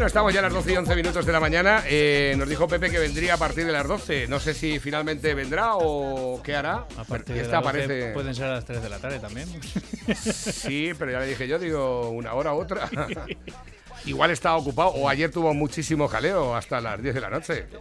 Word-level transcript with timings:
Bueno, 0.00 0.06
estamos 0.08 0.32
ya 0.32 0.38
a 0.40 0.44
las 0.44 0.54
12 0.54 0.72
y 0.72 0.76
11 0.78 0.96
minutos 0.96 1.26
de 1.26 1.32
la 1.32 1.40
mañana. 1.40 1.84
Eh, 1.86 2.34
nos 2.38 2.48
dijo 2.48 2.66
Pepe 2.66 2.88
que 2.88 2.98
vendría 2.98 3.34
a 3.34 3.36
partir 3.36 3.66
de 3.66 3.72
las 3.72 3.86
12. 3.86 4.28
No 4.28 4.40
sé 4.40 4.54
si 4.54 4.78
finalmente 4.78 5.34
vendrá 5.34 5.74
o 5.74 6.40
qué 6.42 6.56
hará. 6.56 6.86
A 6.96 7.04
partir 7.04 7.34
de 7.34 7.42
Esta 7.42 7.60
las 7.60 7.64
12 7.74 7.82
aparece. 7.84 8.12
pueden 8.14 8.34
ser 8.34 8.46
a 8.46 8.54
las 8.54 8.64
3 8.64 8.82
de 8.82 8.88
la 8.88 8.98
tarde 8.98 9.18
también. 9.18 9.46
Sí, 10.16 10.92
pero 10.98 11.10
ya 11.12 11.20
le 11.20 11.26
dije 11.26 11.46
yo, 11.46 11.58
digo, 11.58 12.08
una 12.08 12.32
hora 12.32 12.54
otra. 12.54 12.88
Igual 14.06 14.30
estaba 14.30 14.56
ocupado 14.56 14.88
o 14.88 15.06
ayer 15.06 15.30
tuvo 15.30 15.52
muchísimo 15.52 16.08
jaleo 16.08 16.56
hasta 16.56 16.80
las 16.80 17.02
10 17.02 17.16
de 17.16 17.20
la 17.20 17.28
noche. 17.28 17.66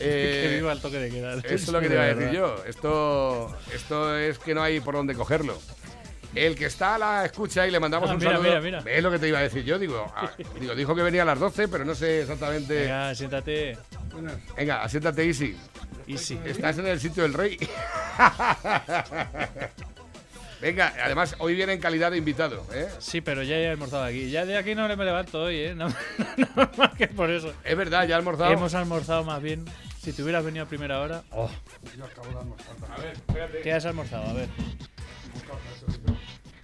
que 0.00 0.54
Eh, 0.54 0.56
viva 0.56 0.72
el 0.72 0.80
toque 0.80 0.98
de 0.98 1.08
queda. 1.08 1.34
Eso 1.34 1.54
es 1.54 1.68
lo 1.68 1.80
que 1.80 1.86
te 1.86 1.94
iba 1.94 2.02
a 2.02 2.06
decir 2.14 2.32
yo. 2.32 2.56
Esto, 2.66 3.56
esto 3.72 4.18
es 4.18 4.40
que 4.40 4.56
no 4.56 4.62
hay 4.64 4.80
por 4.80 4.96
dónde 4.96 5.14
cogerlo. 5.14 5.56
El 6.34 6.54
que 6.56 6.66
está 6.66 6.94
a 6.94 6.98
la 6.98 7.24
escucha 7.26 7.66
y 7.66 7.70
le 7.70 7.78
mandamos 7.78 8.08
Ah, 8.10 8.14
un 8.14 8.18
mira, 8.18 8.32
saludo. 8.32 8.60
mira, 8.60 8.80
mira. 8.80 8.82
Es 8.92 9.02
lo 9.02 9.10
que 9.10 9.18
te 9.18 9.28
iba 9.28 9.38
a 9.38 9.42
decir 9.42 9.64
yo. 9.64 9.78
Digo, 9.78 10.10
ah, 10.16 10.30
digo, 10.60 10.74
dijo 10.74 10.94
que 10.94 11.02
venía 11.02 11.22
a 11.22 11.26
las 11.26 11.38
12, 11.38 11.68
pero 11.68 11.84
no 11.84 11.94
sé 11.94 12.22
exactamente. 12.22 12.74
Venga, 12.74 13.08
Venga, 13.08 13.14
siéntate. 13.14 13.76
asiéntate, 14.82 15.24
Easy. 15.26 15.56
Easy. 16.06 16.38
Estás 16.44 16.78
en 16.78 16.86
el 16.86 16.98
sitio 17.00 17.22
del 17.24 17.34
rey. 17.34 17.58
Venga, 20.60 20.92
además, 21.04 21.34
hoy 21.40 21.54
viene 21.56 21.72
en 21.72 21.80
calidad 21.80 22.12
de 22.12 22.18
invitado. 22.18 22.64
¿eh? 22.72 22.86
Sí, 23.00 23.20
pero 23.20 23.42
ya 23.42 23.56
he 23.56 23.68
almorzado 23.68 24.04
aquí. 24.04 24.30
Ya 24.30 24.46
de 24.46 24.56
aquí 24.56 24.76
no 24.76 24.86
me 24.96 25.04
levanto 25.04 25.42
hoy, 25.42 25.56
¿eh? 25.56 25.74
No, 25.76 25.88
no 25.88 26.70
más 26.78 26.92
que 26.96 27.08
por 27.08 27.30
eso. 27.30 27.52
Es 27.64 27.76
verdad, 27.76 28.06
ya 28.06 28.14
ha 28.14 28.18
almorzado. 28.18 28.52
Hemos 28.52 28.72
almorzado 28.74 29.24
más 29.24 29.42
bien. 29.42 29.64
Si 30.00 30.12
te 30.12 30.22
hubieras 30.22 30.44
venido 30.44 30.64
a 30.64 30.68
primera 30.68 31.00
hora. 31.00 31.22
Oh, 31.30 31.50
A 32.88 33.00
ver, 33.00 33.12
espérate. 33.12 33.60
¿Qué 33.62 33.72
has 33.72 33.84
almorzado? 33.86 34.24
A 34.30 34.32
ver. 34.34 34.48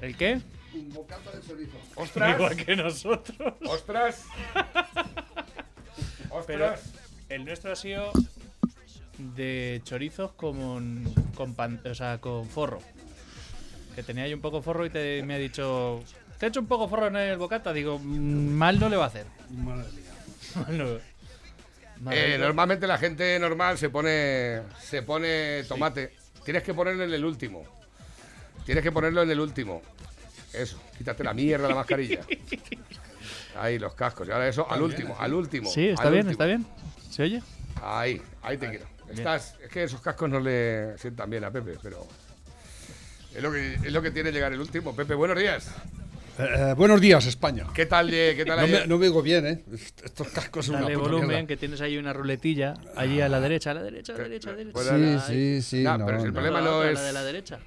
¿El 0.00 0.16
qué? 0.16 0.40
¡Ostras! 1.96 2.36
Igual 2.36 2.56
que 2.56 2.76
nosotros. 2.76 3.54
¡Ostras! 3.66 4.24
Pero 6.46 6.66
¡Ostras! 6.70 6.92
el 7.28 7.44
nuestro 7.44 7.72
ha 7.72 7.76
sido 7.76 8.12
de 9.18 9.80
chorizos 9.84 10.32
con, 10.32 11.04
con, 11.34 11.54
pan- 11.54 11.80
o 11.84 11.94
sea, 11.94 12.18
con 12.18 12.46
forro. 12.48 12.80
Que 13.94 14.02
tenía 14.02 14.24
ahí 14.24 14.34
un 14.34 14.40
poco 14.40 14.62
forro 14.62 14.86
y 14.86 14.90
te, 14.90 15.22
me 15.24 15.34
ha 15.34 15.38
dicho, 15.38 16.02
¿te 16.38 16.46
he 16.46 16.48
hecho 16.50 16.60
un 16.60 16.66
poco 16.66 16.88
forro 16.88 17.08
en 17.08 17.16
el 17.16 17.36
bocata? 17.38 17.72
Digo, 17.72 17.98
"Mm, 17.98 18.50
mal 18.52 18.78
no 18.78 18.88
le 18.88 18.96
va 18.96 19.04
a 19.04 19.08
hacer. 19.08 19.26
Mal 19.50 19.84
no- 20.70 20.98
mal 22.00 22.14
Eh, 22.16 22.36
no- 22.38 22.44
normalmente 22.44 22.86
la 22.86 22.98
gente 22.98 23.38
normal 23.40 23.76
se 23.78 23.90
pone 23.90 24.62
se 24.80 25.02
pone 25.02 25.64
tomate. 25.64 26.14
Tienes 26.44 26.62
que 26.62 26.72
ponerlo 26.74 27.02
en 27.04 27.12
el 27.12 27.24
último. 27.24 27.64
Tienes 28.68 28.84
que 28.84 28.92
ponerlo 28.92 29.22
en 29.22 29.30
el 29.30 29.40
último. 29.40 29.80
Eso, 30.52 30.78
quítate 30.98 31.24
la 31.24 31.32
mierda 31.32 31.62
de 31.62 31.68
la 31.70 31.74
mascarilla. 31.76 32.20
Ahí 33.58 33.78
los 33.78 33.94
cascos. 33.94 34.28
Y 34.28 34.30
ahora 34.30 34.46
eso 34.46 34.70
al 34.70 34.82
último, 34.82 35.16
al 35.18 35.32
último. 35.32 35.70
Sí, 35.70 35.88
está 35.88 36.10
bien, 36.10 36.26
último. 36.26 36.32
está 36.32 36.44
bien. 36.44 36.66
¿Se 37.08 37.22
oye? 37.22 37.42
Ahí, 37.82 38.20
ahí 38.42 38.58
te 38.58 38.68
quiero. 38.68 38.84
Estás, 39.08 39.54
es 39.64 39.70
que 39.70 39.84
esos 39.84 40.02
cascos 40.02 40.28
no 40.28 40.38
le 40.38 40.98
sientan 40.98 41.30
bien 41.30 41.44
a 41.44 41.50
Pepe, 41.50 41.78
pero 41.82 42.06
es 43.34 43.42
lo 43.42 43.50
que 43.50 43.72
es 43.76 43.90
lo 43.90 44.02
que 44.02 44.10
tiene 44.10 44.32
llegar 44.32 44.52
el 44.52 44.60
último. 44.60 44.94
Pepe, 44.94 45.14
buenos 45.14 45.38
días. 45.38 45.70
Eh, 46.38 46.74
buenos 46.76 47.00
días, 47.00 47.24
España. 47.24 47.68
¿Qué 47.74 47.86
tal 47.86 48.10
de, 48.10 48.34
qué 48.36 48.44
tal 48.44 48.60
No 48.60 48.66
me, 48.68 48.86
no 48.86 48.98
me 48.98 49.06
oigo 49.06 49.22
bien, 49.22 49.46
¿eh? 49.46 49.64
Estos 50.04 50.28
cascos 50.28 50.66
son 50.66 50.74
Dale 50.74 50.88
una 50.88 50.94
puta 50.96 51.08
volumen, 51.08 51.28
mierda. 51.28 51.46
que 51.46 51.56
tienes 51.56 51.80
ahí 51.80 51.96
una 51.96 52.12
ruletilla. 52.12 52.74
Allí 52.96 53.22
a 53.22 53.30
la 53.30 53.40
derecha, 53.40 53.70
a 53.70 53.74
la 53.74 53.82
derecha, 53.82 54.12
a 54.12 54.18
la 54.18 54.24
derecha, 54.24 54.50
a 54.50 54.52
la 54.52 54.58
derecha. 54.58 55.26
Sí, 55.26 55.26
sí, 55.26 55.62
sí. 55.62 55.82
Nah, 55.82 55.96
no, 55.96 56.04
pero 56.04 56.18
si 56.18 56.26
el 56.26 56.34
no. 56.34 56.34
problema 56.34 56.60
no 56.60 56.84
es 56.84 56.92
la 56.92 57.02
de 57.02 57.12
la 57.14 57.24
derecha. 57.24 57.58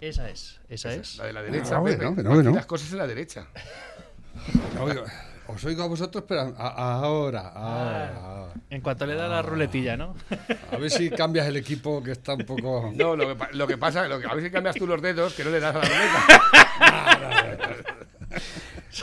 Esa 0.00 0.28
es, 0.28 0.60
esa 0.68 0.92
es. 0.92 1.16
la 1.18 1.24
de 1.26 1.32
la 1.32 1.42
derecha, 1.42 1.76
Ah, 1.78 1.82
Pepe. 1.84 2.06
Aquí 2.06 2.22
bueno. 2.22 2.50
Las 2.52 2.66
cosas 2.66 2.90
en 2.92 2.98
la 2.98 3.06
derecha. 3.06 3.46
Oigo- 4.80 5.04
os 5.46 5.62
oigo 5.66 5.82
a 5.82 5.86
vosotros, 5.86 6.24
pero 6.26 6.54
a- 6.56 6.98
ahora, 7.02 7.52
Ah. 7.54 7.54
ahora, 7.54 8.16
ahora. 8.16 8.52
En 8.70 8.80
cuanto 8.80 9.06
le 9.06 9.14
da 9.14 9.28
la 9.28 9.42
ruletilla, 9.42 9.96
¿no? 9.96 10.14
A 10.72 10.76
ver 10.78 10.90
si 10.90 11.10
cambias 11.10 11.46
el 11.46 11.56
equipo 11.56 12.02
que 12.02 12.12
está 12.12 12.32
un 12.34 12.44
poco. 12.46 12.90
No, 12.94 13.14
lo 13.14 13.28
que, 13.28 13.34
pa- 13.36 13.48
lo 13.52 13.66
que 13.66 13.76
pasa, 13.78 14.08
lo 14.08 14.18
que, 14.18 14.26
a 14.26 14.34
ver 14.34 14.42
si 14.44 14.50
cambias 14.50 14.74
tú 14.74 14.86
los 14.86 15.00
dedos, 15.02 15.34
que 15.34 15.44
no 15.44 15.50
le 15.50 15.60
das 15.60 15.76
a 15.76 15.78
la 15.78 15.84
ruleta. 15.84 17.74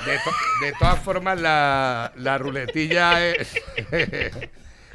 De, 0.06 0.18
to- 0.18 0.66
de 0.66 0.74
todas 0.80 1.00
formas, 1.00 1.40
la, 1.40 2.12
la 2.16 2.38
ruletilla 2.38 3.26
es- 3.28 3.54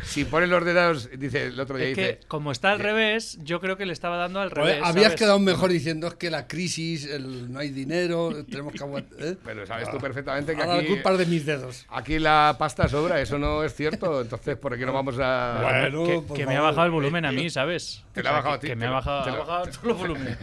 si 0.06 0.24
pones 0.24 0.48
los 0.48 0.64
dedos, 0.64 1.10
dice 1.18 1.46
el 1.46 1.58
otro 1.60 1.76
día, 1.76 1.88
Es 1.88 1.96
dice, 1.96 2.18
que 2.20 2.26
como 2.26 2.52
está 2.52 2.70
al 2.70 2.78
revés, 2.78 3.38
yo 3.42 3.60
creo 3.60 3.76
que 3.76 3.84
le 3.86 3.92
estaba 3.92 4.16
dando 4.16 4.40
al 4.40 4.50
revés. 4.50 4.80
habías 4.82 5.04
¿sabes? 5.04 5.18
quedado 5.18 5.38
mejor 5.38 5.70
diciendo 5.70 6.06
es 6.06 6.14
que 6.14 6.30
la 6.30 6.46
crisis, 6.46 7.04
el, 7.06 7.52
no 7.52 7.58
hay 7.58 7.70
dinero, 7.70 8.30
tenemos 8.46 8.72
que 8.72 8.82
aguantar. 8.82 9.18
¿eh? 9.20 9.36
pero 9.44 9.66
sabes 9.66 9.90
tú 9.90 9.98
perfectamente 9.98 10.54
que 10.54 10.62
aquí, 10.62 10.86
culpa 10.86 11.12
de 11.16 11.26
mis 11.26 11.44
dedos. 11.44 11.84
aquí 11.88 12.18
la 12.18 12.54
pasta 12.58 12.88
sobra, 12.88 13.20
eso 13.20 13.38
no 13.38 13.62
es 13.64 13.74
cierto, 13.74 14.20
entonces 14.22 14.56
¿por 14.56 14.78
qué 14.78 14.86
no 14.86 14.92
vamos 14.92 15.16
a...? 15.20 15.60
Bueno, 15.90 16.24
Que, 16.34 16.46
me 16.46 16.56
ha 16.56 16.60
bajado 16.62 16.86
el 16.86 16.92
volumen 16.92 17.24
a 17.24 17.32
mí, 17.32 17.50
¿sabes? 17.50 18.02
Te 18.12 18.22
lo 18.22 18.28
ha 18.30 18.32
bajado 18.32 18.54
a 18.54 18.60
ti, 18.60 18.68
Que 18.68 18.72
te 18.72 18.76
me 18.76 18.86
ha 18.86 18.88
lo- 18.90 18.94
bajado, 18.94 19.24
te 19.24 19.30
ha 19.30 19.32
lo- 19.34 19.38
bajado 19.40 19.64
todos 19.70 19.84
los 19.84 19.98
volúmenes. 19.98 20.38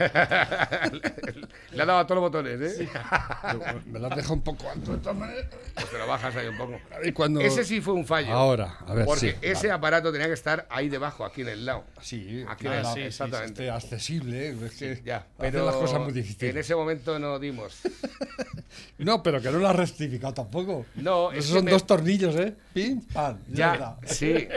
Le 1.72 1.82
ha 1.82 1.86
dado 1.86 2.00
a 2.00 2.08
todos 2.08 2.22
los 2.22 2.32
botones, 2.32 2.62
¿eh? 2.82 2.90
Me 3.88 4.00
las 4.00 4.16
deja 4.16 4.34
un 4.34 4.42
poco 4.42 4.70
alto 4.70 4.92
de 4.92 4.98
todas 5.00 5.18
maneras. 5.18 5.46
Pues 5.74 5.90
te 5.90 5.98
lo 5.98 6.08
bajas 6.08 6.36
ahí 6.36 6.48
un 6.48 6.58
poco. 6.58 6.80
Y 7.04 7.12
cuando... 7.12 7.42
Ese 7.42 7.64
sí 7.64 7.82
fue 7.82 7.94
un 7.94 8.06
fallo. 8.06 8.32
Ahora, 8.32 8.78
a 8.88 8.94
ver, 8.94 9.06
Porque 9.06 9.32
sí, 9.32 9.38
ese 9.54 9.72
aparato 9.72 10.12
tenía 10.12 10.28
que 10.28 10.34
estar 10.34 10.68
ahí 10.70 10.90
debajo, 10.90 11.26
aquí 11.26 11.42
en 11.42 11.50
el 11.50 11.66
lado. 11.66 11.84
Sí, 12.02 12.44
Aquí 12.48 12.66
claro, 12.66 12.76
en 12.76 12.80
el- 12.80 12.84
la- 12.84 12.94
sí, 12.94 13.00
sí, 13.00 13.06
exactamente. 13.06 13.64
este, 13.68 13.70
accesible, 13.72 14.50
es 14.66 14.72
que 14.78 15.02
Ya, 15.06 15.26
pero 15.38 15.66
las 15.66 15.76
cosas 15.76 16.00
muy 16.00 16.10
en 16.10 16.14
difíciles. 16.16 16.56
ese 16.58 16.76
momento 16.76 17.18
no 17.20 17.40
dimos. 17.40 17.80
No, 18.98 19.22
pero 19.22 19.40
que 19.42 19.52
no 19.52 19.60
lo 19.60 19.68
has 19.68 19.76
rectificado 19.76 20.34
tampoco. 20.34 20.86
No, 20.96 21.32
es 21.32 21.40
Esos 21.40 21.58
son 21.58 21.66
me- 21.66 21.72
dos 21.72 21.86
tornillos, 21.86 22.36
¿eh? 22.36 22.56
Pim, 22.74 23.02
pam. 23.02 23.38
Ya, 23.50 23.98
sí, 24.06 24.48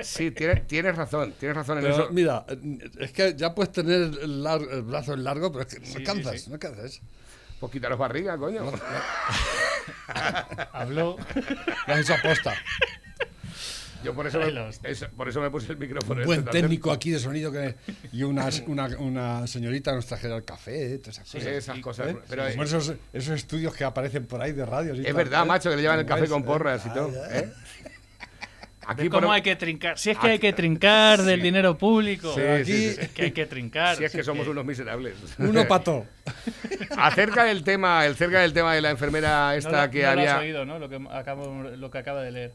sí, 0.00 0.30
tienes, 0.30 0.66
tienes 0.66 0.96
razón, 0.96 1.34
tienes 1.38 1.56
razón 1.56 1.78
en 1.78 1.84
Pero 1.84 1.96
eso. 2.04 2.08
mira, 2.10 2.46
es 2.98 3.12
que 3.12 3.34
ya 3.36 3.54
puedes 3.54 3.72
tener 3.72 4.00
el, 4.00 4.42
lar- 4.42 4.66
el 4.70 4.82
brazo 4.82 5.12
en 5.14 5.24
largo, 5.24 5.50
pero 5.52 5.64
es 5.66 5.74
que 5.74 5.80
no 5.80 5.86
sí. 5.86 5.92
no 5.92 5.98
alcanzas. 6.54 7.00
Pues 7.58 7.72
quitaros 7.72 7.98
barriga, 7.98 8.38
coño. 8.38 8.70
Habló. 10.72 11.16
Lo 11.86 11.94
has 11.94 12.00
hecho 12.00 12.14
aposta. 12.14 12.54
Yo 14.02 14.14
por 14.14 14.26
eso, 14.26 14.38
me, 14.38 14.90
eso- 14.90 15.08
por 15.16 15.28
eso 15.28 15.40
me 15.40 15.50
puse 15.50 15.72
el 15.72 15.78
micrófono. 15.78 16.20
Un 16.20 16.26
buen 16.26 16.38
este 16.40 16.50
técnico 16.52 16.90
aquí 16.90 17.10
de 17.10 17.18
sonido 17.18 17.52
que, 17.52 17.74
y 18.12 18.22
una, 18.22 18.48
una, 18.66 18.86
una 18.98 19.46
señorita 19.46 19.92
nos 19.94 20.06
trajera 20.06 20.36
el 20.36 20.44
café, 20.44 20.94
eh, 20.94 20.98
todas 20.98 21.16
esas 21.18 21.24
cosas. 21.30 21.42
Sí, 21.42 21.48
esas 21.48 21.78
cosas. 21.80 22.08
¿eh? 22.08 22.16
Pero 22.28 22.48
Como 22.50 22.62
esos, 22.62 22.94
esos 23.12 23.34
estudios 23.34 23.74
que 23.74 23.84
aparecen 23.84 24.26
por 24.26 24.40
ahí 24.40 24.52
de 24.52 24.64
radios. 24.64 24.96
y 24.98 25.00
es 25.00 25.06
tal, 25.08 25.14
verdad, 25.16 25.42
¿eh? 25.42 25.46
macho, 25.46 25.70
que 25.70 25.76
le 25.76 25.82
llevan 25.82 25.98
el 25.98 26.06
¿Cómo 26.06 26.16
café 26.16 26.28
con 26.30 26.42
eh? 26.42 26.44
porras 26.46 26.86
y 26.86 26.90
todo. 26.90 27.12
¿eh? 27.30 27.52
Aquí 28.86 29.08
¿Cómo 29.08 29.26
por- 29.26 29.34
hay 29.36 29.42
que 29.42 29.54
trincar? 29.54 29.98
Si 29.98 30.10
es 30.10 30.18
que 30.18 30.26
hay 30.28 30.38
que 30.38 30.52
trincar 30.52 31.22
del 31.22 31.40
dinero 31.42 31.76
público. 31.78 32.34
Sí, 32.34 32.40
Aquí- 32.40 32.64
sí, 32.64 32.90
sí. 32.94 33.00
Es 33.02 33.08
que 33.10 33.22
hay 33.24 33.30
que 33.32 33.46
trincar. 33.46 33.96
Si 33.96 34.04
es 34.04 34.10
que 34.10 34.24
somos 34.24 34.48
unos 34.48 34.64
miserables. 34.64 35.14
Uno 35.38 35.68
pato. 35.68 36.06
Acerca 36.96 37.44
del 37.44 37.62
tema, 37.62 38.04
el 38.06 38.16
cerca 38.16 38.40
del 38.40 38.52
tema 38.52 38.74
de 38.74 38.80
la 38.80 38.90
enfermera 38.90 39.50
No 39.50 39.52
esta 39.52 39.84
lo- 39.86 39.90
que 39.92 39.98
no 40.02 40.06
lo 40.06 40.20
había. 40.20 40.34
has 40.36 40.40
oído, 40.42 40.64
¿no? 40.64 40.78
Lo 40.78 40.88
que, 40.88 40.98
acabo, 41.12 41.62
lo 41.62 41.90
que 41.90 41.98
acaba 41.98 42.22
de 42.22 42.30
leer. 42.32 42.52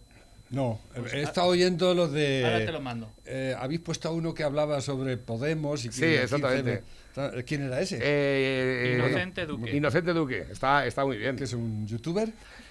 No, 0.55 0.79
he 1.13 1.21
estado 1.21 1.47
oyendo 1.47 1.93
los 1.93 2.11
de. 2.13 2.39
Pues, 2.41 2.53
Ahora 2.53 2.65
te 2.65 2.71
lo 2.71 2.79
mando. 2.81 3.11
eh, 3.25 3.53
Habéis 3.59 3.81
puesto 3.81 4.07
a 4.07 4.11
uno 4.11 4.33
que 4.33 4.43
hablaba 4.43 4.79
sobre 4.79 5.17
Podemos 5.17 5.83
y 5.83 5.91
Sí, 5.91 6.05
exactamente. 6.05 6.81
15M. 7.15 7.43
¿Quién 7.45 7.63
era 7.63 7.79
ese? 7.81 7.99
Eh, 8.01 8.95
Inocente 8.97 9.45
Duque. 9.45 9.75
Inocente 9.75 10.13
Duque, 10.13 10.45
está, 10.51 10.85
está 10.85 11.05
muy 11.05 11.17
bien. 11.17 11.35
que 11.35 11.43
es 11.45 11.53
un 11.53 11.85
youtuber, 11.87 12.29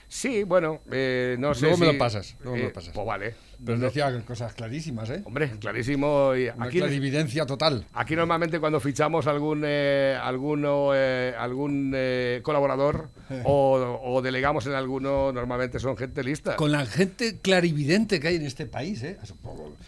Sí, 0.09 0.45
bueno, 0.45 0.81
eh, 0.93 1.37
no 1.39 1.55
sé. 1.55 1.63
Luego 1.63 1.79
me 1.79 1.87
si- 1.87 1.93
lo 1.93 1.99
pasas, 1.99 2.37
luego 2.41 2.57
me 2.57 2.63
lo 2.65 2.69
eh, 2.69 2.73
pasas. 2.73 2.93
Pues 2.95 3.07
vale. 3.07 3.35
pero 3.65 3.79
decía 3.79 4.23
cosas 4.27 4.53
clarísimas, 4.55 5.11
¿eh? 5.11 5.23
Hombre, 5.25 5.51
clarísimo. 5.59 6.35
y 6.37 6.49
Una 6.49 6.67
Aquí, 6.67 6.79
clarividencia 6.79 7.47
total. 7.47 7.85
aquí 7.95 8.15
normalmente 8.15 8.61
cuando 8.61 8.79
fichamos 8.81 9.27
algún 9.27 9.63
eh, 9.65 10.17
alguno, 10.23 10.91
eh, 10.95 11.35
algún 11.39 11.93
eh, 11.97 12.41
colaborador 12.43 13.09
o, 13.45 14.01
o 14.05 14.23
delegamos 14.23 14.67
en 14.67 14.75
alguno, 14.75 15.33
normalmente 15.33 15.81
son 15.81 15.97
gente 15.97 16.23
lista. 16.23 16.57
Con 16.57 16.71
la 16.73 16.85
gente 16.87 17.41
clarividente 17.41 18.21
que 18.21 18.29
hay 18.29 18.37
en 18.37 18.47
este 18.47 18.67
país, 18.67 19.03
¿eh? 19.03 19.19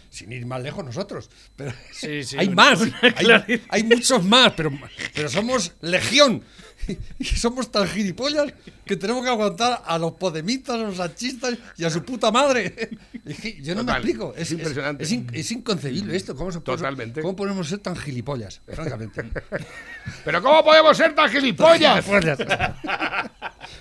Sin 0.09 0.31
ir 0.31 0.45
más 0.45 0.61
lejos 0.61 0.83
nosotros. 0.83 1.29
Pero 1.55 1.71
Sí, 1.91 2.23
sí, 2.23 2.35
hay 2.39 2.47
una- 2.47 2.55
más, 2.55 2.81
una 3.25 3.45
hay, 3.47 3.61
hay 3.69 3.83
muchos 3.83 4.23
más, 4.25 4.53
pero, 4.57 4.71
pero 5.13 5.29
somos 5.29 5.73
legión. 5.81 6.41
Y 7.19 7.25
somos 7.25 7.71
tan 7.71 7.87
gilipollas 7.87 8.53
que 8.85 8.95
tenemos 8.95 9.23
que 9.23 9.29
aguantar 9.29 9.81
a 9.85 9.97
los 9.97 10.13
podemitas, 10.13 10.75
a 10.75 10.83
los 10.83 10.97
sanchistas 10.97 11.55
y 11.77 11.83
a 11.83 11.89
su 11.89 12.03
puta 12.03 12.31
madre. 12.31 12.73
Es 13.27 13.41
que 13.41 13.61
yo 13.61 13.75
no 13.75 13.81
Total, 13.81 14.01
me 14.01 14.09
explico. 14.09 14.33
es 14.37 14.51
impresionante. 14.53 15.03
Es, 15.03 15.11
in- 15.11 15.27
es 15.33 15.51
inconcebible 15.51 16.15
esto. 16.15 16.33
¿Cómo, 16.33 16.49
se 16.49 16.61
Totalmente. 16.61 17.21
¿Cómo 17.21 17.35
podemos 17.35 17.67
ser 17.67 17.79
tan 17.79 17.93
gilipollas? 17.97 18.61
Francamente. 18.65 19.21
Pero 20.23 20.41
¿cómo 20.41 20.63
podemos 20.63 20.95
ser 20.95 21.13
tan 21.13 21.29
gilipollas? 21.29 22.05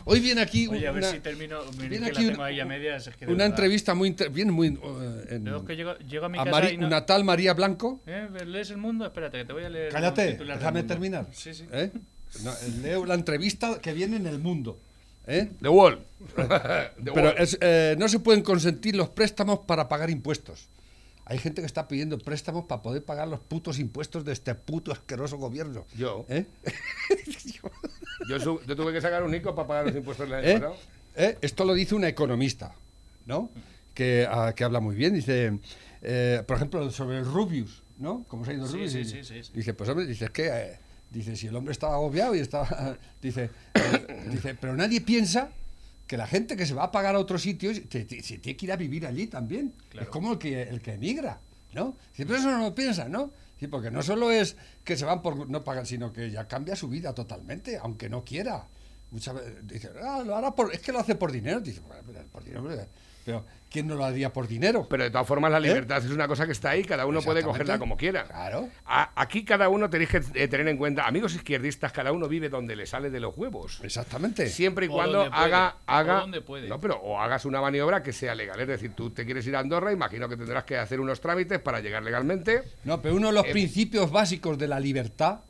Hoy 0.05 0.21
viene 0.21 0.41
aquí 0.41 0.67
Oye, 0.67 0.87
a 0.89 0.91
ver 0.91 1.03
una, 1.03 1.13
si 1.13 1.21
termino. 1.21 1.61
mira, 1.77 1.89
viene 1.89 2.07
que 2.07 2.11
aquí 2.11 2.15
la 2.15 2.21
una- 2.23 2.31
tengo 2.33 2.43
ahí 2.45 2.61
a 2.61 2.65
medias. 2.65 3.07
Es 3.07 3.17
que 3.17 3.27
de 3.27 3.33
una 3.33 3.45
verdad. 3.45 3.57
entrevista 3.59 3.95
muy... 3.95 4.09
inter- 4.09 4.31
Viene 4.31 4.51
muy... 4.51 4.69
eh, 4.69 5.27
en- 5.31 5.65
que 5.65 5.77
llego, 5.77 5.97
llego 5.99 6.27
a 6.27 6.29
mi 6.29 6.39
a 6.39 6.45
casa 6.45 6.51
Mari- 6.61 6.75
y 6.75 6.79
no... 6.79 6.87
una 6.89 7.07
tal 7.07 7.23
María 7.25 7.55
Blanco. 7.55 8.03
¿Eh? 8.07 8.29
¿Lees 8.47 8.71
el 8.71 8.79
mundo? 8.79 9.07
Espérate, 9.07 9.39
que 9.39 9.45
te 9.45 9.53
voy 9.53 9.65
a 9.65 9.69
leer. 9.69 9.93
Cállate, 9.93 10.37
déjame 10.37 10.83
terminar. 10.83 11.29
Sí, 11.33 11.55
sí. 11.55 11.67
¿eh? 11.71 11.93
No, 12.43 12.53
leo 12.83 13.05
la 13.05 13.15
entrevista 13.15 13.81
que 13.81 13.93
viene 13.93 14.17
en 14.17 14.27
el 14.27 14.39
mundo. 14.39 14.79
¿eh? 15.27 15.51
The 15.61 15.69
Wall. 15.69 16.05
The 16.37 17.13
Pero 17.13 17.29
Wall. 17.29 17.35
es, 17.39 17.59
eh, 17.61 17.97
no 17.99 18.09
se 18.09 18.21
pueden 18.21 18.43
consentir 18.43 18.97
los 18.97 19.09
préstamos 19.09 19.61
para 19.61 19.89
pagar 19.89 20.11
impuestos. 20.11 20.69
Hay 21.29 21.39
gente 21.39 21.61
que 21.61 21.67
está 21.67 21.89
pidiendo 21.89 22.19
préstamos 22.19 22.67
para 22.67 22.83
poder 22.83 23.05
pagar 23.05 23.27
los 23.27 23.41
putos 23.41 23.81
impuestos 23.81 24.25
de 24.25 24.33
este 24.33 24.55
puto 24.55 24.93
asqueroso 24.93 25.37
gobierno. 25.37 25.85
Yo. 25.97 26.25
¿Eh? 26.29 26.47
Yo, 28.29 28.39
tuve 28.77 28.93
que 28.93 29.01
sacar 29.01 29.25
un 29.25 29.33
Nico 29.33 29.55
para 29.55 29.67
pagar 29.67 29.87
los 29.87 29.97
impuestos 29.97 30.29
del 30.29 30.39
año 30.39 30.49
¿Eh? 30.49 30.55
pasado. 30.55 30.77
¿Eh? 31.17 31.39
Esto 31.41 31.65
lo 31.65 31.75
dice 31.75 31.97
una 31.97 32.09
economista, 32.09 32.77
¿no? 33.27 33.51
Que, 33.93 34.27
ah, 34.31 34.53
que 34.55 34.63
habla 34.63 34.79
muy 34.79 34.95
bien. 34.95 35.15
Dice, 35.15 35.59
por 36.47 36.57
ejemplo, 36.57 36.91
sobre 36.93 37.19
el 37.19 37.25
Rubius, 37.25 37.83
¿no? 37.99 38.25
¿Cómo 38.29 38.45
se 38.45 38.53
ha 38.53 38.55
ido 38.55 38.69
Rubius? 38.69 38.93
sí, 38.93 38.99
dice, 38.99 39.25
sí, 39.25 39.43
sí, 39.43 39.51
dice, 39.53 39.75
pues 39.75 39.91
hombre, 39.91 40.07
dice, 40.07 40.27
es 40.27 40.31
que, 40.31 40.79
dice, 41.17 41.37
si 41.37 41.47
el 41.49 41.57
hombre 41.57 41.73
estaba 41.73 41.95
agobiado 41.95 42.35
y 42.35 42.41
estaba, 42.41 42.97
dice, 43.23 43.51
eh, 43.75 44.29
dice, 44.31 44.55
pero 44.55 44.75
nadie 44.77 45.01
piensa 45.01 45.51
que 46.07 46.17
la 46.17 46.27
gente 46.27 46.57
que 46.57 46.67
se 46.67 46.75
va 46.75 46.85
a 46.85 46.93
pagar 46.93 47.17
a 47.17 47.19
otros 47.19 47.43
sitios 47.43 47.81
te- 47.89 48.05
te- 48.05 48.23
se 48.23 48.39
tiene 48.39 48.57
que 48.57 48.67
ir 48.67 48.73
a 48.73 48.77
vivir 48.77 49.07
allí 49.07 49.27
también. 49.27 49.73
Es 50.03 50.09
como 50.09 50.33
el 50.33 50.39
que, 50.39 50.63
el 50.63 50.81
que 50.81 50.93
emigra, 50.93 51.41
¿no? 51.75 51.97
Siempre 52.15 52.37
eso 52.37 52.51
no 52.51 52.59
lo 52.61 52.75
piensa, 52.75 53.09
¿no? 53.09 53.31
Sí, 53.59 53.67
porque 53.67 53.91
no 53.91 54.03
solo 54.03 54.31
es 54.31 54.57
que 54.85 54.97
se 54.97 55.05
van 55.05 55.23
por 55.23 55.49
no 55.49 55.65
pagar, 55.65 55.87
sino 55.87 56.13
que 56.13 56.31
ya 56.31 56.47
cambia 56.47 56.77
su 56.77 56.89
vida 56.89 57.15
totalmente, 57.15 57.79
aunque 57.79 58.09
no 58.09 58.25
quiera. 58.25 58.67
Muchas 59.11 59.35
veces 59.35 59.55
dice, 59.67 59.91
ah, 60.03 60.23
lo 60.25 60.37
hará 60.37 60.55
por, 60.55 60.75
es 60.75 60.81
que 60.81 60.93
lo 60.93 60.99
hace 60.99 61.15
por 61.15 61.33
dinero. 61.33 61.61
Dice, 61.61 61.81
bueno, 61.81 62.03
por 62.31 62.45
dinero, 62.45 62.69
pero- 63.27 63.45
¿quién 63.71 63.89
no 63.89 63.95
lo 63.97 64.05
haría 64.07 64.33
por 64.33 64.49
dinero? 64.49 64.87
Pero 64.89 65.03
de 65.05 65.11
todas 65.11 65.27
formas, 65.27 65.51
la 65.53 65.61
libertad 65.61 65.99
es 66.03 66.11
una 66.11 66.27
cosa 66.27 66.47
que 66.47 66.53
está 66.53 66.71
ahí, 66.71 66.83
cada 66.85 67.05
uno 67.05 67.21
puede 67.21 67.41
¿Eh? 67.41 67.43
Cogerla 67.43 67.79
como 67.79 67.97
quiera. 67.99 68.25
Claro. 68.25 68.71
A- 68.87 69.11
aquí 69.21 69.45
cada 69.45 69.69
uno 69.69 69.91
tenéis 69.91 70.09
que 70.09 70.23
eh, 70.35 70.49
tener 70.49 70.67
en 70.69 70.79
cuenta, 70.79 71.07
amigos 71.07 71.35
izquierdistas, 71.35 71.93
cada 71.93 72.13
uno 72.13 72.27
vive 72.29 72.49
donde 72.49 72.75
le 72.77 72.87
sale 72.87 73.11
de 73.11 73.21
los 73.21 73.37
huevos. 73.37 73.81
Exactamente. 73.83 74.49
Siempre 74.49 74.87
y 74.87 74.89
O 74.89 74.93
cuando 74.93 75.19
puede, 75.19 75.31
haga, 75.35 75.77
o 75.87 75.91
haga 75.91 76.21
donde 76.21 76.41
puede. 76.41 76.69
no, 76.69 76.81
pero 76.81 76.97
o 77.03 77.19
hagas 77.21 77.45
una 77.45 77.61
maniobra 77.61 78.03
que 78.03 78.13
sea 78.15 78.35
legal. 78.35 78.59
Es 78.61 78.69
decir, 78.69 78.93
tú 78.95 79.11
te 79.11 79.27
quieres 79.27 79.47
ir 79.47 79.57
a 79.57 79.59
Andorra, 79.59 79.93
imagino 79.93 80.27
que 80.29 80.37
tendrás 80.39 80.65
que 80.65 80.79
hacer 80.79 81.01
unos 81.01 81.21
trámites 81.21 81.59
para 81.61 81.81
llegar 81.81 82.03
legalmente. 82.03 82.63
No, 82.85 83.03
pero 83.03 83.15
uno 83.17 83.27
de 83.29 83.35
los 83.35 83.47
Eh, 83.47 83.53
principios 83.53 84.11
básicos 84.11 84.57
de 84.57 84.69
la 84.69 84.81
libertad 84.81 85.41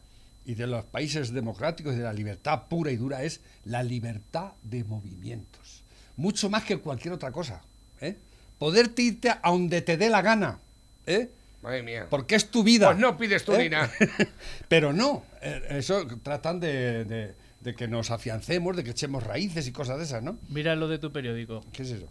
y 0.44 0.54
de 0.54 0.66
los 0.66 0.84
países 0.84 1.32
democráticos 1.32 1.94
y 1.94 1.98
de 1.98 2.04
la 2.04 2.12
libertad 2.12 2.62
pura 2.68 2.90
y 2.90 2.96
dura 2.96 3.22
es 3.24 3.40
la 3.64 3.82
libertad 3.82 4.52
de 4.62 4.82
movimientos. 4.84 5.84
Mucho 6.16 6.48
más 6.50 6.64
que 6.64 6.78
cualquier 6.78 7.14
otra 7.14 7.30
cosa. 7.32 7.62
¿eh? 8.00 8.16
Poderte 8.58 9.02
irte 9.02 9.30
a 9.30 9.40
donde 9.44 9.82
te 9.82 9.96
dé 9.96 10.08
la 10.10 10.22
gana. 10.22 10.58
¿eh? 11.06 11.30
Madre 11.62 11.82
mía. 11.82 12.06
Porque 12.08 12.34
es 12.36 12.50
tu 12.50 12.62
vida. 12.62 12.86
Pues 12.88 12.98
no 12.98 13.16
pides 13.18 13.44
tú 13.44 13.52
¿eh? 13.52 13.64
ni 13.64 13.68
nada. 13.68 13.90
Pero 14.68 14.92
no, 14.92 15.24
eh, 15.42 15.62
eso 15.70 16.06
tratan 16.22 16.60
de, 16.60 17.04
de- 17.04 17.34
de 17.60 17.74
que 17.74 17.88
nos 17.88 18.12
afiancemos, 18.12 18.76
de 18.76 18.84
que 18.84 18.90
echemos 18.90 19.24
raíces 19.24 19.66
y 19.66 19.72
cosas 19.72 19.98
de 19.98 20.04
esas, 20.04 20.22
¿no? 20.22 20.38
Mira 20.50 20.76
lo 20.76 20.86
de 20.86 20.98
tu 20.98 21.10
periódico. 21.10 21.64
¿Qué 21.72 21.82
es 21.82 21.90
eso? 21.90 22.08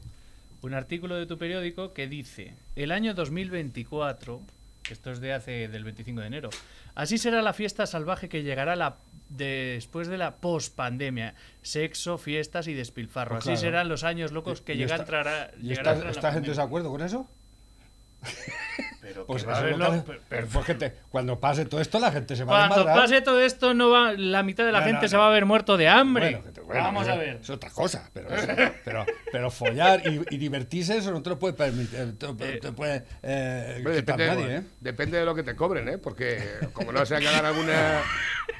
Un 0.61 0.73
artículo 0.73 1.15
de 1.15 1.25
tu 1.27 1.37
periódico 1.37 1.93
que 1.93 2.07
dice, 2.07 2.53
el 2.75 2.91
año 2.91 3.13
2024, 3.13 4.41
que 4.41 4.54
esto 4.93 5.11
es 5.11 5.19
de 5.19 5.33
hace 5.33 5.67
del 5.67 5.83
25 5.83 6.21
de 6.21 6.27
enero, 6.27 6.49
así 6.93 7.17
será 7.17 7.41
la 7.41 7.53
fiesta 7.53 7.85
salvaje 7.85 8.29
que 8.29 8.43
llegará 8.43 8.75
la, 8.75 8.97
después 9.29 10.07
de 10.07 10.17
la 10.17 10.35
pospandemia, 10.37 11.35
sexo, 11.61 12.17
fiestas 12.17 12.67
y 12.67 12.73
despilfarro. 12.73 13.35
Pues 13.35 13.47
así 13.47 13.57
serán 13.57 13.89
los 13.89 14.03
años 14.03 14.31
locos 14.31 14.61
que 14.61 14.73
¿Y 14.73 14.77
llega, 14.77 14.95
esta- 14.95 15.51
¿Y 15.59 15.67
llegará 15.67 15.99
tras 15.99 16.21
la 16.21 16.31
gente 16.31 16.51
de 16.51 16.61
acuerdo 16.61 16.89
con 16.91 17.01
eso? 17.01 17.27
Pero 19.07 19.25
Pues 19.27 19.43
que 19.43 19.51
va 19.51 19.59
a 19.59 20.03
pero- 20.27 20.47
pues 20.47 20.65
que 20.65 20.73
te- 20.73 20.93
cuando 21.09 21.39
pase 21.39 21.65
todo 21.65 21.79
esto, 21.79 21.99
la 21.99 22.11
gente 22.11 22.35
se 22.35 22.43
va 22.43 22.65
a 22.65 22.67
Cuando 22.69 22.85
pase 22.85 23.21
todo 23.21 23.39
esto, 23.39 23.75
no 23.75 23.91
va, 23.91 24.13
la 24.13 24.41
mitad 24.41 24.65
de 24.65 24.71
la 24.71 24.79
No, 24.79 24.85
gente 24.87 25.01
no, 25.03 25.07
se 25.07 25.17
va 25.17 25.25
a 25.25 25.27
haber 25.27 25.45
muerto 25.45 25.77
de 25.77 25.87
hambre. 25.87 26.41
Bueno, 26.41 26.63
bueno, 26.65 26.83
Vamos 26.83 27.03
eso- 27.03 27.11
a 27.13 27.17
ver. 27.17 27.39
Es 27.41 27.49
otra 27.51 27.69
cosa, 27.69 28.09
pero, 28.13 28.29
eso- 28.33 28.47
pero, 28.83 29.05
pero 29.31 29.51
follar 29.51 30.01
y, 30.07 30.21
y 30.33 30.37
divertirse, 30.39 30.97
eso 30.97 31.11
no 31.11 31.21
te 31.21 31.29
lo 31.29 31.37
puede 31.37 31.53
permitir. 31.53 32.17
Te, 32.17 32.33
te- 32.33 32.57
te 32.59 32.71
puede 32.71 33.03
eh, 33.21 33.75
Hombre, 33.77 33.97
quitar 33.97 34.17
depende, 34.17 34.41
nadie, 34.43 34.57
¿eh? 34.57 34.63
depende 34.81 35.19
de 35.19 35.25
lo 35.25 35.35
que 35.35 35.43
te 35.43 35.55
cobren, 35.55 35.87
¿eh? 35.87 35.97
Porque 35.99 36.39
como 36.73 36.91
no 36.91 37.05
sea 37.05 37.19
que 37.19 37.27
hagan 37.27 37.45
alguna... 37.45 38.01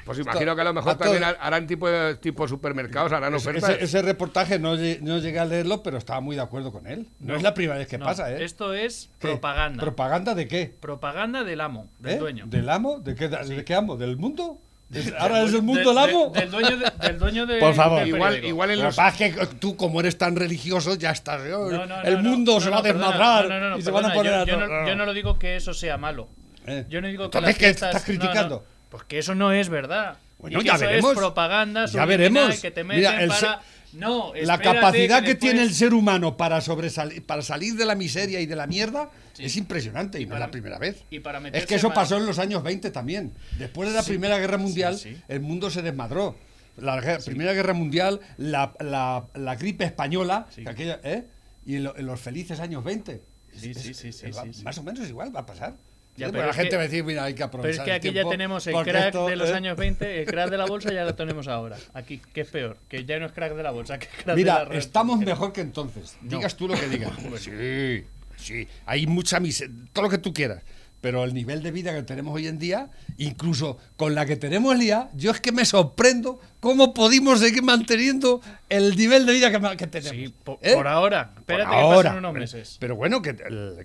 Pues 0.04 0.20
imagino 0.20 0.54
que 0.54 0.60
a 0.60 0.64
lo 0.64 0.72
mejor 0.72 0.92
a 0.92 0.96
todo- 0.98 1.12
también 1.12 1.24
harán 1.40 1.66
tipo, 1.66 1.88
tipo 2.20 2.46
supermercados, 2.46 3.10
harán 3.12 3.34
Ese, 3.34 3.48
ofertas. 3.50 3.70
ese- 3.70 3.84
ese 3.84 4.02
reportaje 4.02 4.58
no, 4.60 4.76
no 4.76 5.18
llegué 5.18 5.38
a 5.40 5.44
leerlo, 5.44 5.82
pero 5.82 5.98
estaba 5.98 6.20
muy 6.20 6.36
de 6.36 6.42
acuerdo 6.42 6.70
con 6.70 6.86
él. 6.86 7.08
No, 7.18 7.34
es 7.34 7.42
la 7.42 7.54
primera 7.54 7.76
vez 7.76 7.88
que 7.88 7.98
No, 7.98 8.04
pasa, 8.06 8.30
¿eh? 8.32 8.44
Esto 8.44 8.72
es 8.72 9.10
¿Qué? 9.18 9.26
propaganda. 9.28 9.80
¿Propaganda 9.82 10.35
de 10.36 10.46
qué? 10.46 10.72
propaganda 10.80 11.42
del 11.42 11.60
amo, 11.60 11.88
del 11.98 12.14
¿Eh? 12.14 12.18
dueño. 12.18 12.44
¿Del 12.46 12.68
amo? 12.68 13.00
¿De 13.00 13.14
qué, 13.16 13.28
de 13.28 13.64
qué 13.64 13.74
amo? 13.74 13.96
¿Del 13.96 14.16
mundo? 14.16 14.60
¿Es- 14.92 15.12
¿Ahora 15.18 15.42
es 15.42 15.52
el 15.52 15.62
mundo 15.62 15.90
el 15.90 15.96
de- 15.96 16.02
amo? 16.02 16.30
del 16.30 16.48
dueño, 16.50 16.76
de- 16.76 16.92
del 17.08 17.18
dueño 17.18 17.46
de, 17.46 17.58
Por 17.60 17.74
favor. 17.74 17.98
del 18.00 18.08
Igual, 18.10 18.44
igual 18.44 18.70
en 18.70 18.76
Lo 18.76 18.82
que 18.82 18.86
los... 18.86 18.96
pasa 18.96 19.24
es 19.26 19.34
que 19.36 19.46
tú, 19.56 19.76
como 19.76 19.98
eres 19.98 20.16
tan 20.16 20.36
religioso, 20.36 20.94
ya 20.94 21.10
estás. 21.10 21.42
¿eh? 21.44 21.48
No, 21.50 21.86
no, 21.86 22.02
el 22.02 22.18
mundo 22.22 22.54
no, 22.54 22.60
se 22.60 22.66
no, 22.66 22.72
va 22.74 22.78
a 22.78 22.82
desmadrar 22.82 23.48
no, 23.48 23.58
no, 23.60 23.70
no, 23.70 23.78
y 23.78 23.82
se 23.82 23.90
van 23.90 24.04
a 24.04 24.12
poner 24.14 24.32
yo, 24.32 24.38
a. 24.42 24.44
yo 24.46 24.56
no, 24.68 24.86
yo 24.86 24.94
no 24.94 25.04
lo 25.06 25.12
digo 25.12 25.38
que 25.40 25.56
eso 25.56 25.74
sea 25.74 25.96
malo. 25.96 26.28
Eh. 26.68 26.84
Yo 26.88 27.00
no 27.00 27.08
digo 27.08 27.22
que 27.30 27.38
Entonces, 27.38 27.48
las 27.48 27.58
¿qué 27.58 27.64
fiestas- 27.66 27.96
estás 27.96 28.08
no, 28.08 28.14
no, 28.14 28.20
criticando? 28.20 28.64
porque 28.90 29.18
eso 29.18 29.34
no 29.34 29.50
es 29.52 29.68
verdad. 29.68 30.18
Bueno, 30.38 30.58
Y 30.60 30.62
que 30.62 30.68
ya 30.68 30.74
eso 30.76 30.84
veremos. 30.84 31.12
Es 31.12 31.18
propaganda 31.18 31.86
Ya 31.86 32.04
veremos. 32.04 32.60
que 32.60 32.70
te 32.70 32.84
Mira, 32.84 33.10
meten 33.12 33.20
el 33.24 33.28
para... 33.30 33.60
No, 33.96 34.32
La 34.34 34.58
capacidad 34.58 35.20
que, 35.22 35.28
después- 35.28 35.38
tiene 35.52 35.62
el 35.62 35.72
ser 35.74 35.94
humano 35.94 36.36
para 36.36 36.60
sobresalir, 36.60 37.24
para 37.24 37.42
salir 37.42 37.74
de 37.76 37.84
la 37.86 37.94
miseria 37.94 38.40
y 38.40 38.46
de 38.46 38.54
la 38.56 38.66
mierda 38.66 39.10
Sí. 39.32 39.44
es 39.44 39.56
impresionante 39.56 40.20
y, 40.20 40.26
no 40.26 40.34
es 40.34 40.40
la 40.40 40.50
primera 40.50 40.78
vez. 40.78 41.02
y 41.10 41.20
para 41.20 41.38
es 41.48 41.66
que 41.66 41.74
eso 41.76 41.92
pasó 41.92 42.16
en 42.16 42.26
los 42.26 42.38
años 42.38 42.62
20 42.62 42.90
también. 42.90 43.32
Después 43.58 43.88
de 43.88 43.94
la 43.94 44.02
Primera 44.02 44.38
Guerra 44.38 44.58
Mundial, 44.58 44.96
sí. 44.98 45.16
el 45.28 45.40
mundo 45.40 45.70
se 45.70 45.82
desmadró. 45.82 46.36
La 46.76 47.00
guerra- 47.00 47.18
Primera 47.24 47.52
Guerra 47.54 47.72
Mundial, 47.72 48.20
la, 48.36 48.74
la- 48.80 49.26
la 49.34 49.54
gripe 49.56 49.84
española, 49.84 50.46
aquella, 50.66 51.00
¿eh? 51.02 51.24
y 51.64 51.78
lo- 51.78 51.96
en 51.96 52.04
los 52.06 52.20
felices 52.20 52.60
años 52.60 52.84
20. 52.84 53.22
Sí, 53.56 53.72
sí, 53.72 53.94
sí, 53.94 54.12
sí, 54.12 54.30
va- 54.30 54.42
sí, 54.44 54.52
sí. 54.52 54.62
Más 54.62 54.76
o 54.76 54.82
menos 54.82 55.08
igual 55.08 55.34
va 55.34 55.40
a 55.40 55.46
pasar. 55.46 55.76
Ya, 56.16 56.26
Sí, 56.26 56.32
pero 56.32 56.44
la 56.44 56.50
es 56.50 56.56
gente 56.56 56.70
que- 56.70 56.76
a 56.76 56.80
decir, 56.80 57.04
mira, 57.04 57.24
hay 57.24 57.32
que 57.34 57.36
Pero 57.38 57.46
aprovechar 57.48 57.80
es 57.80 57.84
que 57.84 57.90
el 57.90 57.96
aquí 57.96 58.06
ya 58.08 58.12
tiempo, 58.14 58.30
tenemos 58.30 58.66
el 58.66 58.74
crack 58.74 59.06
esto, 59.06 59.26
de 59.28 59.36
los 59.36 59.50
¿eh? 59.50 59.54
años 59.54 59.76
20, 59.76 60.20
el 60.22 60.26
crack 60.26 60.50
de 60.50 60.56
la 60.58 60.66
bolsa 60.66 60.92
ya 60.92 61.04
lo 61.04 61.14
tenemos 61.14 61.46
ahora. 61.48 61.76
Aquí, 61.94 62.20
que 62.32 62.40
es 62.42 62.48
peor, 62.48 62.78
que 62.88 63.04
ya 63.04 63.18
no 63.18 63.26
es 63.26 63.32
crack 63.32 63.54
de 63.54 63.62
la 63.62 63.70
bolsa, 63.70 63.98
que 63.98 64.06
es 64.06 64.12
crack 64.12 64.26
de 64.28 64.34
Mira, 64.36 64.54
la 64.60 64.64
red. 64.64 64.78
estamos 64.78 65.18
mejor 65.18 65.52
que 65.52 65.60
entonces. 65.60 66.16
No. 66.22 66.36
Digas 66.38 66.56
tú 66.56 66.68
lo 66.68 66.74
que 66.74 66.88
digas. 66.88 67.12
sí, 67.38 68.04
sí. 68.36 68.68
Hay 68.86 69.06
mucha 69.06 69.40
miseria, 69.40 69.74
todo 69.92 70.04
lo 70.04 70.10
que 70.10 70.18
tú 70.18 70.32
quieras. 70.32 70.62
Pero 71.02 71.22
el 71.24 71.34
nivel 71.34 71.62
de 71.62 71.70
vida 71.70 71.94
que 71.94 72.02
tenemos 72.02 72.34
hoy 72.34 72.46
en 72.48 72.58
día, 72.58 72.88
incluso 73.18 73.78
con 73.96 74.14
la 74.14 74.24
que 74.24 74.34
tenemos 74.36 74.76
día, 74.78 75.10
yo 75.14 75.30
es 75.30 75.40
que 75.40 75.52
me 75.52 75.64
sorprendo 75.66 76.40
cómo 76.58 76.94
pudimos 76.94 77.38
seguir 77.40 77.62
manteniendo 77.62 78.40
el 78.70 78.96
nivel 78.96 79.26
de 79.26 79.32
vida 79.34 79.50
que, 79.52 79.76
que 79.76 79.86
tenemos. 79.86 80.10
Sí, 80.16 80.34
po- 80.42 80.58
¿Eh? 80.62 80.72
por 80.74 80.88
ahora. 80.88 81.30
Por 81.30 81.40
Espérate 81.40 81.70
que 81.70 81.76
ahora. 81.76 81.96
pasen 82.10 82.18
unos 82.18 82.32
Pero- 82.32 82.40
meses. 82.40 82.76
Pero 82.80 82.96
bueno, 82.96 83.20
que, 83.22 83.36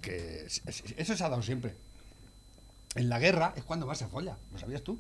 que 0.02 0.46
es- 0.48 0.62
es- 0.66 0.84
eso 0.98 1.16
se 1.16 1.24
ha 1.24 1.30
dado 1.30 1.42
siempre. 1.44 1.74
En 2.96 3.10
la 3.10 3.20
guerra 3.20 3.54
es 3.56 3.64
cuando 3.64 3.86
más 3.88 3.98
se 3.98 4.08
folla, 4.08 4.38
¿lo 4.52 4.58
sabías 4.58 4.82
tú? 4.84 5.00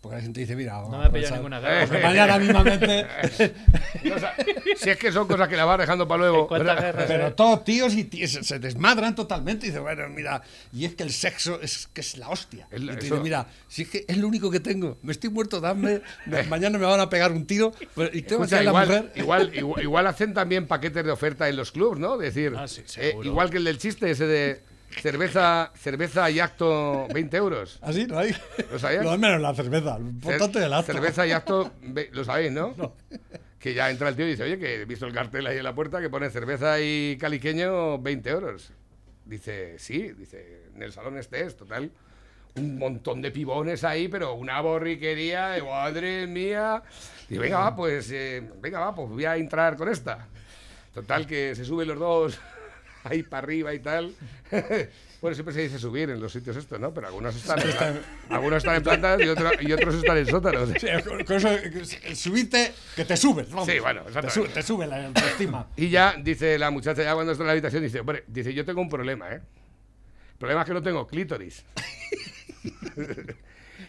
Porque 0.00 0.16
la 0.16 0.22
gente 0.22 0.40
dice, 0.40 0.56
mira, 0.56 0.80
No 0.80 0.98
me 0.98 1.04
ha 1.04 1.12
pillado 1.12 1.34
ninguna 1.36 1.58
Eh, 1.58 1.60
guerra. 1.60 1.86
porque 1.86 2.02
mañana 2.02 2.38
mismamente 2.38 3.06
O 4.14 4.18
sea, 4.18 4.34
si 4.76 4.88
es 4.88 4.96
que 4.96 5.12
son 5.12 5.28
cosas 5.28 5.46
que 5.46 5.56
la 5.58 5.66
vas 5.66 5.78
dejando 5.78 6.08
para 6.08 6.20
luego. 6.22 6.48
Pero 6.48 7.34
todos 7.34 7.64
tíos 7.64 7.92
y 7.94 8.04
tías 8.04 8.30
se- 8.30 8.58
desmadran 8.58 9.14
totalmente. 9.14 9.66
Y 9.66 9.68
dice, 9.68 9.80
bueno, 9.80 10.08
mira, 10.08 10.40
y 10.72 10.86
es 10.86 10.94
que 10.94 11.02
el 11.02 11.10
sexo 11.12 11.60
es 11.60 11.86
que 11.92 12.00
es 12.00 12.16
la 12.16 12.30
hostia. 12.30 12.66
Es 12.70 12.80
la- 12.82 12.94
y 12.94 12.96
tú 12.96 13.04
eso- 13.04 13.14
dices, 13.16 13.22
mira, 13.22 13.46
si 13.68 13.82
es 13.82 13.88
que 13.90 14.06
es 14.08 14.16
lo 14.16 14.26
único 14.26 14.50
que 14.50 14.60
tengo. 14.60 14.96
Me 15.02 15.12
estoy 15.12 15.28
muerto 15.28 15.60
de 15.60 15.68
hambre. 15.68 16.02
me- 16.24 16.42
mañana 16.44 16.78
me 16.78 16.86
van 16.86 17.00
a 17.00 17.10
pegar 17.10 17.30
un 17.32 17.46
tiro. 17.46 17.72
pues, 17.94 18.08
y 18.14 18.22
tengo 18.22 18.40
que 18.40 18.46
Escucha, 18.46 18.62
la 18.62 18.70
igual, 18.70 18.86
mujer. 18.88 19.12
igual, 19.16 19.50
igual, 19.54 19.82
igual 19.82 20.06
hacen 20.06 20.32
también 20.32 20.66
paquetes 20.66 21.04
de 21.04 21.10
oferta 21.10 21.46
en 21.48 21.56
los 21.56 21.72
clubs, 21.72 21.98
¿no? 22.00 22.16
Decir, 22.16 22.54
Ah, 22.56 22.66
sí, 22.66 22.82
eh, 22.96 23.14
igual 23.22 23.50
que 23.50 23.58
el 23.58 23.64
del 23.64 23.76
chiste 23.76 24.10
ese 24.10 24.26
de 24.26 24.62
cerveza, 24.90 25.72
cerveza 25.74 26.30
y 26.30 26.40
acto 26.40 27.06
20 27.12 27.36
euros. 27.36 27.78
Así, 27.82 28.06
¿no 28.06 28.18
hay? 28.18 28.34
¿Lo 28.70 28.78
sabías? 28.78 29.04
Lo 29.04 29.12
de 29.12 29.18
menos 29.18 29.40
la 29.40 29.54
cerveza. 29.54 29.98
Importante 29.98 30.58
Cer- 30.58 30.64
el 30.66 30.72
acto. 30.72 30.92
Cerveza 30.92 31.26
y 31.26 31.32
acto, 31.32 31.72
lo 32.12 32.24
sabéis, 32.24 32.52
¿no? 32.52 32.74
Que 33.58 33.74
ya 33.74 33.90
entra 33.90 34.08
el 34.08 34.16
tío 34.16 34.26
y 34.26 34.30
dice, 34.30 34.42
oye, 34.44 34.58
que 34.58 34.82
he 34.82 34.84
visto 34.84 35.06
el 35.06 35.12
cartel 35.12 35.46
ahí 35.46 35.58
en 35.58 35.64
la 35.64 35.74
puerta 35.74 36.00
que 36.00 36.08
pone 36.08 36.30
cerveza 36.30 36.80
y 36.80 37.16
caliqueño 37.18 37.98
20 37.98 38.30
euros. 38.30 38.72
Dice, 39.24 39.78
sí, 39.78 40.12
dice, 40.12 40.64
en 40.74 40.82
el 40.82 40.92
salón 40.92 41.18
este 41.18 41.44
es, 41.44 41.56
total. 41.56 41.90
Un 42.56 42.78
montón 42.78 43.22
de 43.22 43.30
pibones 43.30 43.84
ahí, 43.84 44.08
pero 44.08 44.34
una 44.34 44.60
borriquería, 44.60 45.50
de 45.50 45.62
madre 45.62 46.26
mía. 46.26 46.82
Y 47.28 47.38
venga, 47.38 47.60
va, 47.60 47.76
pues, 47.76 48.10
eh, 48.10 48.42
venga, 48.60 48.80
va, 48.80 48.94
pues 48.94 49.08
voy 49.08 49.24
a 49.24 49.36
entrar 49.36 49.76
con 49.76 49.88
esta. 49.88 50.26
Total, 50.92 51.26
que 51.26 51.54
se 51.54 51.64
suben 51.64 51.86
los 51.86 51.98
dos 51.98 52.40
ahí 53.04 53.22
para 53.22 53.44
arriba 53.44 53.72
y 53.74 53.78
tal. 53.80 54.14
Bueno, 55.20 55.34
siempre 55.34 55.52
se 55.52 55.60
dice 55.60 55.78
subir 55.78 56.08
en 56.08 56.18
los 56.18 56.32
sitios 56.32 56.56
estos, 56.56 56.80
¿no? 56.80 56.94
Pero 56.94 57.08
algunos 57.08 57.36
están 57.36 57.60
en, 57.60 58.00
algunos 58.30 58.56
están 58.56 58.76
en 58.76 58.82
plantas 58.82 59.20
y, 59.20 59.28
otro- 59.28 59.50
y 59.60 59.70
otros 59.70 59.96
están 59.96 60.16
en 60.16 60.26
sótanos. 60.26 60.70
Sí, 60.80 60.86
con- 61.06 61.20
eso, 61.36 61.48
subirte, 62.14 62.72
que 62.96 63.04
te 63.04 63.18
subes. 63.18 63.50
vamos. 63.50 63.66
Sí, 63.68 63.78
bueno, 63.80 64.00
te, 64.00 64.08
exactamente. 64.08 64.48
su- 64.48 64.54
te 64.54 64.62
sube 64.62 64.86
la 64.86 65.04
autoestima. 65.08 65.66
Y 65.76 65.90
ya, 65.90 66.14
dice 66.18 66.58
la 66.58 66.70
muchacha, 66.70 67.02
ya 67.02 67.12
cuando 67.12 67.32
está 67.32 67.42
en 67.42 67.48
la 67.48 67.52
habitación, 67.52 67.82
dice, 67.82 68.00
hombre, 68.00 68.24
dice, 68.28 68.54
yo 68.54 68.64
tengo 68.64 68.80
un 68.80 68.88
problema, 68.88 69.28
¿eh? 69.30 69.42
El 70.32 70.38
problema 70.38 70.62
es 70.62 70.66
que 70.68 70.72
no 70.72 70.82
tengo 70.82 71.06
clítoris. 71.06 71.66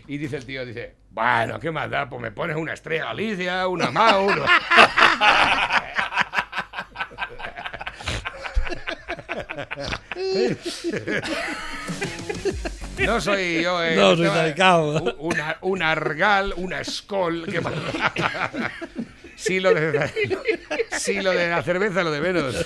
Y 0.08 0.18
dice 0.18 0.38
el 0.38 0.46
tío, 0.46 0.66
dice, 0.66 0.96
bueno, 1.12 1.60
¿qué 1.60 1.70
más 1.72 1.90
da? 1.90 2.10
Pues 2.10 2.22
me 2.22 2.32
pones 2.32 2.56
una 2.56 2.74
estrella 2.74 3.06
Galicia, 3.06 3.68
una 3.68 3.92
Mauro. 3.92 4.46
No 13.00 13.20
soy 13.22 13.64
yo, 13.64 13.82
eh, 13.84 13.96
No, 13.96 14.16
soy 14.16 14.28
Taicao. 14.28 15.02
un- 15.02 15.16
Una, 15.20 15.58
un 15.62 15.82
argal, 15.82 16.54
una 16.58 16.82
escol. 16.82 17.46
¿qué 17.50 17.60
más 17.62 17.74
da? 17.74 18.12
Sí, 19.42 19.60
lo 19.60 19.74
de, 19.74 20.08
sí, 21.00 21.20
lo 21.20 21.32
de 21.32 21.50
la 21.50 21.64
cerveza, 21.64 22.04
lo 22.04 22.12
de 22.12 22.22
menos. 22.22 22.54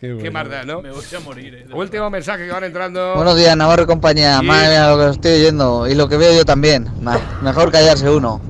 Qué, 0.00 0.12
bueno. 0.14 0.32
más 0.32 0.48
da, 0.50 0.64
¿no? 0.64 0.82
Me 0.82 0.90
voy 0.90 1.04
a 1.16 1.20
morir, 1.20 1.54
eh. 1.54 1.64
Último 1.72 2.10
mensaje 2.10 2.46
que 2.46 2.50
van 2.50 2.64
entrando. 2.64 3.14
Buenos 3.14 3.36
días, 3.36 3.56
Navarro 3.56 3.84
y 3.84 3.86
compañía. 3.86 4.40
Sí. 4.40 4.46
Madre 4.46 4.70
mía, 4.70 4.88
lo 4.90 4.98
que 4.98 5.10
estoy 5.12 5.32
oyendo 5.34 5.86
y 5.86 5.94
lo 5.94 6.08
que 6.08 6.16
veo 6.16 6.34
yo 6.34 6.44
también. 6.44 6.88
Mejor 7.40 7.70
callarse 7.70 8.10
uno. 8.10 8.40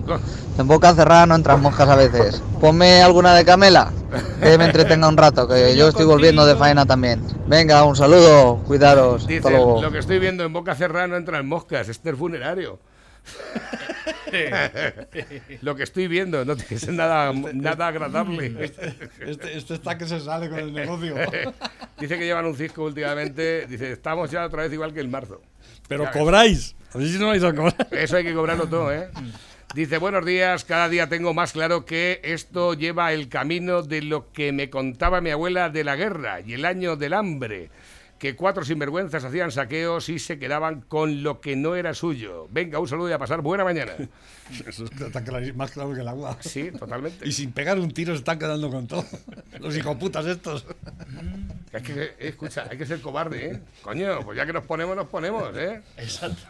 En 0.59 0.67
boca 0.67 0.93
cerrada 0.93 1.25
no 1.25 1.37
entran 1.37 1.63
moscas 1.63 1.89
a 1.89 1.95
veces. 1.95 2.43
Ponme 2.61 3.01
alguna 3.01 3.33
de 3.35 3.45
Camela, 3.45 3.93
que 4.43 4.59
me 4.59 4.65
entretenga 4.65 5.09
un 5.09 5.17
rato, 5.17 5.47
que 5.47 5.77
yo 5.77 5.87
estoy 5.87 6.05
volviendo 6.05 6.45
de 6.45 6.57
faena 6.57 6.85
también. 6.85 7.23
Venga, 7.47 7.85
un 7.85 7.95
saludo, 7.95 8.57
cuidaros. 8.67 9.25
Dice, 9.27 9.39
Hasta 9.39 9.51
luego. 9.51 9.81
lo 9.81 9.93
que 9.93 9.99
estoy 9.99 10.19
viendo 10.19 10.45
en 10.45 10.53
boca 10.53 10.75
cerrada 10.75 11.07
no 11.07 11.17
entran 11.17 11.47
moscas, 11.47 11.89
este 11.89 12.11
es 12.11 12.17
funerario. 12.17 12.81
lo 15.63 15.77
que 15.77 15.83
estoy 15.85 16.09
viendo 16.09 16.45
no 16.45 16.57
tiene 16.57 16.69
que 16.69 16.79
ser 16.79 16.95
nada, 16.95 17.33
nada 17.33 17.87
agradable. 17.87 18.49
Este, 19.21 19.57
este 19.59 19.75
está 19.75 19.97
que 19.97 20.07
se 20.07 20.19
sale 20.19 20.49
con 20.49 20.59
el 20.59 20.73
negocio. 20.73 21.15
Dice 22.01 22.19
que 22.19 22.25
llevan 22.25 22.47
un 22.47 22.57
cisco 22.57 22.83
últimamente. 22.83 23.67
Dice, 23.67 23.93
estamos 23.93 24.31
ya 24.31 24.45
otra 24.47 24.63
vez 24.63 24.73
igual 24.73 24.93
que 24.93 25.01
en 25.01 25.11
marzo. 25.11 25.41
Pero 25.87 26.05
Ya 26.05 26.11
cobráis. 26.11 26.75
A 26.93 26.99
ver 26.99 27.09
si 27.09 27.19
no 27.19 27.29
vais 27.29 27.45
a 27.45 27.55
cobrar. 27.55 27.87
Eso 27.93 28.17
hay 28.17 28.25
que 28.25 28.35
cobrarlo 28.35 28.67
todo, 28.67 28.93
¿eh? 28.93 29.09
Dice, 29.75 29.99
buenos 29.99 30.25
días, 30.25 30.65
cada 30.65 30.89
día 30.89 31.11
tengo 31.11 31.35
más 31.35 31.53
claro 31.53 31.85
que 31.85 32.21
esto 32.25 32.73
lleva 32.73 33.13
el 33.13 33.29
camino 33.29 33.83
de 33.83 34.01
lo 34.01 34.33
que 34.33 34.51
me 34.51 34.71
contaba 34.71 35.21
mi 35.21 35.29
abuela 35.29 35.69
de 35.69 35.85
la 35.85 35.95
guerra 35.95 36.41
y 36.41 36.55
el 36.55 36.65
año 36.65 36.97
del 36.97 37.13
hambre, 37.13 37.71
que 38.19 38.35
cuatro 38.35 38.65
sinvergüenzas 38.65 39.25
hacían 39.25 39.53
saqueos 39.53 40.09
y 40.09 40.19
se 40.19 40.39
quedaban 40.39 40.81
con 40.83 41.23
lo 41.23 41.41
que 41.41 41.57
no 41.57 41.77
era 41.77 41.95
suyo. 41.95 42.49
Venga, 42.51 42.79
un 42.79 42.89
saludo 42.89 43.11
y 43.11 43.13
a 43.13 43.19
pasar 43.19 43.41
buena 43.41 43.65
mañana. 43.65 43.93
Eso 44.67 44.85
está 44.85 45.23
más 45.55 45.71
claro 45.71 45.95
que 45.95 46.01
el 46.01 46.09
agua. 46.09 46.37
Sí, 46.41 46.71
totalmente. 46.73 47.27
Y 47.29 47.33
sin 47.33 47.53
pegar 47.53 47.79
un 47.79 47.91
tiro 47.91 48.15
se 48.15 48.19
están 48.19 48.39
quedando 48.39 48.71
con 48.71 48.87
todo. 48.87 49.05
Los 49.61 49.77
hijoputas 49.77 50.27
estos. 50.27 50.65
Es 51.73 51.83
que, 51.83 52.03
eh, 52.03 52.15
escucha, 52.21 52.67
hay 52.71 52.79
que 52.79 52.87
ser 52.87 53.01
cobarde, 53.03 53.47
¿eh? 53.47 53.61
Coño, 53.83 54.21
pues 54.25 54.39
ya 54.39 54.47
que 54.47 54.55
nos 54.55 54.65
ponemos, 54.65 54.97
nos 54.97 55.07
ponemos, 55.09 55.55
¿eh? 55.55 55.83
Exacto. 55.99 56.43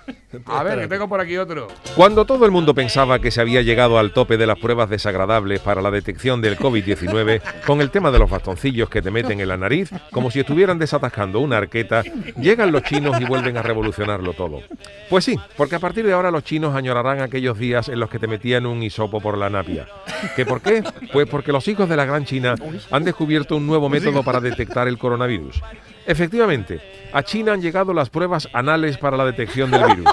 A 0.46 0.62
ver, 0.62 0.78
que 0.78 0.86
tengo 0.86 1.08
por 1.08 1.20
aquí 1.20 1.36
otro. 1.36 1.68
Cuando 1.96 2.24
todo 2.24 2.44
el 2.46 2.52
mundo 2.52 2.72
pensaba 2.72 3.18
que 3.18 3.32
se 3.32 3.40
había 3.40 3.62
llegado 3.62 3.98
al 3.98 4.12
tope 4.12 4.36
de 4.36 4.46
las 4.46 4.58
pruebas 4.58 4.88
desagradables 4.88 5.60
para 5.60 5.82
la 5.82 5.90
detección 5.90 6.40
del 6.40 6.56
COVID-19, 6.56 7.42
con 7.66 7.80
el 7.80 7.90
tema 7.90 8.12
de 8.12 8.20
los 8.20 8.30
bastoncillos 8.30 8.88
que 8.88 9.02
te 9.02 9.10
meten 9.10 9.40
en 9.40 9.48
la 9.48 9.56
nariz, 9.56 9.90
como 10.12 10.30
si 10.30 10.40
estuvieran 10.40 10.78
desatascando 10.78 11.40
una 11.40 11.57
llegan 12.40 12.72
los 12.72 12.82
chinos 12.82 13.20
y 13.20 13.24
vuelven 13.24 13.56
a 13.56 13.62
revolucionarlo 13.62 14.32
todo. 14.32 14.60
Pues 15.08 15.24
sí, 15.24 15.38
porque 15.56 15.76
a 15.76 15.78
partir 15.78 16.06
de 16.06 16.12
ahora 16.12 16.30
los 16.30 16.44
chinos 16.44 16.74
añorarán 16.74 17.20
aquellos 17.20 17.58
días 17.58 17.88
en 17.88 18.00
los 18.00 18.10
que 18.10 18.18
te 18.18 18.26
metían 18.26 18.66
un 18.66 18.82
hisopo 18.82 19.20
por 19.20 19.36
la 19.38 19.50
napia. 19.50 19.86
¿Que 20.36 20.44
por 20.44 20.60
qué? 20.60 20.82
Pues 21.12 21.28
porque 21.28 21.52
los 21.52 21.66
hijos 21.68 21.88
de 21.88 21.96
la 21.96 22.04
gran 22.04 22.24
China 22.24 22.54
han 22.90 23.04
descubierto 23.04 23.56
un 23.56 23.66
nuevo 23.66 23.88
método 23.88 24.22
para 24.22 24.40
detectar 24.40 24.88
el 24.88 24.98
coronavirus. 24.98 25.60
Efectivamente, 26.08 26.80
a 27.12 27.22
China 27.22 27.52
han 27.52 27.60
llegado 27.60 27.92
las 27.92 28.08
pruebas 28.08 28.48
anales 28.54 28.96
para 28.96 29.18
la 29.18 29.26
detección 29.26 29.70
del 29.70 29.84
virus. 29.84 30.08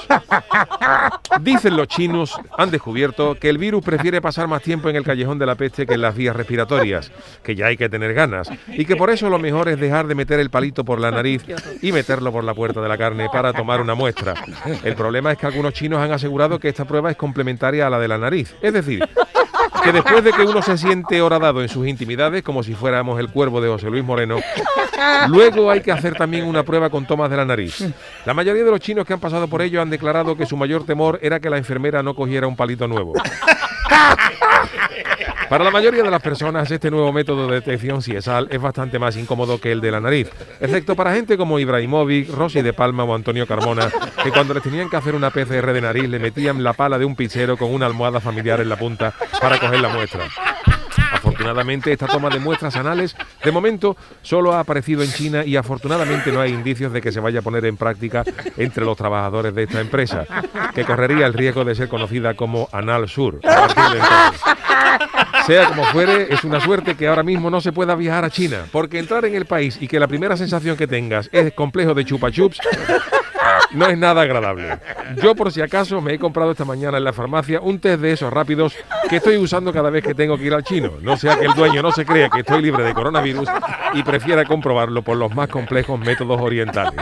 Dicen 1.39 1.77
los 1.77 1.87
chinos, 1.87 2.37
han 2.57 2.69
descubierto 2.69 3.35
que 3.35 3.47
el 3.47 3.57
virus 3.57 3.81
prefiere 3.83 4.21
pasar 4.21 4.49
más 4.49 4.61
tiempo 4.61 4.89
en 4.89 4.97
el 4.97 5.05
callejón 5.05 5.39
de 5.39 5.45
la 5.45 5.55
peste 5.55 5.85
que 5.85 5.93
en 5.93 6.01
las 6.01 6.13
vías 6.13 6.35
respiratorias, 6.35 7.13
que 7.43 7.55
ya 7.55 7.67
hay 7.67 7.77
que 7.77 7.87
tener 7.87 8.13
ganas, 8.13 8.49
y 8.67 8.83
que 8.83 8.97
por 8.97 9.09
eso 9.09 9.29
lo 9.29 9.39
mejor 9.39 9.69
es 9.69 9.79
dejar 9.79 10.05
de 10.07 10.15
meter 10.15 10.41
el 10.41 10.49
palito 10.49 10.83
por 10.83 10.99
la 10.99 11.11
nariz 11.11 11.45
y 11.81 11.93
meterlo 11.93 12.29
por 12.29 12.43
la 12.43 12.53
puerta 12.53 12.81
de 12.81 12.89
la 12.89 12.97
carne 12.97 13.29
para 13.31 13.53
tomar 13.53 13.79
una 13.79 13.95
muestra. 13.95 14.33
El 14.83 14.95
problema 14.95 15.31
es 15.31 15.37
que 15.37 15.45
algunos 15.45 15.73
chinos 15.73 16.01
han 16.01 16.11
asegurado 16.11 16.59
que 16.59 16.67
esta 16.67 16.83
prueba 16.83 17.09
es 17.09 17.15
complementaria 17.15 17.87
a 17.87 17.89
la 17.89 17.99
de 17.99 18.09
la 18.09 18.17
nariz, 18.17 18.53
es 18.61 18.73
decir, 18.73 19.07
que 19.85 19.91
después 19.91 20.23
de 20.23 20.33
que 20.33 20.41
uno 20.41 20.61
se 20.61 20.77
siente 20.77 21.21
horadado 21.21 21.61
en 21.61 21.69
sus 21.69 21.87
intimidades, 21.87 22.41
como 22.43 22.63
si 22.63 22.73
fuéramos 22.73 23.19
el 23.19 23.29
cuervo 23.29 23.61
de 23.61 23.69
José 23.69 23.89
Luis 23.89 24.03
Moreno, 24.03 24.39
luego 25.27 25.69
hay 25.69 25.81
que 25.81 25.91
hacer 25.91 26.15
también 26.15 26.45
una 26.45 26.63
prueba 26.63 26.89
con 26.89 27.05
tomas 27.05 27.29
de 27.29 27.37
la 27.37 27.45
nariz. 27.45 27.85
La 28.25 28.33
mayoría 28.33 28.63
de 28.63 28.71
los 28.71 28.79
chinos 28.79 29.05
que 29.05 29.13
han 29.13 29.19
pasado 29.19 29.47
por 29.47 29.61
ello 29.61 29.81
han 29.81 29.89
declarado 29.89 30.35
que 30.35 30.45
su 30.45 30.57
mayor 30.57 30.85
temor 30.85 31.19
era 31.21 31.39
que 31.39 31.49
la 31.49 31.57
enfermera 31.57 32.01
no 32.01 32.15
cogiera 32.15 32.47
un 32.47 32.55
palito 32.55 32.87
nuevo. 32.87 33.13
Para 35.55 35.63
la 35.63 35.71
mayoría 35.71 36.03
de 36.03 36.11
las 36.11 36.21
personas, 36.21 36.69
este 36.69 36.91
nuevo 36.91 37.13
método 37.13 37.47
de 37.47 37.61
detección 37.61 38.01
CIESAL 38.01 38.49
es 38.51 38.61
bastante 38.61 38.99
más 38.99 39.15
incómodo 39.15 39.57
que 39.57 39.71
el 39.71 39.79
de 39.79 39.89
la 39.89 40.01
nariz, 40.01 40.29
excepto 40.59 40.97
para 40.97 41.13
gente 41.13 41.37
como 41.37 41.59
Ibrahimovic, 41.59 42.29
Rosy 42.29 42.61
de 42.61 42.73
Palma 42.73 43.05
o 43.05 43.15
Antonio 43.15 43.47
Carmona, 43.47 43.89
que 44.21 44.31
cuando 44.31 44.53
les 44.53 44.63
tenían 44.63 44.89
que 44.89 44.97
hacer 44.97 45.15
una 45.15 45.29
PCR 45.29 45.71
de 45.71 45.79
nariz 45.79 46.09
le 46.09 46.19
metían 46.19 46.61
la 46.61 46.73
pala 46.73 46.99
de 46.99 47.05
un 47.05 47.15
pichero 47.15 47.55
con 47.55 47.73
una 47.73 47.85
almohada 47.85 48.19
familiar 48.19 48.59
en 48.59 48.67
la 48.67 48.75
punta 48.75 49.13
para 49.39 49.57
coger 49.57 49.79
la 49.79 49.87
muestra. 49.87 50.27
Afortunadamente, 51.35 51.91
esta 51.91 52.07
toma 52.07 52.29
de 52.29 52.39
muestras 52.39 52.77
anales 52.77 53.13
de 53.43 53.51
momento 53.51 53.97
solo 54.21 54.53
ha 54.53 54.61
aparecido 54.61 55.03
en 55.03 55.11
China 55.11 55.43
y 55.43 55.57
afortunadamente 55.57 56.31
no 56.31 56.39
hay 56.39 56.53
indicios 56.53 56.93
de 56.93 57.01
que 57.01 57.11
se 57.11 57.19
vaya 57.19 57.39
a 57.39 57.41
poner 57.41 57.65
en 57.65 57.75
práctica 57.75 58.23
entre 58.55 58.85
los 58.85 58.95
trabajadores 58.95 59.53
de 59.53 59.63
esta 59.63 59.81
empresa, 59.81 60.25
que 60.73 60.85
correría 60.85 61.25
el 61.25 61.33
riesgo 61.33 61.65
de 61.65 61.75
ser 61.75 61.89
conocida 61.89 62.35
como 62.35 62.69
Anal 62.71 63.09
Sur. 63.09 63.41
Sea 65.45 65.67
como 65.67 65.83
fuere, 65.87 66.33
es 66.33 66.45
una 66.45 66.61
suerte 66.61 66.95
que 66.95 67.09
ahora 67.09 67.23
mismo 67.23 67.49
no 67.49 67.59
se 67.59 67.73
pueda 67.73 67.95
viajar 67.95 68.23
a 68.23 68.29
China, 68.29 68.59
porque 68.71 68.97
entrar 68.97 69.25
en 69.25 69.35
el 69.35 69.45
país 69.45 69.77
y 69.81 69.89
que 69.89 69.99
la 69.99 70.07
primera 70.07 70.37
sensación 70.37 70.77
que 70.77 70.87
tengas 70.87 71.29
es 71.33 71.51
complejo 71.51 71.93
de 71.93 72.05
chupa 72.05 72.31
chups 72.31 72.61
no 73.71 73.87
es 73.87 73.97
nada 73.97 74.21
agradable. 74.21 74.79
Yo, 75.21 75.35
por 75.35 75.51
si 75.51 75.61
acaso, 75.61 76.01
me 76.01 76.13
he 76.13 76.19
comprado 76.19 76.51
esta 76.51 76.65
mañana 76.65 76.97
en 76.97 77.03
la 77.03 77.13
farmacia 77.13 77.59
un 77.61 77.79
test 77.79 78.01
de 78.01 78.11
esos 78.13 78.31
rápidos 78.31 78.75
que 79.09 79.17
estoy 79.17 79.37
usando 79.37 79.71
cada 79.71 79.89
vez 79.89 80.03
que 80.03 80.15
tengo 80.15 80.37
que 80.37 80.45
ir 80.45 80.53
al 80.53 80.63
chino. 80.63 80.93
No 81.01 81.17
sea 81.25 81.39
que 81.39 81.45
el 81.45 81.53
dueño 81.53 81.81
no 81.81 81.91
se 81.91 82.05
crea 82.05 82.29
que 82.29 82.41
estoy 82.41 82.61
libre 82.61 82.83
de 82.83 82.93
coronavirus 82.93 83.49
y 83.93 84.03
prefiera 84.03 84.45
comprobarlo 84.45 85.01
por 85.01 85.17
los 85.17 85.33
más 85.33 85.49
complejos 85.49 85.99
métodos 85.99 86.39
orientales. 86.39 86.93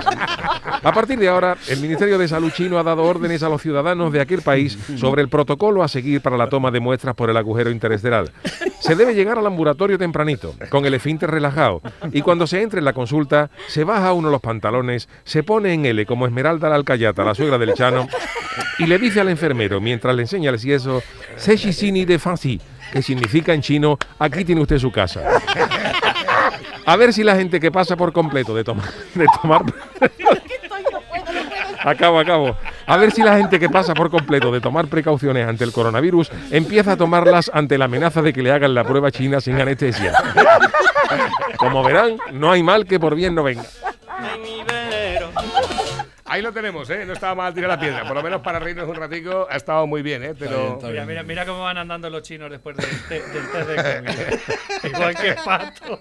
A 0.81 0.93
partir 0.93 1.19
de 1.19 1.27
ahora, 1.27 1.57
el 1.67 1.79
Ministerio 1.81 2.17
de 2.17 2.27
Salud 2.27 2.51
chino 2.51 2.77
ha 2.77 2.83
dado 2.83 3.03
órdenes 3.03 3.43
a 3.43 3.49
los 3.49 3.61
ciudadanos 3.61 4.13
de 4.13 4.21
aquel 4.21 4.41
país 4.41 4.77
sobre 4.95 5.21
el 5.21 5.27
protocolo 5.27 5.83
a 5.83 5.89
seguir 5.89 6.21
para 6.21 6.37
la 6.37 6.47
toma 6.47 6.71
de 6.71 6.79
muestras 6.79 7.15
por 7.15 7.29
el 7.29 7.35
agujero 7.35 7.69
interestelar. 7.69 8.31
Se 8.79 8.95
debe 8.95 9.13
llegar 9.13 9.37
al 9.37 9.47
ambulatorio 9.47 9.97
tempranito, 9.97 10.55
con 10.69 10.85
el 10.85 10.93
esfínter 10.93 11.29
relajado, 11.29 11.81
y 12.11 12.21
cuando 12.21 12.47
se 12.47 12.61
entre 12.61 12.79
en 12.79 12.85
la 12.85 12.93
consulta, 12.93 13.49
se 13.67 13.83
baja 13.83 14.13
uno 14.13 14.29
los 14.29 14.41
pantalones, 14.41 15.09
se 15.23 15.43
pone 15.43 15.73
en 15.73 15.85
L 15.85 16.05
como 16.05 16.25
Esmeralda 16.25 16.69
la 16.69 16.75
Alcayata, 16.75 17.23
la 17.23 17.35
suegra 17.35 17.57
del 17.57 17.73
Chano, 17.73 18.07
y 18.79 18.85
le 18.85 18.99
dice 18.99 19.19
al 19.19 19.29
enfermero, 19.29 19.81
mientras 19.81 20.15
le 20.15 20.23
enseña 20.23 20.49
el 20.49 20.59
sieso, 20.59 21.01
Seshishini 21.37 22.05
de 22.05 22.19
Fancy, 22.19 22.61
que 22.91 23.01
significa 23.01 23.53
en 23.53 23.61
chino, 23.61 23.97
aquí 24.19 24.43
tiene 24.45 24.61
usted 24.61 24.79
su 24.79 24.91
casa. 24.91 25.21
A 26.85 26.95
ver 26.97 27.13
si 27.13 27.23
la 27.23 27.35
gente 27.35 27.59
que 27.59 27.71
pasa 27.71 27.95
por 27.95 28.11
completo 28.11 28.53
de 28.53 28.63
tomar, 28.63 28.89
de 29.15 29.25
tomar 29.41 29.63
Acabo, 31.83 32.19
acabo. 32.19 32.55
A 32.85 32.97
ver 32.97 33.11
si 33.11 33.21
la 33.21 33.37
gente 33.37 33.59
que 33.59 33.69
pasa 33.69 33.93
por 33.93 34.09
completo 34.09 34.51
de 34.51 34.61
tomar 34.61 34.87
precauciones 34.87 35.47
ante 35.47 35.65
el 35.65 35.73
coronavirus 35.73 36.31
empieza 36.49 36.93
a 36.93 36.97
tomarlas 36.97 37.51
ante 37.53 37.77
la 37.77 37.85
amenaza 37.85 38.21
de 38.21 38.31
que 38.31 38.41
le 38.41 38.51
hagan 38.51 38.73
la 38.73 38.83
prueba 38.85 39.11
china 39.11 39.41
sin 39.41 39.59
anestesia. 39.59 40.13
Como 41.57 41.83
verán, 41.83 42.17
no 42.31 42.51
hay 42.51 42.63
mal 42.63 42.85
que 42.85 42.99
por 42.99 43.15
bien 43.15 43.35
no 43.35 43.43
venga. 43.43 43.65
Ahí 46.33 46.41
lo 46.41 46.51
tenemos, 46.51 46.89
¿eh? 46.89 47.05
No 47.05 47.13
estaba 47.13 47.35
mal 47.35 47.53
tirar 47.53 47.69
la 47.69 47.79
piedra. 47.79 48.07
Por 48.07 48.15
lo 48.15 48.23
menos 48.23 48.41
para 48.41 48.57
reírnos 48.57 48.89
un 48.89 48.95
ratico 48.95 49.45
ha 49.47 49.55
estado 49.55 49.85
muy 49.85 50.01
bien, 50.01 50.23
¿eh? 50.23 50.33
Pero... 50.37 50.79
Mira, 50.81 51.05
mira, 51.05 51.21
mira 51.21 51.45
cómo 51.45 51.59
van 51.61 51.77
andando 51.77 52.09
los 52.09 52.23
chinos 52.23 52.49
después 52.49 52.75
del, 52.75 52.89
te- 53.07 53.21
del 53.21 53.51
test 53.51 53.69
de 53.69 54.03
COVID. 54.81 54.89
Igual 54.95 55.15
que 55.15 55.33
patos. 55.45 55.99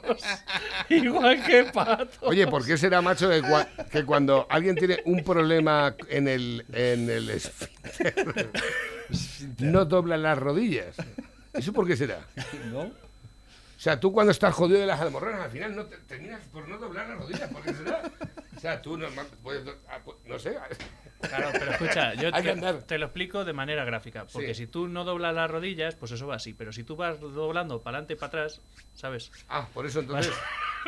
Igual 0.89 1.45
que 1.45 1.65
patos. 1.65 2.17
Oye, 2.23 2.47
¿por 2.47 2.65
qué 2.65 2.79
será, 2.79 3.03
macho, 3.03 3.29
que, 3.29 3.43
cua- 3.43 3.69
que 3.91 4.05
cuando 4.07 4.47
alguien 4.49 4.75
tiene 4.75 5.03
un 5.05 5.23
problema 5.23 5.95
en 6.09 6.27
el, 6.29 6.65
en 6.73 7.11
el 7.11 7.29
esfínter, 7.29 8.49
no 9.59 9.85
doblan 9.85 10.23
las 10.23 10.39
rodillas? 10.39 10.97
¿Eso 11.53 11.75
por 11.75 11.87
qué 11.87 11.95
será? 11.95 12.21
¿No? 12.73 12.91
O 13.83 13.85
sea, 13.85 13.99
tú 13.99 14.13
cuando 14.13 14.31
estás 14.31 14.55
jodido 14.55 14.79
de 14.79 14.87
las 14.87 15.01
almorranas, 15.01 15.41
al 15.41 15.51
final 15.51 15.75
no 15.75 15.85
te- 15.87 15.97
terminas 15.99 16.41
por 16.53 16.69
no 16.69 16.79
doblar 16.79 17.09
las 17.09 17.19
rodillas. 17.19 17.51
¿Por 17.51 17.63
qué 17.63 17.73
será? 17.75 18.01
O 18.57 18.61
sea, 18.61 18.81
tú 18.81 18.97
normal, 18.97 19.27
puedes 19.43 19.65
ah, 19.89 19.99
no 20.25 20.39
sé. 20.39 20.57
Claro, 21.29 21.49
pero 21.53 21.71
escucha, 21.73 22.15
yo 22.15 22.31
te, 22.87 22.99
lo 22.99 23.07
explico 23.07 23.45
de 23.45 23.53
manera 23.53 23.85
gráfica. 23.85 24.27
Porque 24.33 24.55
Sí. 24.55 24.63
si 24.63 24.67
tú 24.67 24.89
no 24.89 25.05
doblas 25.05 25.35
las 25.35 25.51
rodillas, 25.51 25.95
pues 25.95 26.13
eso 26.13 26.27
va 26.27 26.37
así. 26.37 26.53
Pero 26.53 26.73
si 26.73 26.85
tú 26.85 26.97
vas 26.97 27.21
doblando 27.21 27.83
para 27.83 27.99
adelante 27.99 28.15
y 28.15 28.17
para 28.17 28.29
atrás, 28.29 28.61
¿sabes? 28.95 29.31
Ah, 29.49 29.67
por 29.73 29.87
eso 29.87 30.01
entonces. 30.01 30.33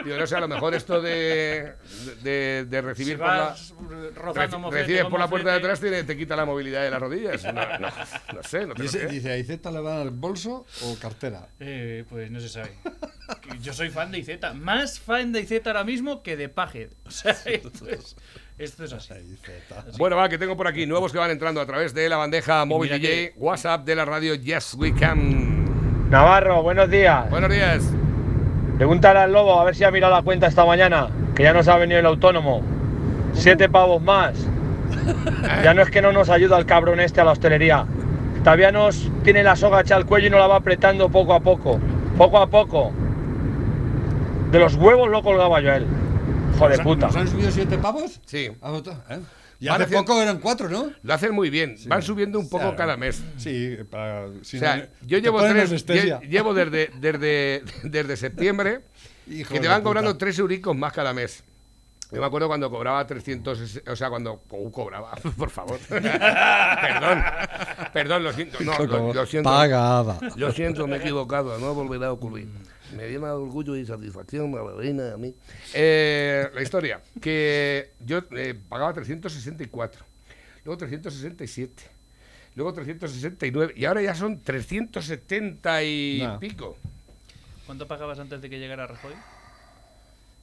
Digo, 0.04 0.16
no 0.16 0.26
sé, 0.26 0.34
a 0.34 0.40
lo 0.40 0.48
mejor 0.48 0.74
esto 0.74 1.00
de, 1.00 1.74
de, 2.24 2.66
de 2.68 2.82
recibir 2.82 3.12
Si 3.14 3.16
por 3.18 3.28
la, 3.28 3.54
reci- 3.54 4.70
recibes 4.70 5.04
por 5.04 5.20
la 5.20 5.28
puerta 5.28 5.52
de 5.52 5.58
atrás 5.58 5.78
te, 5.78 6.02
te 6.02 6.16
quita 6.16 6.34
la 6.34 6.44
movilidad 6.44 6.82
de 6.82 6.90
las 6.90 7.00
rodillas. 7.00 7.44
No, 7.44 7.52
no, 7.52 7.88
no 8.34 8.42
sé, 8.42 8.66
no 8.66 8.74
te 8.74 8.78
lo 8.80 8.84
Dice, 8.84 9.06
dice, 9.06 9.30
¿a 9.30 9.38
Iceta 9.38 9.70
le 9.70 9.78
van 9.78 9.92
a 9.94 9.96
dar 9.98 10.10
bolso 10.10 10.66
o 10.82 10.96
cartera? 11.00 11.46
Eh, 11.60 12.04
pues 12.08 12.28
no 12.28 12.40
se 12.40 12.48
sabe. 12.48 12.72
Yo 13.60 13.72
soy 13.72 13.90
fan 13.90 14.10
de 14.10 14.18
IZ. 14.18 14.30
Más 14.56 14.98
fan 14.98 15.30
de 15.30 15.42
IZ 15.42 15.64
ahora 15.64 15.84
mismo 15.84 16.24
que 16.24 16.36
de 16.36 16.48
Paget. 16.48 16.92
O 17.06 17.10
sea, 17.12 17.30
esto 17.44 17.86
es, 17.88 18.16
esto 18.58 18.84
es 18.84 18.92
así. 18.92 19.14
Bueno, 19.98 20.16
va, 20.16 20.28
que 20.28 20.38
tengo 20.38 20.56
por 20.56 20.66
aquí 20.68 20.86
nuevos 20.86 21.12
que 21.12 21.18
van 21.18 21.30
entrando 21.30 21.60
a 21.60 21.66
través 21.66 21.92
de 21.94 22.08
la 22.08 22.16
bandeja 22.16 22.64
móvil 22.64 22.90
DJ, 22.92 23.00
que- 23.00 23.32
WhatsApp 23.36 23.84
de 23.84 23.96
la 23.96 24.04
radio 24.04 24.34
Yes 24.34 24.74
We 24.74 24.94
Can. 24.94 26.08
Navarro, 26.10 26.62
buenos 26.62 26.88
días. 26.90 27.28
Buenos 27.30 27.50
días. 27.50 27.82
Pregúntale 28.78 29.20
al 29.20 29.32
lobo 29.32 29.58
a 29.60 29.64
ver 29.64 29.74
si 29.74 29.84
ha 29.84 29.90
mirado 29.90 30.14
la 30.14 30.22
cuenta 30.22 30.46
esta 30.46 30.64
mañana, 30.64 31.08
que 31.34 31.42
ya 31.42 31.52
nos 31.52 31.66
ha 31.68 31.76
venido 31.76 31.98
el 32.00 32.06
autónomo. 32.06 32.62
Siete 33.32 33.68
pavos 33.68 34.00
más. 34.02 34.34
Ya 35.64 35.74
no 35.74 35.82
es 35.82 35.90
que 35.90 36.00
no 36.00 36.12
nos 36.12 36.30
ayuda 36.30 36.56
el 36.58 36.66
cabrón 36.66 37.00
este 37.00 37.20
a 37.20 37.24
la 37.24 37.32
hostelería. 37.32 37.84
Todavía 38.44 38.70
nos 38.70 39.10
tiene 39.24 39.42
la 39.42 39.56
soga 39.56 39.80
hecha 39.80 39.96
al 39.96 40.06
cuello 40.06 40.28
y 40.28 40.30
nos 40.30 40.38
la 40.40 40.46
va 40.46 40.56
apretando 40.56 41.08
poco 41.08 41.34
a 41.34 41.40
poco. 41.40 41.80
Poco 42.16 42.38
a 42.38 42.46
poco. 42.48 42.92
De 44.52 44.58
los 44.60 44.76
huevos 44.76 45.08
lo 45.10 45.22
colgaba 45.22 45.60
yo 45.60 45.72
a 45.72 45.76
él. 45.76 45.86
Hijo 46.54 46.68
de 46.68 46.78
puta. 46.78 47.06
¿Nos 47.06 47.16
han 47.16 47.28
subido 47.28 47.50
siete 47.50 47.78
pavos? 47.78 48.20
Sí. 48.26 48.50
¿Ha 48.60 48.70
votado? 48.70 49.02
¿Eh? 49.10 49.18
Y 49.60 49.68
hace 49.68 49.84
haciendo- 49.84 50.04
poco 50.06 50.20
eran 50.22 50.38
cuatro, 50.38 50.68
¿no? 50.68 50.90
Lo 51.02 51.14
hacen 51.14 51.32
muy 51.32 51.48
bien. 51.50 51.76
Van 51.86 52.02
subiendo 52.02 52.38
un 52.38 52.48
poco 52.48 52.62
Claro. 52.64 52.76
cada 52.76 52.96
mes. 52.96 53.22
Sí, 53.38 53.76
para. 53.90 54.26
si 54.42 54.56
O 54.58 54.60
sea, 54.60 54.76
no- 54.76 54.82
yo 55.02 55.18
te 55.18 55.22
llevo 55.22 55.40
tres, 55.42 55.86
lle- 55.86 56.20
llevo 56.28 56.54
desde, 56.54 56.90
desde, 57.00 57.62
desde 57.84 58.16
septiembre 58.16 58.82
que 59.26 59.44
te 59.44 59.68
van 59.68 59.78
puta. 59.78 59.82
cobrando 59.82 60.16
tres 60.16 60.38
euricos 60.38 60.76
más 60.76 60.92
cada 60.92 61.12
mes. 61.12 61.44
Yo 62.12 62.20
me 62.20 62.26
acuerdo 62.26 62.46
cuando 62.46 62.70
cobraba 62.70 63.04
300, 63.06 63.80
o 63.88 63.96
sea, 63.96 64.08
cuando 64.08 64.42
uh, 64.50 64.70
cobraba, 64.70 65.12
por 65.36 65.50
favor. 65.50 65.78
perdón, 65.88 67.24
perdón, 67.92 68.22
lo 68.24 68.32
siento, 68.32 68.58
no, 68.60 68.78
lo, 68.86 69.12
lo 69.14 69.26
siento. 69.26 69.48
Pagada. 69.50 70.18
Lo 70.36 70.52
siento, 70.52 70.86
me 70.86 70.96
he 70.96 70.98
equivocado, 71.00 71.58
no 71.58 71.74
volverá 71.74 72.08
a 72.08 72.12
ocurrir. 72.12 72.46
Me 72.94 73.08
llena 73.08 73.28
de 73.28 73.34
orgullo 73.34 73.76
y 73.76 73.84
satisfacción, 73.84 74.54
a 74.56 74.62
la 74.62 74.72
reina, 74.74 75.12
a 75.14 75.16
mí. 75.16 75.34
Eh, 75.72 76.48
la 76.54 76.62
historia, 76.62 77.00
que 77.20 77.92
yo 78.00 78.22
eh, 78.30 78.54
pagaba 78.68 78.92
364, 78.92 80.04
luego 80.64 80.78
367, 80.78 81.82
luego 82.54 82.72
369 82.72 83.74
y 83.76 83.84
ahora 83.84 84.02
ya 84.02 84.14
son 84.14 84.40
370 84.40 85.82
y 85.82 86.28
pico. 86.40 86.78
¿Cuánto 87.66 87.88
pagabas 87.88 88.18
antes 88.18 88.40
de 88.40 88.50
que 88.50 88.58
llegara 88.58 88.86
Rajoy? 88.86 89.14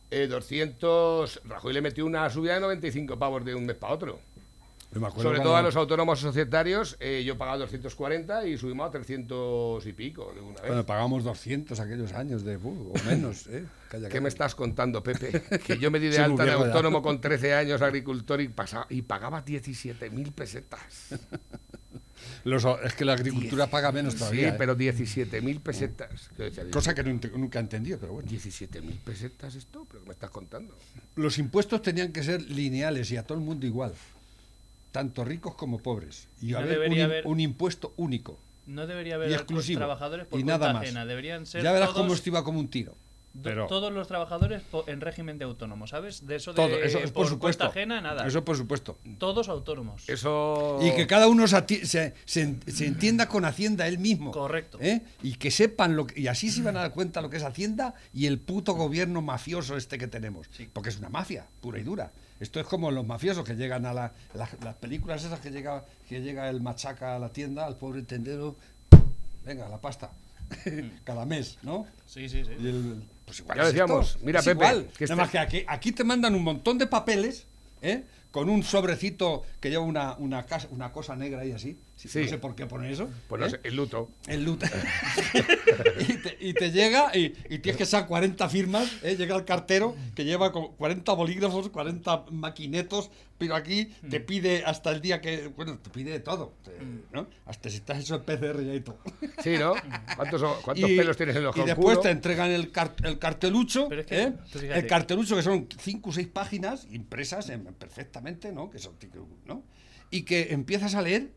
Eh, 0.09 0.27
200, 0.27 1.41
Rajoy 1.45 1.73
le 1.73 1.81
metió 1.81 2.05
una 2.05 2.29
subida 2.29 2.55
de 2.55 2.59
95 2.61 3.17
pavos 3.17 3.45
de 3.45 3.55
un 3.55 3.65
mes 3.65 3.77
para 3.77 3.93
otro. 3.93 4.19
Yo 4.93 4.99
me 4.99 5.07
acuerdo 5.07 5.29
Sobre 5.29 5.39
todo 5.41 5.55
a 5.55 5.61
los 5.61 5.75
autónomos 5.77 6.19
societarios, 6.19 6.97
eh, 6.99 7.23
yo 7.25 7.37
pagaba 7.37 7.57
240 7.59 8.45
y 8.47 8.57
subimos 8.57 8.89
a 8.89 8.91
300 8.91 9.85
y 9.85 9.93
pico 9.93 10.33
de 10.35 10.41
una 10.41 10.55
vez. 10.55 10.61
Cuando 10.65 10.85
pagamos 10.85 11.23
200 11.23 11.79
aquellos 11.79 12.11
años 12.11 12.43
de. 12.43 12.57
uh, 12.57 12.91
o 12.93 13.03
menos, 13.05 13.47
¿eh? 13.47 13.63
Calla, 13.89 14.09
¿Qué 14.09 14.19
me 14.19 14.27
estás 14.27 14.53
contando, 14.53 15.01
Pepe? 15.01 15.41
Que 15.65 15.77
yo 15.77 15.91
me 15.91 15.99
di 15.99 16.09
de 16.09 16.19
alta 16.19 16.43
de 16.43 16.49
ya. 16.51 16.55
autónomo 16.57 17.01
con 17.01 17.21
13 17.21 17.53
años, 17.53 17.81
agricultor, 17.81 18.41
y, 18.41 18.49
pasa- 18.49 18.85
y 18.89 19.01
pagaba 19.03 19.45
17.000 19.45 20.33
pesetas. 20.33 20.81
Los- 22.43 22.65
es 22.83 22.93
que 22.93 23.05
la 23.05 23.13
agricultura 23.13 23.67
paga 23.67 23.91
menos 23.91 24.13
Sí, 24.13 24.19
todavía. 24.19 24.49
¿eh? 24.49 24.55
pero 24.57 24.75
17.000 24.75 25.59
pesetas. 25.61 26.29
Cosa 26.71 26.93
que 26.93 27.03
nunca 27.03 27.59
he 27.59 27.61
entendido, 27.61 27.97
pero 27.99 28.13
bueno. 28.13 28.29
17.000 28.29 28.99
pesetas 28.99 29.55
esto, 29.55 29.85
pero 29.89 30.01
¿qué 30.03 30.07
me 30.07 30.13
estás 30.13 30.29
contando? 30.31 30.75
Los 31.15 31.37
impuestos 31.37 31.81
tenían 31.81 32.11
que 32.11 32.23
ser 32.23 32.41
lineales 32.41 33.09
y 33.11 33.17
a 33.17 33.23
todo 33.23 33.37
el 33.37 33.43
mundo 33.43 33.65
igual. 33.65 33.93
Tanto 34.91 35.23
ricos 35.23 35.55
como 35.55 35.79
pobres. 35.79 36.27
Y 36.41 36.51
No 36.51 36.57
haber 36.59 36.69
un, 36.69 36.73
debería 36.83 37.03
im- 37.03 37.05
haber- 37.07 37.27
un 37.27 37.39
impuesto 37.39 37.93
único. 37.97 38.37
No 38.67 38.87
debería 38.87 39.15
haber 39.15 39.31
Y 39.31 39.33
exclusivo. 39.33 39.79
trabajadores 39.79 40.27
por 40.27 40.39
y 40.39 40.43
cuenta 40.43 40.59
nada 40.59 40.73
más. 40.73 40.83
ajena. 40.83 41.05
Deberían 41.05 41.45
ser 41.45 41.63
Ya 41.63 41.71
verás 41.71 41.89
todos, 41.89 42.01
cómo 42.01 42.13
esto 42.13 42.29
iba 42.29 42.43
como 42.43 42.59
un 42.59 42.67
tiro. 42.69 42.95
pero- 43.41 43.65
todos 43.67 43.93
los 43.93 44.09
trabajadores 44.09 44.61
en 44.87 44.99
régimen 44.99 45.37
de 45.37 45.45
autónomo, 45.45 45.87
¿sabes? 45.87 46.27
De 46.27 46.35
eso 46.35 46.51
de 46.51 46.57
Todo, 46.57 46.75
eso 46.83 46.99
es 46.99 47.11
por, 47.11 47.27
supuesto. 47.27 47.63
cuenta 47.63 47.67
ajena, 47.67 48.01
nada. 48.01 48.27
Eso 48.27 48.43
por 48.43 48.57
supuesto. 48.57 48.97
Todos 49.17 49.47
autónomos. 49.47 50.03
Eso... 50.09 50.77
Y 50.81 50.91
que 50.95 51.07
cada 51.07 51.29
uno 51.29 51.47
se, 51.47 51.55
ati- 51.55 51.83
se- 51.85 52.13
se- 52.25 52.57
se 52.67 52.85
entienda 52.85 53.29
con 53.29 53.45
Hacienda 53.45 53.87
él 53.87 53.97
mismo. 53.99 54.31
Correcto. 54.31 54.77
¿eh? 54.81 55.01
Y 55.23 55.35
que 55.35 55.49
sepan 55.49 55.95
lo 55.95 56.07
que, 56.07 56.19
y 56.19 56.27
así 56.27 56.49
se 56.49 56.61
van 56.61 56.75
a 56.75 56.81
dar 56.81 56.91
cuenta 56.91 57.21
lo 57.21 57.29
que 57.29 57.37
es 57.37 57.43
Hacienda 57.43 57.93
y 58.13 58.25
el 58.25 58.37
puto 58.39 58.73
gobierno 58.73 59.21
mafioso 59.21 59.77
este 59.77 59.97
que 59.97 60.07
tenemos. 60.07 60.47
Porque 60.73 60.89
es 60.89 60.97
una 60.99 61.07
mafia, 61.09 61.47
pura 61.61 61.79
y 61.79 61.83
dura. 61.83 62.11
Esto 62.41 62.59
es 62.59 62.65
como 62.65 62.89
los 62.91 63.05
mafiosos 63.05 63.45
que 63.45 63.55
llegan 63.55 63.85
a 63.85 63.93
la- 63.93 64.11
la- 64.33 64.49
las 64.63 64.75
películas 64.75 65.23
esas 65.23 65.39
que 65.39 65.51
llega, 65.51 65.85
que 66.09 66.21
llega 66.21 66.49
el 66.49 66.59
machaca 66.59 67.15
a 67.15 67.19
la 67.19 67.29
tienda, 67.29 67.65
al 67.65 67.77
pobre 67.77 68.01
tendero, 68.01 68.55
venga, 69.45 69.69
la 69.69 69.79
pasta. 69.79 70.09
Cada 71.05 71.23
mes, 71.25 71.57
¿no? 71.61 71.85
Sí, 72.05 72.27
sí, 72.27 72.43
sí. 72.43 72.51
Y 72.59 72.67
el- 72.67 73.03
pues 73.25 73.39
igual 73.39 73.57
Ya 73.57 73.63
es 73.63 73.69
decíamos, 73.69 74.07
esto, 74.15 74.25
mira, 74.25 74.39
es 74.39 74.45
Pepe, 74.45 74.57
igual. 74.65 74.89
que 74.97 75.05
Nada 75.05 75.13
este- 75.13 75.15
más 75.15 75.29
que 75.29 75.39
aquí, 75.39 75.63
aquí 75.67 75.91
te 75.93 76.03
mandan 76.03 76.35
un 76.35 76.43
montón 76.43 76.77
de 76.77 76.87
papeles, 76.87 77.45
¿eh? 77.81 78.03
Con 78.31 78.49
un 78.49 78.63
sobrecito 78.63 79.43
que 79.59 79.69
lleva 79.69 79.83
una, 79.83 80.15
una, 80.15 80.43
casa- 80.45 80.67
una 80.71 80.91
cosa 80.91 81.15
negra 81.15 81.41
ahí 81.41 81.51
así. 81.51 81.77
Sí, 82.01 82.07
Sí. 82.09 82.21
No 82.21 82.27
sé 82.29 82.37
por 82.39 82.55
qué 82.55 82.65
pone 82.65 82.91
eso. 82.91 83.07
Pues 83.29 83.39
no 83.39 83.45
¿eh? 83.45 83.49
sé, 83.51 83.59
el 83.63 83.75
luto. 83.75 84.09
El 84.27 84.43
loot. 84.45 84.63
y, 85.99 86.13
te, 86.17 86.37
y 86.39 86.53
te 86.53 86.71
llega 86.71 87.15
y, 87.15 87.33
y 87.49 87.59
tienes 87.59 87.77
que 87.77 87.85
sacar 87.85 88.07
40 88.07 88.49
firmas. 88.49 88.91
¿eh? 89.03 89.15
Llega 89.15 89.35
el 89.35 89.45
cartero 89.45 89.95
que 90.15 90.25
lleva 90.25 90.51
con 90.51 90.73
40 90.77 91.13
bolígrafos, 91.13 91.69
40 91.69 92.25
maquinetos, 92.31 93.11
pero 93.37 93.55
aquí 93.55 93.85
te 94.09 94.19
Mm. 94.19 94.25
pide 94.25 94.63
hasta 94.65 94.89
el 94.91 95.01
día 95.01 95.21
que. 95.21 95.47
Bueno, 95.49 95.77
te 95.77 95.89
pide 95.91 96.09
de 96.11 96.19
todo. 96.19 96.53
te- 96.63 96.71
¿no? 97.11 97.27
Hasta 97.45 97.69
si 97.69 97.75
estás 97.77 97.99
hecho 97.99 98.15
el 98.15 98.21
PCR 98.21 98.63
ya 98.65 98.73
y 98.73 98.79
todo. 98.81 98.97
Sí, 99.43 99.51
¿no? 99.59 99.73
¿Cuántos, 100.15 100.41
cuántos 100.63 100.89
Y- 100.89 100.97
pelos 100.97 101.15
tienes 101.17 101.35
en 101.35 101.43
los 101.43 101.55
Y 101.55 101.61
después 101.61 101.97
culo? 101.97 101.99
te 102.01 102.09
entregan 102.09 102.49
el, 102.49 102.71
car- 102.71 102.95
el 103.03 103.19
cartelucho. 103.19 103.87
Pero 103.89 104.01
es 104.01 104.07
que, 104.07 104.21
¿eh? 104.23 104.33
El 104.73 104.87
cartelucho 104.87 105.35
que 105.35 105.43
son 105.43 105.67
5 105.79 106.09
o 106.09 106.13
6 106.13 106.27
páginas 106.27 106.87
impresas 106.91 107.49
en- 107.49 107.63
perfectamente, 107.65 108.51
¿no? 108.51 108.69
Que 108.71 108.79
son, 108.79 108.93
¿no? 109.45 109.63
Y 110.09 110.23
que 110.23 110.51
empiezas 110.51 110.95
a 110.95 111.01
leer 111.01 111.29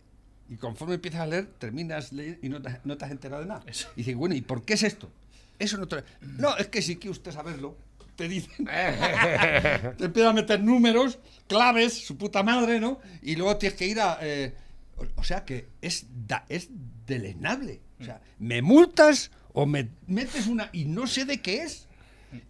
y 0.48 0.56
conforme 0.56 0.94
empiezas 0.94 1.20
a 1.22 1.26
leer, 1.26 1.46
terminas 1.58 2.12
leer 2.12 2.38
y 2.42 2.48
no 2.48 2.60
te, 2.60 2.78
no 2.84 2.96
te 2.96 3.04
has 3.04 3.10
enterado 3.10 3.42
de 3.42 3.48
nada. 3.48 3.62
Eso. 3.66 3.88
Y 3.96 4.00
dices, 4.00 4.14
bueno, 4.16 4.34
¿y 4.34 4.42
por 4.42 4.64
qué 4.64 4.74
es 4.74 4.82
esto? 4.82 5.10
Eso 5.58 5.76
no 5.78 5.86
te... 5.88 6.02
No, 6.38 6.56
es 6.56 6.66
que 6.68 6.82
si 6.82 6.96
quiere 6.96 7.10
usted 7.12 7.32
saberlo, 7.32 7.76
te 8.16 8.28
dicen... 8.28 8.66
te 9.98 10.04
empiezan 10.04 10.30
a 10.30 10.32
meter 10.34 10.60
números, 10.62 11.18
claves, 11.48 11.94
su 12.04 12.16
puta 12.18 12.42
madre, 12.42 12.80
¿no? 12.80 13.00
Y 13.22 13.36
luego 13.36 13.56
tienes 13.56 13.78
que 13.78 13.86
ir 13.86 14.00
a... 14.00 14.18
eh, 14.20 14.52
o- 14.96 15.20
o 15.20 15.24
sea 15.24 15.44
que 15.44 15.68
es, 15.80 16.06
da- 16.26 16.44
es 16.48 16.68
deleznable. 17.06 17.80
O 18.00 18.04
sea, 18.04 18.20
me 18.38 18.60
multas 18.62 19.30
o 19.52 19.66
me 19.66 19.88
metes 20.06 20.46
una... 20.46 20.68
y 20.72 20.84
no 20.84 21.06
sé 21.06 21.24
de 21.24 21.40
qué 21.40 21.62
es. 21.62 21.86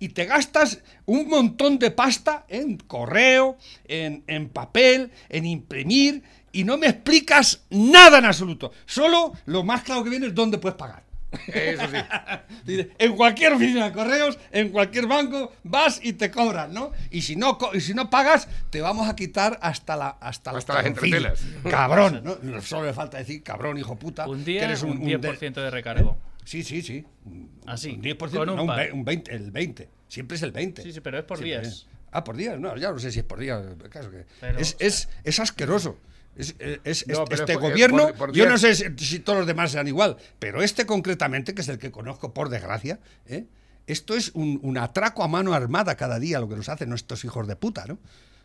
Y 0.01 0.09
te 0.09 0.25
gastas 0.25 0.81
un 1.05 1.29
montón 1.29 1.79
de 1.79 1.91
pasta 1.91 2.47
en 2.49 2.79
correo, 2.79 3.59
en, 3.87 4.25
en 4.27 4.49
papel, 4.49 5.11
en 5.29 5.45
imprimir, 5.45 6.23
y 6.55 6.65
no 6.65 6.77
me 6.79 6.87
explicas 6.89 7.63
nada 7.71 8.19
en 8.19 8.25
absoluto. 8.25 8.73
Solo 8.87 9.33
lo 9.47 9.63
más 9.63 9.83
claro 9.83 10.03
que 10.05 10.11
viene 10.11 10.27
es 10.29 10.35
dónde 10.35 10.59
puedes 10.59 10.77
pagar. 10.79 11.03
Eso 11.49 11.83
sí. 11.91 12.79
En 12.99 13.17
cualquier 13.17 13.53
oficina 13.53 13.87
de 13.87 13.93
correos, 13.93 14.39
en 14.53 14.69
cualquier 14.71 15.07
banco, 15.09 15.53
vas 15.65 15.99
y 16.03 16.13
te 16.15 16.31
cobran, 16.31 16.73
¿no? 16.73 16.93
Y 17.11 17.23
si 17.23 17.35
no, 17.37 17.59
y 17.73 17.81
si 17.81 17.93
no 17.93 18.09
pagas, 18.09 18.49
te 18.71 18.81
vamos 18.81 19.09
a 19.09 19.17
quitar 19.17 19.59
hasta 19.61 19.97
la 19.97 20.09
hasta, 20.11 20.53
la 20.53 20.59
Hasta 20.59 20.75
las 20.75 20.87
entretelas. 20.87 21.41
Cabrón, 21.69 22.23
¿no? 22.25 22.61
Solo 22.63 22.87
le 22.87 22.93
falta 22.93 23.19
decir 23.19 23.43
cabrón, 23.43 23.77
hijo 23.79 23.97
puta. 23.97 24.29
Un 24.29 24.39
que 24.45 24.53
día, 24.53 24.65
eres 24.65 24.83
un, 24.83 25.05
de- 25.05 25.19
10% 25.21 25.55
de 25.55 25.71
recargo. 25.71 26.17
Sí, 26.45 26.63
sí, 26.63 26.83
sí. 26.83 27.05
Un- 27.25 27.51
Así, 27.67 27.91
Un 27.91 28.03
10%, 28.03 28.17
con 28.31 28.49
un 28.51 28.57
no, 28.57 28.63
un, 28.63 28.69
par. 28.69 28.79
ve- 28.79 28.93
un 28.93 29.05
20, 29.05 29.35
el 29.35 29.51
20. 29.51 29.89
Siempre 30.09 30.37
es 30.37 30.43
el 30.43 30.53
20. 30.53 30.83
Sí, 30.83 30.93
sí, 30.93 31.01
pero 31.01 31.19
es 31.19 31.25
por 31.25 31.39
Siempre 31.39 31.63
días. 31.63 31.75
es. 31.75 31.87
Ah, 32.13 32.23
por 32.23 32.37
días. 32.37 32.61
No, 32.61 32.77
ya 32.77 32.93
no 32.93 32.99
sé 33.01 33.11
si 33.11 33.19
es 33.19 33.25
por 33.25 33.41
días. 33.41 33.61
caso 33.91 34.11
que- 34.11 34.25
Pero, 34.41 34.59
es, 34.61 34.75
o 34.75 34.79
sea- 34.79 34.87
es, 34.87 35.09
es 35.25 35.41
asqueroso. 35.41 35.99
Es, 36.37 36.55
es- 36.59 36.81
es- 36.85 37.07
No, 37.09 37.25
pero 37.25 37.43
este 37.43 37.53
es 37.53 37.59
por- 37.59 37.71
gobierno, 37.71 38.07
por- 38.09 38.17
por 38.17 38.33
yo 38.33 38.49
no 38.49 38.59
sé 38.59 38.75
si, 38.75 38.85
si 38.99 39.19
todos 39.21 39.39
los 39.39 39.47
demás 39.47 39.71
sean 39.71 39.87
igual, 39.89 40.17
pero 40.39 40.63
este 40.63 40.85
concretamente, 40.87 41.55
que 41.55 41.63
es 41.63 41.69
el 41.69 41.79
que 41.79 41.91
conozco 41.93 42.35
por 42.35 42.49
desgracia, 42.49 42.99
¿eh? 43.27 43.45
esto 43.87 44.15
es 44.17 44.31
un, 44.35 44.59
un 44.63 44.79
atraco 44.79 45.23
a 45.23 45.29
mano 45.29 45.53
armada 45.55 45.95
cada 45.97 46.19
día 46.19 46.41
lo 46.41 46.49
que 46.49 46.57
nos 46.57 46.69
hacen 46.69 46.93
estos 46.93 47.25
hijos 47.25 47.47
de 47.47 47.55
puta, 47.57 47.85
¿no? 47.87 47.99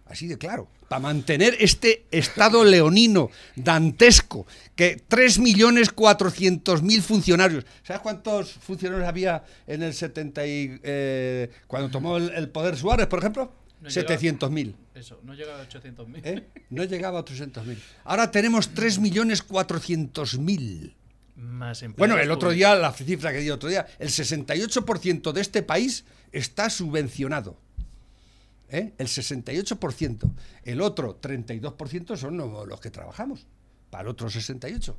Así 0.05 0.25
de 0.27 0.37
claro. 0.39 0.67
Para 0.87 1.01
mantener 1.01 1.55
este 1.59 2.05
estado 2.09 2.65
leonino, 2.65 3.29
dantesco, 3.55 4.47
que 4.75 4.97
3.400.000 5.07 7.01
funcionarios. 7.01 7.65
¿Sabes 7.83 8.01
cuántos 8.01 8.51
funcionarios 8.53 9.07
había 9.07 9.43
en 9.67 9.83
el 9.83 9.93
70 9.93 10.45
y, 10.47 10.79
eh, 10.83 11.49
cuando 11.67 11.89
tomó 11.89 12.17
el, 12.17 12.29
el 12.31 12.49
poder 12.49 12.75
Suárez, 12.75 13.07
por 13.07 13.19
ejemplo? 13.19 13.53
No 13.81 13.89
llegaba- 13.89 14.19
700.000. 14.19 14.75
Eso, 14.95 15.19
no 15.23 15.33
llega 15.33 15.61
a 15.61 15.65
800.000. 15.67 16.21
¿eh? 16.25 16.47
No 16.69 16.83
llegaba 16.83 17.19
a 17.19 17.25
300.000. 17.25 17.77
Ahora 18.03 18.29
tenemos 18.31 18.69
3.400.000. 18.73 20.95
Más 21.35 21.81
empleados 21.83 21.97
Bueno, 21.97 22.17
el 22.21 22.31
otro 22.31 22.49
día, 22.51 22.75
la 22.75 22.91
cifra 22.91 23.31
que 23.31 23.39
di 23.39 23.45
el 23.47 23.53
otro 23.53 23.69
día, 23.69 23.87
el 23.97 24.09
68% 24.09 25.31
de 25.31 25.39
este 25.41 25.63
país 25.63 26.03
está 26.33 26.69
subvencionado. 26.69 27.57
¿Eh? 28.71 28.93
El 28.97 29.07
68%. 29.07 30.29
El 30.63 30.81
otro 30.81 31.17
32% 31.19 32.17
son 32.17 32.37
lo- 32.37 32.65
los 32.65 32.79
que 32.81 32.91
trabajamos. 32.91 33.47
Para 33.89 34.03
el 34.03 34.09
otro 34.09 34.29
68%. 34.29 34.95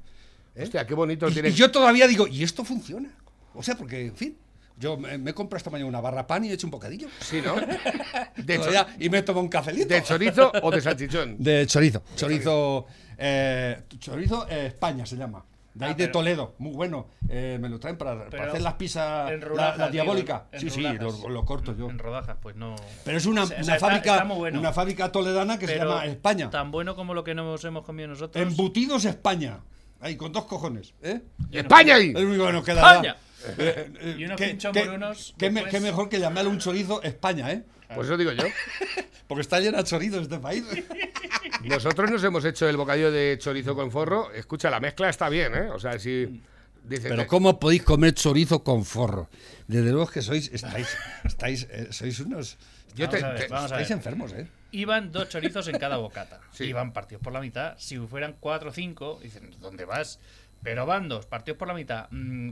¿eh? 0.57 0.63
Hostia, 0.65 0.87
qué 0.87 0.95
bonito 0.95 1.29
y, 1.29 1.33
tiene. 1.35 1.51
y 1.51 1.53
yo 1.53 1.71
todavía 1.71 2.09
digo, 2.09 2.27
¿y 2.27 2.43
esto 2.43 2.65
funciona? 2.65 3.11
O 3.55 3.63
sea, 3.63 3.77
porque, 3.77 4.07
en 4.07 4.17
fin, 4.17 4.37
yo 4.81 4.97
me, 4.97 5.17
me 5.19 5.33
compro 5.35 5.57
esta 5.57 5.71
mañana 5.71 5.89
una 5.89 6.01
barra 6.01 6.27
pan 6.27 6.45
y 6.45 6.51
he 6.51 6.55
hecho 6.55 6.67
un 6.67 6.71
bocadillo. 6.73 7.07
Sí, 7.21 7.41
¿no? 7.45 7.55
De, 8.37 8.57
cho- 8.57 8.65
Todavía, 8.65 8.89
y 8.99 9.09
me 9.11 9.23
tomo 9.23 9.41
un 9.41 9.49
cafelito. 9.49 9.87
¿De 9.95 10.03
chorizo 10.03 10.51
o 10.63 10.71
de 10.71 10.81
salchichón? 10.81 11.37
De 11.39 11.67
chorizo. 11.67 12.03
Chorizo. 12.17 12.87
eh, 13.19 13.83
chorizo 13.99 14.47
eh, 14.49 14.67
España 14.67 15.05
se 15.07 15.17
llama. 15.17 15.45
De 15.75 15.85
ahí 15.85 15.93
Ah, 15.93 15.95
de 15.95 16.05
pero- 16.05 16.13
Toledo. 16.13 16.55
Muy 16.59 16.73
bueno. 16.73 17.07
Eh, 17.29 17.57
me 17.61 17.69
lo 17.69 17.79
traen 17.79 17.97
para, 17.97 18.27
hacer 18.27 18.61
las 18.61 18.75
pizzas. 18.75 19.31
en 19.31 19.41
La, 19.55 19.77
la 19.77 19.89
diabólica. 19.89 20.47
sí, 20.59 20.69
sí, 20.69 20.83
lo, 20.83 21.29
lo 21.29 21.45
corto 21.45 21.77
yo. 21.77 21.89
En 21.89 21.99
rodajas, 21.99 22.39
pues 22.43 22.57
no. 22.57 22.75
Pero 23.05 23.19
es 23.19 23.27
una, 23.27 23.45
O 23.45 23.47
sea, 23.47 23.59
una 23.63 23.75
está- 23.77 23.87
fábrica. 23.87 24.13
está 24.15 24.25
muy 24.25 24.37
bueno. 24.39 24.59
Una 24.59 24.73
fábrica 24.73 25.13
toledana 25.13 25.59
que 25.59 25.67
se 25.69 25.77
llama 25.77 26.07
España. 26.07 26.51
Tan 26.51 26.71
bueno 26.73 26.97
como 26.97 27.15
lo 27.15 27.23
que 27.23 27.35
nos 27.37 27.65
hemos 27.65 27.85
comido 27.85 28.09
nosotros. 28.09 28.43
Embutidos 28.43 29.05
España. 29.05 29.61
Ahí, 30.01 30.17
con 30.17 30.33
dos 30.33 30.47
cojones. 30.47 30.95
¿eh? 31.03 31.21
¡España 31.53 31.97
ahí! 31.97 32.09
Es 32.09 32.15
lo 32.23 32.29
único 32.31 32.47
que 32.47 32.53
nos 32.53 32.65
queda. 32.65 32.81
¡España! 32.81 33.03
ya. 33.15 33.17
Eh, 33.59 34.17
Y 34.19 34.25
unos 34.25 34.37
¿qué- 34.37 34.59
morunos 34.75 35.35
qué 35.39 35.51
después. 35.51 35.71
qué 35.73 35.81
mejor 35.81 36.09
que 36.09 36.19
llamarle 36.21 36.51
un 36.51 36.59
chorizo 36.59 37.03
España, 37.03 37.51
¿eh? 37.53 37.63
Pues 37.95 38.07
eso 38.07 38.17
digo 38.17 38.33
yo. 38.33 38.45
Porque 39.27 39.43
está 39.43 39.61
llena 39.61 39.79
de 39.79 39.85
chorizos 39.85 40.23
este 40.23 40.39
país. 40.39 40.65
Nosotros 41.65 42.11
nos 42.11 42.23
hemos 42.25 42.45
hecho 42.45 42.69
el 42.69 42.77
bocadillo 42.77 43.11
de 43.11 43.37
chorizo 43.39 43.75
con 43.75 43.91
forro. 43.91 44.33
Escucha, 44.33 44.71
la 44.71 44.81
mezcla 44.81 45.09
está 45.09 45.29
bien, 45.29 45.55
¿eh? 45.55 45.71
O 45.71 45.79
sea, 45.79 45.99
si. 45.99 46.43
Pero 46.89 47.27
¿cómo 47.27 47.61
podéis 47.61 47.83
comer 47.83 48.15
chorizo 48.15 48.65
con 48.65 48.85
forro? 48.85 49.29
Desde 49.69 49.91
luego 49.93 50.07
que 50.09 50.23
sois, 50.23 50.51
estáis, 50.53 50.89
estáis, 51.25 51.69
eh, 51.71 51.89
sois 51.91 52.19
unos, 52.21 52.57
Yo 52.97 53.09
te- 53.09 53.23
ver, 53.23 53.43
estáis 53.43 53.91
enfermos, 53.91 54.33
¿eh? 54.33 54.49
Iban 54.73 55.13
dos 55.13 55.29
chorizos 55.29 55.69
en 55.69 55.79
cada 55.79 55.99
bocata. 55.99 56.41
Sí. 56.53 56.65
Iban 56.65 56.93
partidos 56.93 57.23
por 57.23 57.33
la 57.33 57.41
mitad. 57.41 57.75
Si 57.79 57.99
fueran 57.99 58.37
cuatro 58.41 58.71
o 58.71 58.73
cinco, 58.73 59.21
dicen, 59.23 59.55
¿dónde 59.61 59.85
vas? 59.85 60.19
Pero 60.63 60.87
van 60.87 61.09
dos, 61.09 61.27
partidos 61.27 61.59
por 61.59 61.69
la 61.69 61.75
mitad. 61.75 62.09
mm, 62.11 62.51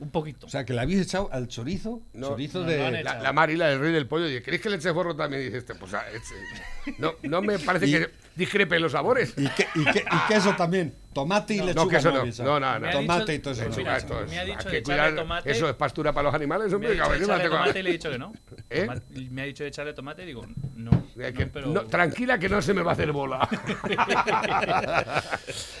un 0.00 0.10
poquito. 0.10 0.46
O 0.46 0.48
sea, 0.50 0.64
que 0.64 0.72
le 0.72 0.80
habéis 0.80 1.00
echado 1.00 1.28
al 1.32 1.46
chorizo, 1.46 2.02
No, 2.14 2.28
chorizo 2.30 2.60
no, 2.60 2.66
de... 2.66 2.78
no 2.90 3.02
La, 3.02 3.20
la 3.20 3.32
Mari, 3.32 3.56
la 3.56 3.68
del 3.68 3.80
rey 3.80 3.92
del 3.92 4.06
pollo, 4.08 4.26
dice, 4.26 4.42
¿queréis 4.42 4.62
que 4.62 4.70
le 4.70 4.76
eche 4.76 4.92
forro 4.92 5.14
también? 5.14 5.42
Y 5.42 5.44
dice 5.46 5.58
este, 5.58 5.74
pues 5.74 5.94
ah, 5.94 6.02
eche. 6.12 6.94
no, 6.98 7.14
no 7.22 7.42
me 7.42 7.58
parece 7.58 7.86
Y- 7.86 7.92
que 7.92 8.10
discrepen 8.34 8.80
los 8.82 8.92
sabores. 8.92 9.34
Y, 9.36 9.46
que- 9.50 9.68
y, 9.74 9.84
que- 9.84 10.00
y 10.10 10.18
queso 10.28 10.54
también. 10.56 10.94
Tomate 11.12 11.54
y 11.54 11.58
lechuga. 11.58 11.74
No, 11.84 11.88
queso 11.88 12.10
no. 12.12 12.24
No, 12.24 12.60
no, 12.60 12.78
no. 12.78 12.90
Tomate 12.90 13.32
dicho- 13.32 13.32
y 13.32 13.38
todo 13.40 13.52
eso. 13.54 13.68
No. 13.68 13.76
mira, 13.76 13.96
Esto 13.96 14.22
es- 14.24 14.30
me 14.30 14.38
ha 14.38 14.44
dicho 14.44 14.68
que 14.70 14.78
echarle 14.78 14.82
cuidar- 14.82 15.14
tomate. 15.16 15.50
Eso 15.50 15.68
es 15.68 15.74
pastura 15.74 16.12
para 16.12 16.24
los 16.24 16.34
animales, 16.34 16.68
me 16.68 16.72
ha 16.72 16.76
hombre. 16.76 16.90
dicho 16.92 17.02
de 17.02 17.08
cabrón, 17.08 17.22
echarle 17.24 17.44
no 17.44 17.50
te- 17.50 17.56
tomate 17.58 17.80
y 17.80 17.82
le 17.82 17.88
he 17.90 17.92
dicho 17.92 18.10
que 18.10 18.18
no. 18.18 18.32
¿Eh? 18.70 18.88
Me 19.30 19.42
ha 19.42 19.44
dicho 19.44 19.64
de 19.64 19.68
echarle 19.68 19.92
tomate 19.92 20.22
y 20.22 20.26
digo, 20.26 20.46
no. 20.76 20.90
Eh, 21.18 21.32
que- 21.36 21.46
no, 21.46 21.52
pero... 21.52 21.66
no, 21.68 21.82
tranquila 21.86 22.38
que 22.38 22.48
no 22.48 22.62
se 22.62 22.72
me 22.72 22.82
va 22.82 22.92
a 22.92 22.94
hacer 22.94 23.12
bola. 23.12 23.46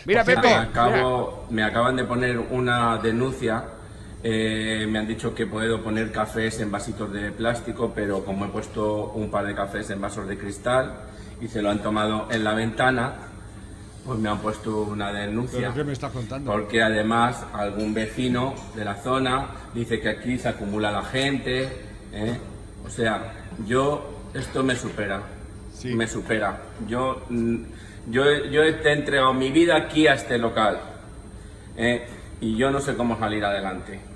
mira, 0.04 0.24
Pepe. 0.24 0.42
me, 0.42 0.54
acabo- 0.54 1.46
me 1.50 1.62
acaban 1.62 1.96
de 1.96 2.04
poner 2.04 2.38
una 2.38 2.98
denuncia. 2.98 3.64
Eh, 4.22 4.86
me 4.88 4.98
han 4.98 5.06
dicho 5.06 5.34
que 5.34 5.46
puedo 5.46 5.82
poner 5.82 6.12
cafés 6.12 6.60
en 6.60 6.70
vasitos 6.70 7.12
de 7.12 7.32
plástico, 7.32 7.92
pero 7.94 8.24
como 8.24 8.44
he 8.44 8.48
puesto 8.48 9.12
un 9.12 9.30
par 9.30 9.46
de 9.46 9.54
cafés 9.54 9.88
en 9.90 10.00
vasos 10.00 10.28
de 10.28 10.36
cristal 10.36 10.94
y 11.40 11.48
se 11.48 11.62
lo 11.62 11.70
han 11.70 11.82
tomado 11.82 12.28
en 12.30 12.44
la 12.44 12.52
ventana, 12.52 13.14
pues 14.04 14.18
me 14.18 14.28
han 14.28 14.38
puesto 14.38 14.82
una 14.82 15.12
denuncia. 15.12 15.60
¿Pero 15.60 15.74
qué 15.74 15.84
me 15.84 15.92
estás 15.92 16.12
contando? 16.12 16.50
Porque 16.50 16.82
además 16.82 17.46
algún 17.54 17.94
vecino 17.94 18.54
de 18.74 18.84
la 18.84 18.96
zona 18.96 19.48
dice 19.74 20.00
que 20.00 20.10
aquí 20.10 20.38
se 20.38 20.48
acumula 20.48 20.90
la 20.90 21.02
gente. 21.02 21.68
¿eh? 22.12 22.36
O 22.84 22.90
sea, 22.90 23.32
yo, 23.66 24.28
esto 24.34 24.62
me 24.62 24.76
supera. 24.76 25.22
Sí. 25.72 25.94
Me 25.94 26.06
supera. 26.06 26.60
Yo, 26.86 27.22
mm, 27.30 27.56
yo, 28.10 28.24
yo 28.50 28.62
te 28.80 28.90
he 28.90 28.92
entregado 28.92 29.32
mi 29.32 29.50
vida 29.50 29.76
aquí 29.76 30.06
a 30.06 30.14
este 30.14 30.36
local. 30.36 30.78
¿eh? 31.76 32.06
Y 32.40 32.56
yo 32.56 32.70
no 32.70 32.80
sé 32.80 32.96
cómo 32.96 33.18
salir 33.18 33.44
adelante. 33.44 34.09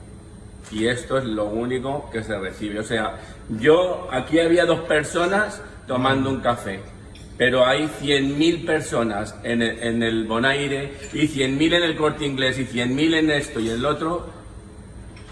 Y 0.70 0.86
esto 0.86 1.18
es 1.18 1.24
lo 1.24 1.46
único 1.46 2.10
que 2.10 2.22
se 2.22 2.38
recibe. 2.38 2.80
O 2.80 2.84
sea, 2.84 3.20
yo, 3.48 4.08
aquí 4.10 4.40
había 4.40 4.64
dos 4.64 4.80
personas 4.80 5.62
tomando 5.86 6.30
un 6.30 6.40
café. 6.40 6.80
Pero 7.36 7.66
hay 7.66 7.88
100.000 8.00 8.64
personas 8.64 9.34
en 9.42 9.60
el, 9.60 9.78
en 9.80 10.02
el 10.02 10.24
Bonaire 10.24 10.94
y 11.12 11.26
100.000 11.26 11.74
en 11.74 11.82
el 11.82 11.96
Corte 11.96 12.24
Inglés 12.24 12.58
y 12.58 12.64
100.000 12.64 13.14
en 13.14 13.30
esto 13.30 13.58
y 13.58 13.70
en 13.70 13.74
el 13.74 13.84
otro. 13.84 14.30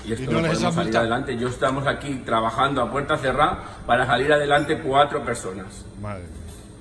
Y 0.05 0.13
esto 0.13 0.25
Y 0.25 0.35
no 0.35 0.41
no, 0.41 0.49
podemos 0.49 0.75
salir 0.75 0.97
adelante. 0.97 1.37
Yo 1.37 1.49
estamos 1.49 1.87
aquí 1.87 2.23
trabajando 2.25 2.83
a 2.83 2.91
puerta 2.91 3.17
cerrada 3.17 3.63
para 3.87 4.05
salir 4.05 4.33
adelante 4.33 4.79
cuatro 4.79 5.25
personas. 5.25 5.85
Madre. 6.01 6.25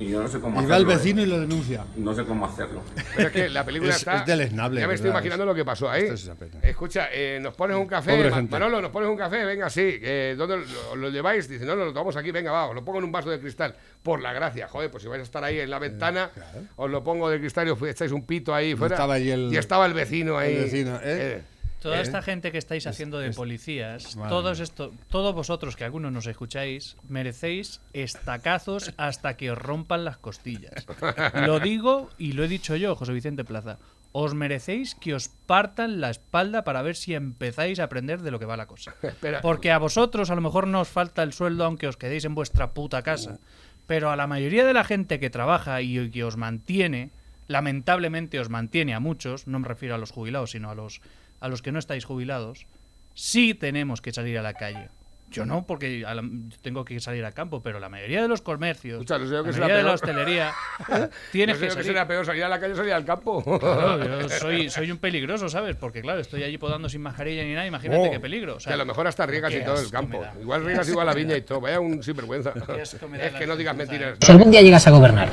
Y 0.01 0.09
yo 0.09 0.19
no 0.23 0.27
sé 0.27 0.39
cómo 0.39 0.59
Y 0.61 0.65
va 0.65 0.75
al 0.77 0.81
hacerlo. 0.83 0.93
vecino 0.97 1.21
y 1.21 1.25
lo 1.27 1.39
denuncia. 1.39 1.85
No 1.95 2.13
sé 2.15 2.23
cómo 2.25 2.45
hacerlo. 2.47 2.81
Pero 3.15 3.27
es 3.27 3.33
que 3.33 3.49
la 3.49 3.63
película 3.63 3.91
Es- 3.93 3.97
está. 3.99 4.15
es 4.17 4.25
deleznable, 4.25 4.81
Ya 4.81 4.87
me 4.87 4.95
estoy 4.95 5.09
¿verdad? 5.09 5.19
imaginando 5.21 5.45
lo 5.45 5.53
que 5.53 5.63
pasó 5.63 5.89
ahí. 5.91 6.05
Es. 6.05 6.31
Escucha, 6.63 7.09
eh, 7.13 7.39
nos 7.39 7.53
pones 7.55 7.77
un 7.77 7.85
café. 7.85 8.15
Pobre 8.15 8.31
gente. 8.31 8.51
Manolo, 8.51 8.81
nos 8.81 8.89
pones 8.89 9.07
un 9.09 9.15
café, 9.17 9.45
venga, 9.45 9.69
sí. 9.69 9.99
eh, 10.01 10.33
¿Dónde 10.35 10.57
lo, 10.57 10.95
lo 10.95 11.09
lleváis? 11.09 11.47
Dice, 11.47 11.65
no, 11.65 11.75
no, 11.75 11.85
lo 11.85 11.91
tomamos 11.93 12.15
aquí, 12.17 12.31
venga, 12.31 12.51
va, 12.51 12.65
os 12.67 12.73
lo 12.75 12.83
pongo 12.83 12.97
en 12.97 13.05
un 13.05 13.11
vaso 13.11 13.29
de 13.29 13.39
cristal. 13.39 13.75
Por 14.01 14.21
la 14.21 14.33
gracia, 14.33 14.67
joder, 14.67 14.89
pues 14.89 15.03
si 15.03 15.09
vais 15.09 15.19
a 15.19 15.23
estar 15.23 15.43
ahí 15.43 15.59
en 15.59 15.69
la 15.69 15.77
ventana, 15.77 16.31
os 16.77 16.89
lo 16.89 17.03
pongo 17.03 17.29
de 17.29 17.39
cristal 17.39 17.67
y 17.67 17.69
os 17.69 17.81
echáis 17.83 18.11
un 18.11 18.25
pito 18.25 18.55
ahí 18.55 18.75
fuera. 18.75 18.95
estaba 18.95 19.13
ahí 19.13 19.29
el- 19.29 19.53
y 19.53 19.57
estaba 19.57 19.85
el 19.85 19.93
vecino 19.93 20.35
ahí. 20.37 20.55
el 20.55 20.63
vecino, 20.63 20.99
¿eh? 21.03 21.43
Toda 21.81 21.97
¿Eh? 21.97 22.01
esta 22.03 22.21
gente 22.21 22.51
que 22.51 22.59
estáis 22.59 22.85
haciendo 22.85 23.17
de 23.17 23.31
policías, 23.31 24.15
todos 24.29 24.59
esto, 24.59 24.93
todos 25.09 25.33
vosotros 25.33 25.75
que 25.75 25.83
algunos 25.83 26.11
nos 26.11 26.27
escucháis, 26.27 26.95
merecéis 27.09 27.81
estacazos 27.93 28.93
hasta 28.97 29.35
que 29.35 29.49
os 29.49 29.57
rompan 29.57 30.05
las 30.05 30.17
costillas. 30.17 30.85
Lo 31.33 31.59
digo 31.59 32.09
y 32.19 32.33
lo 32.33 32.43
he 32.43 32.47
dicho 32.47 32.75
yo, 32.75 32.95
José 32.95 33.13
Vicente 33.13 33.43
Plaza. 33.43 33.79
Os 34.11 34.35
merecéis 34.35 34.93
que 34.93 35.15
os 35.15 35.29
partan 35.47 36.01
la 36.01 36.11
espalda 36.11 36.63
para 36.63 36.83
ver 36.83 36.95
si 36.95 37.15
empezáis 37.15 37.79
a 37.79 37.85
aprender 37.85 38.21
de 38.21 38.29
lo 38.29 38.37
que 38.37 38.45
va 38.45 38.57
la 38.57 38.67
cosa. 38.67 38.93
Porque 39.41 39.71
a 39.71 39.79
vosotros 39.79 40.29
a 40.29 40.35
lo 40.35 40.41
mejor 40.41 40.67
no 40.67 40.81
os 40.81 40.89
falta 40.89 41.23
el 41.23 41.33
sueldo 41.33 41.65
aunque 41.65 41.87
os 41.87 41.97
quedéis 41.97 42.25
en 42.25 42.35
vuestra 42.35 42.75
puta 42.75 43.01
casa. 43.01 43.39
Pero 43.87 44.11
a 44.11 44.15
la 44.15 44.27
mayoría 44.27 44.65
de 44.65 44.73
la 44.73 44.83
gente 44.83 45.19
que 45.19 45.31
trabaja 45.31 45.81
y 45.81 46.11
que 46.11 46.23
os 46.23 46.37
mantiene, 46.37 47.09
lamentablemente 47.47 48.39
os 48.39 48.49
mantiene 48.49 48.93
a 48.93 48.99
muchos, 48.99 49.47
no 49.47 49.57
me 49.57 49.67
refiero 49.67 49.95
a 49.95 49.97
los 49.97 50.11
jubilados, 50.11 50.51
sino 50.51 50.69
a 50.69 50.75
los, 50.75 51.01
a 51.41 51.49
los 51.49 51.61
que 51.61 51.73
no 51.73 51.79
estáis 51.79 52.05
jubilados, 52.05 52.65
sí 53.13 53.53
tenemos 53.53 54.01
que 54.01 54.13
salir 54.13 54.37
a 54.37 54.41
la 54.41 54.53
calle. 54.53 54.89
Yo 55.31 55.45
no, 55.45 55.65
porque 55.65 56.03
a 56.05 56.13
la- 56.13 56.23
tengo 56.61 56.83
que 56.83 56.99
salir 56.99 57.23
a 57.23 57.31
campo, 57.31 57.61
pero 57.63 57.79
la 57.79 57.87
mayoría 57.87 58.21
de 58.21 58.27
los 58.27 58.41
comercios, 58.41 58.95
Escucha, 58.99 59.17
no 59.17 59.23
sé 59.25 59.31
yo 59.31 59.37
la 59.37 59.43
que 59.43 59.51
mayoría 59.59 59.77
de 59.77 59.83
la 59.83 59.93
hostelería, 59.93 60.51
No 60.89 61.09
tienes 61.31 61.57
sé 61.57 61.63
que 61.67 61.71
salir. 61.71 61.85
será 61.87 62.05
peor, 62.05 62.25
salir 62.25 62.43
a 62.43 62.49
la 62.49 62.59
calle 62.59 62.73
o 62.73 62.75
salir 62.75 62.91
al 62.91 63.05
campo. 63.05 63.41
Claro, 63.41 64.21
yo 64.23 64.27
soy, 64.39 64.69
soy 64.69 64.91
un 64.91 64.97
peligroso, 64.97 65.47
¿sabes? 65.47 65.77
Porque 65.77 66.01
claro, 66.01 66.19
estoy 66.19 66.43
allí 66.43 66.57
podando 66.57 66.89
sin 66.89 67.01
mascarilla 67.01 67.43
ni 67.43 67.53
nada, 67.53 67.65
imagínate 67.65 68.09
Oh, 68.09 68.11
qué 68.11 68.19
peligro. 68.19 68.57
O 68.57 68.59
sea, 68.59 68.71
que 68.71 68.73
a 68.73 68.77
lo 68.77 68.85
mejor 68.85 69.07
hasta 69.07 69.25
riegas 69.25 69.53
y 69.53 69.63
todo 69.63 69.79
el 69.79 69.89
campo. 69.89 70.21
Igual 70.41 70.65
riegas 70.65 70.89
igual 70.89 71.05
la 71.07 71.13
viña 71.13 71.37
y 71.37 71.41
todo. 71.43 71.61
Vaya 71.61 71.79
un 71.79 72.03
sinvergüenza. 72.03 72.51
Es 72.77 73.33
que 73.33 73.47
no 73.47 73.55
digas 73.55 73.73
mentiras. 73.75 74.17
Si 74.21 74.31
algún 74.33 74.51
día 74.51 74.61
llegas 74.61 74.85
a 74.87 74.91
gobernar 74.91 75.29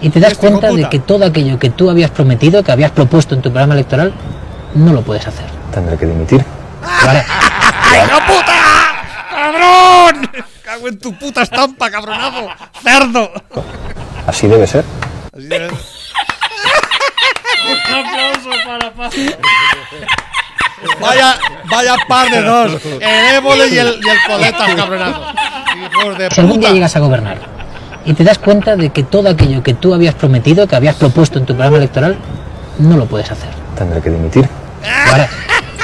y 0.00 0.08
te 0.08 0.18
das 0.18 0.32
Este 0.32 0.48
cuenta 0.48 0.72
de 0.72 0.88
que 0.88 1.00
todo 1.00 1.26
aquello 1.26 1.58
que 1.58 1.68
tú 1.68 1.90
habías 1.90 2.10
prometido, 2.10 2.64
que 2.64 2.72
habías 2.72 2.90
propuesto 2.92 3.34
en 3.34 3.42
tu 3.42 3.50
programa 3.50 3.74
electoral, 3.74 4.14
no 4.76 4.92
lo 4.92 5.02
puedes 5.02 5.26
hacer. 5.26 5.46
Tendré 5.72 5.96
que 5.98 6.06
dimitir. 6.06 6.44
¿Vale? 7.04 7.24
¡Cabrón! 9.30 10.30
¡Cago 10.64 10.88
en 10.88 10.98
tu 10.98 11.16
puta 11.18 11.42
estampa, 11.42 11.90
cabronazo! 11.90 12.48
¡Cerdo! 12.82 13.30
Así 14.26 14.46
debe 14.48 14.66
ser. 14.66 14.84
Así 15.34 15.46
de- 15.46 15.68
Un 17.66 17.94
aplauso 17.94 18.50
para 18.66 18.90
Paz. 18.92 19.14
Vaya, 21.00 21.36
vaya 21.70 21.94
par 22.08 22.30
de 22.30 22.42
dos. 22.42 22.84
El 22.84 23.34
ébole 23.36 23.68
y 23.68 23.78
el, 23.78 24.00
y 24.02 24.08
el 24.08 24.18
coleta, 24.26 24.74
cabronazo. 24.76 25.22
Hijos 25.92 26.18
de 26.18 26.30
Si 26.30 26.40
algún 26.40 26.60
día 26.60 26.68
puta. 26.68 26.74
llegas 26.74 26.96
a 26.96 27.00
gobernar 27.00 27.38
y 28.04 28.14
te 28.14 28.24
das 28.24 28.38
cuenta 28.38 28.76
de 28.76 28.90
que 28.90 29.02
todo 29.02 29.28
aquello 29.28 29.62
que 29.62 29.74
tú 29.74 29.92
habías 29.94 30.14
prometido, 30.14 30.66
que 30.66 30.76
habías 30.76 30.94
propuesto 30.96 31.38
en 31.38 31.46
tu 31.46 31.54
programa 31.54 31.78
electoral, 31.78 32.16
no 32.78 32.96
lo 32.96 33.06
puedes 33.06 33.30
hacer. 33.30 33.50
Tendré 33.76 34.00
que 34.00 34.10
dimitir. 34.10 34.48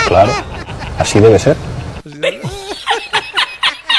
Claro. 0.08 0.32
Así 0.98 1.20
debe 1.20 1.38
ser. 1.38 1.56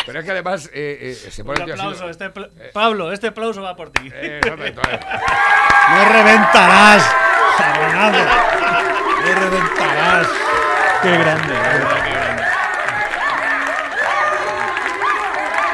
Pero 0.05 0.19
es 0.19 0.25
que 0.25 0.31
además 0.31 0.69
eh, 0.73 1.15
eh, 1.25 1.31
se 1.31 1.43
pone 1.45 1.63
Un 1.63 1.71
aplauso. 1.71 2.09
Este 2.09 2.29
pl- 2.29 2.49
Pablo, 2.73 3.11
este 3.13 3.27
aplauso 3.27 3.61
va 3.61 3.75
por 3.75 3.89
ti. 3.89 4.09
eh, 4.13 4.41
eh. 4.43 4.75
No 5.89 6.05
reventarás, 6.09 7.03
cabronazo. 7.57 8.25
No 9.25 9.33
reventarás. 9.39 10.27
Qué 11.01 11.17
grande, 11.17 11.53
qué 12.03 12.11
grande. 12.11 12.43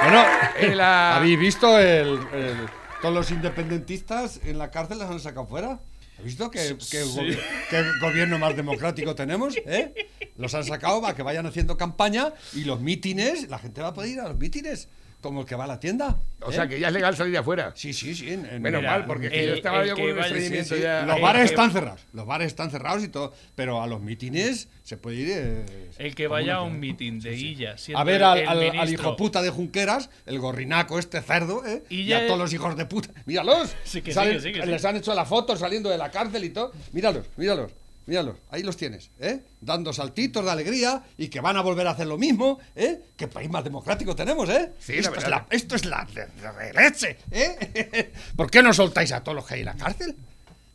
Bueno, 0.03 0.25
Eh, 0.57 0.75
la- 0.75 1.15
¿habéis 1.17 1.39
visto 1.39 1.77
el, 1.79 2.19
el- 2.33 2.69
todos 3.01 3.13
los 3.13 3.31
independentistas 3.31 4.39
en 4.43 4.57
la 4.57 4.69
cárcel 4.71 4.99
les 4.99 5.09
han 5.09 5.19
sacado 5.19 5.45
fuera? 5.47 5.79
¿Has 6.19 6.23
visto 6.25 6.51
qué, 6.51 6.75
qué 6.91 7.03
gobi- 7.05 7.39
qué 7.69 7.83
gobierno 8.01 8.37
más 8.37 8.55
democrático 8.55 9.15
tenemos? 9.15 9.55
¿eh? 9.65 9.93
Los 10.37 10.53
han 10.53 10.63
sacado 10.65 11.01
para 11.01 11.15
que 11.15 11.23
vayan 11.23 11.45
haciendo 11.45 11.77
campaña 11.77 12.33
y 12.53 12.65
los 12.65 12.81
mítines, 12.81 13.49
la 13.49 13.57
gente 13.59 13.81
va 13.81 13.89
a 13.89 13.93
poder 13.93 14.09
ir 14.11 14.19
a 14.19 14.27
los 14.27 14.37
mítines, 14.37 14.89
como 15.21 15.41
el 15.41 15.45
que 15.45 15.55
va 15.55 15.65
a 15.65 15.67
la 15.67 15.79
tienda. 15.79 16.17
O 16.41 16.49
¿eh? 16.51 16.53
sea, 16.55 16.67
que 16.67 16.79
ya 16.79 16.87
es 16.87 16.93
legal 16.93 17.15
salir 17.15 17.33
de 17.33 17.39
afuera. 17.39 17.73
Sí, 17.75 17.91
sí, 17.93 18.15
sí. 18.15 18.31
en- 18.31 18.45
en- 18.45 18.61
Menos 18.61 18.79
Mira, 18.81 18.91
mal, 18.91 19.05
porque 19.05 19.27
el- 19.27 19.49
yo 19.49 19.53
estaba 19.55 19.85
yo 19.85 19.95
con 19.95 20.03
un 20.05 20.19
estreñimiento 20.19 20.69
Sí, 20.69 20.75
sí, 20.77 20.81
ya. 20.81 21.03
Los 21.05 21.17
el 21.17 21.21
bares 21.21 21.41
que- 21.41 21.45
están 21.49 21.71
cerrados, 21.71 21.99
los 22.13 22.25
bares 22.25 22.47
están 22.47 22.71
cerrados 22.71 23.03
y 23.03 23.09
todo, 23.09 23.33
pero 23.55 23.81
a 23.81 23.87
los 23.87 23.99
mítines 24.01 24.69
se 24.83 24.95
puede 24.97 25.17
ir. 25.17 25.27
eh, 25.31 25.65
El 25.97 26.15
que 26.15 26.27
vaya 26.27 26.55
a 26.55 26.61
un 26.61 26.79
mitin 26.79 27.19
de 27.19 27.35
Illa. 27.35 27.77
siendo 27.77 27.99
A 27.99 28.03
ver 28.05 28.23
al, 28.23 28.47
al- 28.47 28.89
hijo 28.89 29.15
puta 29.17 29.41
de 29.41 29.49
Junqueras, 29.49 30.09
el 30.25 30.39
gorrinaco 30.39 30.97
este 30.99 31.21
cerdo, 31.21 31.65
¿eh? 31.65 31.83
Y 31.89 32.11
a 32.13 32.25
todos 32.25 32.39
los 32.39 32.53
hijos 32.53 32.77
de 32.77 32.85
puta. 32.85 33.09
Míralos. 33.25 33.75
Sí 33.83 34.01
que 34.01 34.11
sí, 34.11 34.15
Salen- 34.15 34.35
que 34.37 34.41
sí, 34.41 34.53
que 34.53 34.61
sí. 34.63 34.67
Les 34.69 34.85
han 34.85 34.95
hecho 34.95 35.13
la 35.13 35.25
foto 35.25 35.57
saliendo 35.57 35.89
de 35.89 35.97
la 35.97 36.09
cárcel 36.11 36.43
y 36.45 36.49
todo. 36.51 36.71
Míralos, 36.93 37.25
míralos, 37.35 37.71
míralos. 38.09 38.35
Ahí 38.51 38.63
los 38.63 38.75
tienes, 38.75 39.09
¿eh? 39.19 39.39
Dando 39.61 39.93
saltitos 39.93 40.43
de 40.43 40.51
alegría 40.51 41.01
y 41.17 41.29
que 41.29 41.39
van 41.39 41.55
a 41.55 41.61
volver 41.61 41.87
a 41.87 41.91
hacer 41.91 42.07
lo 42.07 42.17
mismo, 42.17 42.59
¿eh? 42.75 42.99
Qué 43.15 43.27
país 43.27 43.49
más 43.49 43.63
democrático 43.63 44.15
tenemos, 44.15 44.49
¿eh? 44.49 44.73
Sí, 44.79 44.93
la 44.93 44.99
esto, 44.99 45.09
es 45.11 45.23
verdad. 45.23 45.29
la, 45.29 45.55
esto 45.55 45.75
es 45.75 45.85
la 45.85 46.07
de, 46.13 46.73
leche, 46.73 47.17
¿eh? 47.31 48.11
¿Por 48.35 48.51
qué 48.51 48.61
no 48.61 48.73
soltáis 48.73 49.11
a 49.13 49.23
todos 49.23 49.35
los 49.37 49.45
que 49.45 49.53
hay 49.53 49.59
en 49.61 49.65
la 49.67 49.75
cárcel? 49.75 50.15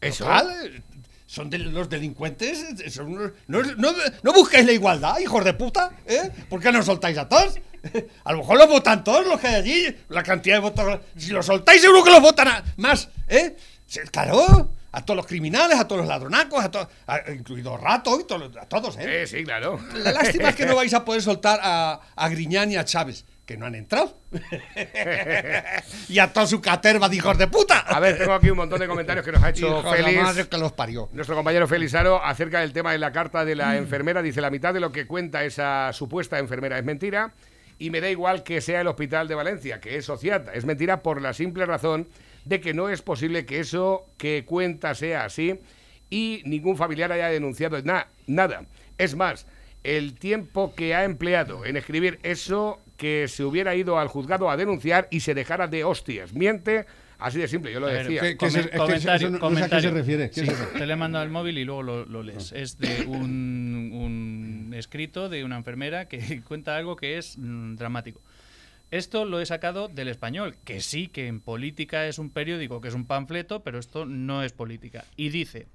Eso. 0.01 0.25
Total, 0.25 0.83
son 1.27 1.51
de- 1.51 1.59
los 1.59 1.89
delincuentes. 1.91 2.65
son 2.93 3.09
unos- 3.13 3.33
no, 3.49 3.63
no, 3.63 3.93
no 4.23 4.33
busquéis 4.33 4.65
la 4.67 4.73
igualdad, 4.73 5.19
hijos 5.19 5.45
de 5.45 5.53
puta. 5.55 5.91
¿eh? 6.07 6.31
¿Por 6.49 6.61
qué 6.61 6.71
no 6.73 6.83
soltáis 6.83 7.19
a 7.19 7.29
todos? 7.29 7.59
A 8.25 8.33
lo 8.33 8.39
mejor 8.39 8.57
los 8.59 8.69
votan 8.69 9.05
todos 9.05 9.27
los 9.27 9.39
que 9.41 9.49
hay 9.49 9.55
allí. 9.57 9.97
La 10.09 10.23
cantidad 10.23 10.57
de 10.57 10.61
votos. 10.61 11.01
Si 11.19 11.31
los 11.31 11.45
soltáis, 11.45 11.81
seguro 11.83 12.03
que 12.05 12.11
los 12.11 12.21
votan 12.23 12.49
a- 12.49 12.65
más. 12.77 13.09
¿eh? 13.29 13.57
Claro. 14.11 14.71
A 14.97 15.05
todos 15.05 15.17
los 15.17 15.27
criminales, 15.27 15.79
a 15.79 15.89
todos 15.89 16.03
los 16.03 16.09
ladronacos, 16.09 16.65
a 16.65 16.71
todos, 16.71 16.89
incluido 17.35 17.77
Rato 17.77 18.21
y 18.21 18.25
todos, 18.25 18.57
a 18.57 18.67
todos, 18.67 18.97
¿eh? 18.99 19.23
Eh, 19.23 19.27
sí, 19.27 19.43
claro. 19.43 19.81
La 19.93 20.13
lástima 20.13 20.51
es 20.51 20.55
que 20.55 20.67
no 20.67 20.77
vais 20.77 20.95
a 20.95 21.05
poder 21.05 21.21
soltar 21.21 21.59
a, 21.63 22.01
a 22.15 22.29
Griñán 22.29 22.71
y 22.71 22.77
a 22.77 22.85
Chávez, 22.85 23.25
que 23.45 23.57
no 23.57 23.67
han 23.67 23.75
entrado. 23.75 24.17
y 26.09 26.19
a 26.21 26.33
toda 26.33 26.47
su 26.47 26.61
caterva 26.61 27.09
de 27.09 27.17
hijos 27.17 27.37
de 27.37 27.49
puta. 27.49 27.81
A 27.81 27.99
ver, 27.99 28.19
tengo 28.19 28.35
aquí 28.35 28.51
un 28.51 28.57
montón 28.57 28.79
de 28.79 28.87
comentarios 28.87 29.25
que 29.25 29.33
nos 29.33 29.43
ha 29.43 29.51
hecho 29.51 29.83
Félix. 29.83 30.23
madre 30.23 30.49
que 30.49 30.59
los 30.59 30.73
parió. 30.73 31.09
Nuestro 31.13 31.35
compañero 31.35 31.67
Felizaro 31.67 32.25
acerca 32.25 32.61
del 32.61 32.73
tema 32.73 32.93
de 32.93 32.99
la 32.99 33.11
carta 33.11 33.45
de 33.45 33.57
la 33.57 33.77
enfermera 33.77 34.23
dice 34.23 34.41
la 34.41 34.51
mitad 34.51 34.73
de 34.73 34.81
lo 34.81 34.93
que 34.93 35.07
cuenta 35.07 35.45
esa 35.45 35.93
supuesta 35.93 36.39
enfermera 36.39 36.79
es 36.79 36.85
mentira 36.85 37.33
y 37.79 37.91
me 37.91 38.01
da 38.01 38.09
igual 38.09 38.45
que 38.45 38.61
sea 38.61 38.81
el 38.81 38.87
hospital 38.87 39.27
de 39.27 39.35
Valencia, 39.35 39.81
que 39.81 39.97
es 39.97 40.05
Sociata. 40.05 40.53
Es 40.53 40.65
mentira 40.65 41.03
por 41.03 41.21
la 41.21 41.33
simple 41.33 41.67
razón 41.67 42.07
de 42.45 42.61
que 42.61 42.75
no 42.75 42.89
es 42.89 43.03
posible 43.03 43.47
que 43.47 43.61
eso 43.61 44.07
que 44.19 44.45
cuenta 44.45 44.95
sea 44.95 45.25
así 45.25 45.61
y 46.11 46.43
ningún 46.45 46.77
familiar 46.77 47.11
haya 47.13 47.29
denunciado 47.29 47.81
na- 47.83 48.09
nada. 48.27 48.67
Es 48.99 49.15
más, 49.17 49.47
el 49.83 50.15
tiempo 50.15 50.75
que 50.75 50.95
ha 50.95 51.05
empleado 51.05 51.65
en 51.65 51.77
escribir 51.77 52.19
eso 52.23 52.81
que 52.97 53.27
se 53.29 53.45
hubiera 53.45 53.75
ido 53.75 53.99
al 53.99 54.09
juzgado 54.09 54.51
a 54.51 54.57
denunciar 54.57 55.09
y 55.11 55.21
se 55.21 55.35
dejara 55.35 55.67
de 55.67 55.83
hostias. 55.85 56.33
Miente, 56.33 56.87
así 57.19 57.39
de 57.41 57.49
simple, 57.49 57.73
yo 57.73 57.81
lo 57.81 57.89
decía. 57.89 58.21
¿qué- 58.21 58.37
qué 58.37 58.47
comen- 58.47 58.47
es- 58.49 58.57
es 58.67 58.71
que 58.71 58.77
comentario, 58.79 59.29
eso 59.29 59.39
no- 59.39 59.51
no 59.51 59.57
sé 59.57 59.65
a 59.65 59.69
qué 59.69 59.81
se 59.81 59.91
refiere. 59.91 60.31
¿Qué 60.31 60.35
Sí, 60.41 60.47
es 60.47 60.49
eso? 60.53 60.69
te 60.79 60.87
le 60.87 60.93
he 60.93 60.97
mandado 60.97 61.25
el 61.25 61.31
móvil 61.31 61.59
y 61.59 61.65
luego 61.65 61.83
lo, 61.83 62.05
lo 62.07 62.23
lees. 62.23 62.53
Es 62.53 62.79
de 62.79 63.05
un, 63.07 63.91
un 63.95 64.75
escrito 64.77 65.29
de 65.29 65.45
una 65.45 65.57
enfermera 65.57 66.07
que 66.09 66.19
cuenta 66.49 66.77
algo 66.77 66.95
que 66.97 67.19
es 67.19 67.37
mm, 67.39 67.75
dramático. 67.77 68.21
Esto 68.91 69.25
lo 69.25 69.41
he 69.41 69.47
sacado 69.47 69.89
del 69.89 70.09
español, 70.09 70.57
que 70.65 70.81
sí, 70.81 71.09
que 71.09 71.27
en 71.27 71.41
política 71.41 72.07
es 72.07 72.19
un 72.19 72.31
periódico, 72.31 72.81
que 72.81 72.89
es 72.89 72.95
un 72.95 73.07
panfleto, 73.07 73.63
pero 73.65 73.79
esto 73.79 74.07
no 74.07 74.43
es 74.43 74.53
política. 74.53 75.05
Y 75.17 75.31
dice, 75.31 75.67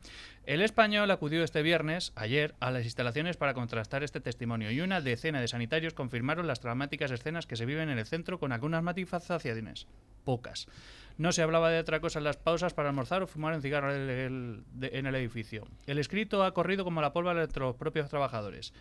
el 0.45 0.62
español 0.62 1.12
acudió 1.12 1.43
este 1.43 1.62
viernes, 1.62 2.13
ayer, 2.15 2.56
a 2.60 2.72
las 2.72 2.86
instalaciones 2.86 3.38
para 3.38 3.54
contrastar 3.54 4.04
este 4.04 4.22
testimonio 4.22 4.72
y 4.72 4.82
una 4.82 5.02
decena 5.02 5.41
de 5.41 5.48
sanitarios 5.48 5.93
confirmaron 5.93 6.48
las 6.48 6.62
dramáticas 6.62 7.12
escenas 7.12 7.45
que 7.45 7.56
se 7.56 7.65
viven 7.65 7.89
en 7.89 8.00
el 8.00 8.06
centro 8.06 8.39
con 8.39 8.52
algunas 8.52 8.84
matizaciones, 8.84 9.86
pocas. 10.24 10.67
No 11.17 11.34
se 11.34 11.41
hablaba 11.41 11.69
de 11.69 11.80
otra 11.80 12.00
cosa 12.00 12.19
en 12.19 12.24
las 12.24 12.38
pausas 12.38 12.74
para 12.74 12.89
almorzar 12.89 13.22
o 13.22 13.28
fumar 13.28 13.54
un 13.54 13.62
cigarro 13.62 13.93
en 13.93 14.63
el 14.82 15.15
edificio. 15.15 15.67
El 15.86 16.00
escrito 16.00 16.43
ha 16.43 16.54
corrido 16.54 16.86
como 16.86 17.02
la 17.02 17.12
pólvora 17.12 17.43
entre 17.43 17.60
los 17.62 17.76
propios 17.76 18.10
trabajadores. 18.10 18.74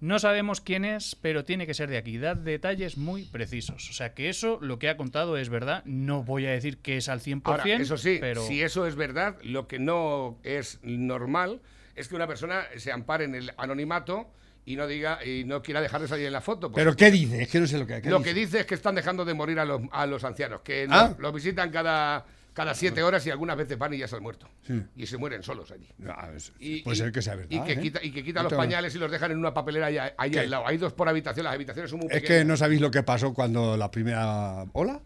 No 0.00 0.18
sabemos 0.18 0.60
quién 0.60 0.84
es, 0.84 1.16
pero 1.20 1.44
tiene 1.44 1.66
que 1.66 1.72
ser 1.74 1.88
de 1.88 1.96
aquí. 1.96 2.18
Da 2.18 2.34
detalles 2.34 2.98
muy 2.98 3.24
precisos. 3.24 3.88
O 3.88 3.92
sea 3.92 4.12
que 4.12 4.28
eso, 4.28 4.58
lo 4.60 4.78
que 4.78 4.88
ha 4.88 4.96
contado, 4.96 5.36
es 5.38 5.48
verdad. 5.48 5.82
No 5.86 6.22
voy 6.22 6.46
a 6.46 6.50
decir 6.50 6.78
que 6.78 6.96
es 6.98 7.08
al 7.08 7.20
100%, 7.20 7.42
Ahora, 7.44 7.64
eso 7.64 7.96
sí, 7.96 8.18
pero... 8.20 8.46
si 8.46 8.60
eso 8.62 8.86
es 8.86 8.96
verdad, 8.96 9.36
lo 9.42 9.66
que 9.66 9.78
no 9.78 10.38
es 10.42 10.78
normal 10.82 11.60
es 11.96 12.08
que 12.08 12.16
una 12.16 12.26
persona 12.26 12.64
se 12.76 12.92
ampare 12.92 13.24
en 13.24 13.34
el 13.34 13.52
anonimato 13.56 14.28
y 14.66 14.76
no 14.76 14.86
diga 14.86 15.24
y 15.24 15.44
no 15.44 15.62
quiera 15.62 15.80
dejar 15.80 16.00
de 16.00 16.08
salir 16.08 16.26
en 16.26 16.32
la 16.32 16.40
foto. 16.40 16.72
¿Pero 16.72 16.96
qué 16.96 17.10
dice? 17.10 17.42
Es 17.42 17.48
que 17.48 17.60
no 17.60 17.66
sé 17.66 17.78
lo 17.78 17.86
que 17.86 18.02
¿qué 18.02 18.10
lo 18.10 18.20
que 18.22 18.34
dice 18.34 18.60
es 18.60 18.66
que 18.66 18.74
están 18.74 18.94
dejando 18.96 19.24
de 19.24 19.32
morir 19.34 19.58
a 19.58 19.64
los, 19.64 19.80
a 19.92 20.04
los 20.06 20.24
ancianos, 20.24 20.60
que 20.62 20.86
no- 20.88 20.94
Ah. 20.96 21.14
los 21.18 21.32
visitan 21.32 21.70
cada, 21.70 22.24
cada 22.54 22.72
siete 22.74 23.02
horas 23.02 23.26
y 23.26 23.30
algunas 23.30 23.56
veces 23.56 23.76
van 23.76 23.92
y 23.92 23.98
ya 23.98 24.08
se 24.08 24.16
han 24.16 24.22
muerto. 24.22 24.48
Sí. 24.66 24.80
Y 24.96 25.06
se 25.06 25.18
mueren 25.18 25.42
solos 25.42 25.70
allí. 25.70 25.88
Ah, 26.08 26.30
es- 26.34 26.52
Y, 26.58 26.80
puede 26.82 26.96
y- 26.96 27.00
ser 27.00 27.12
que 27.12 27.20
sea 27.20 27.34
verdad. 27.34 27.50
Y 27.50 27.60
que 27.64 27.72
¿eh? 27.72 27.80
quita, 27.80 28.00
y 28.02 28.10
que 28.12 28.24
quita 28.24 28.42
No 28.42 28.48
los 28.48 28.56
pañales 28.56 28.94
y 28.94 28.98
los 28.98 29.10
dejan 29.10 29.32
en 29.32 29.38
una 29.38 29.52
papelera 29.52 29.86
ahí, 29.86 29.98
ahí 30.16 30.36
al 30.38 30.50
lado. 30.50 30.66
Hay 30.66 30.78
dos 30.78 30.92
por 30.94 31.08
habitación, 31.08 31.44
las 31.44 31.54
habitaciones 31.54 31.90
son 31.90 31.98
muy 32.00 32.08
Es 32.08 32.14
pequeñas. 32.22 32.38
que 32.40 32.44
no 32.46 32.56
sabéis 32.56 32.80
lo 32.80 32.90
que 32.90 33.02
pasó 33.02 33.34
cuando 33.34 33.76
la 33.76 33.90
primera 33.90 34.64
ola. 34.72 35.00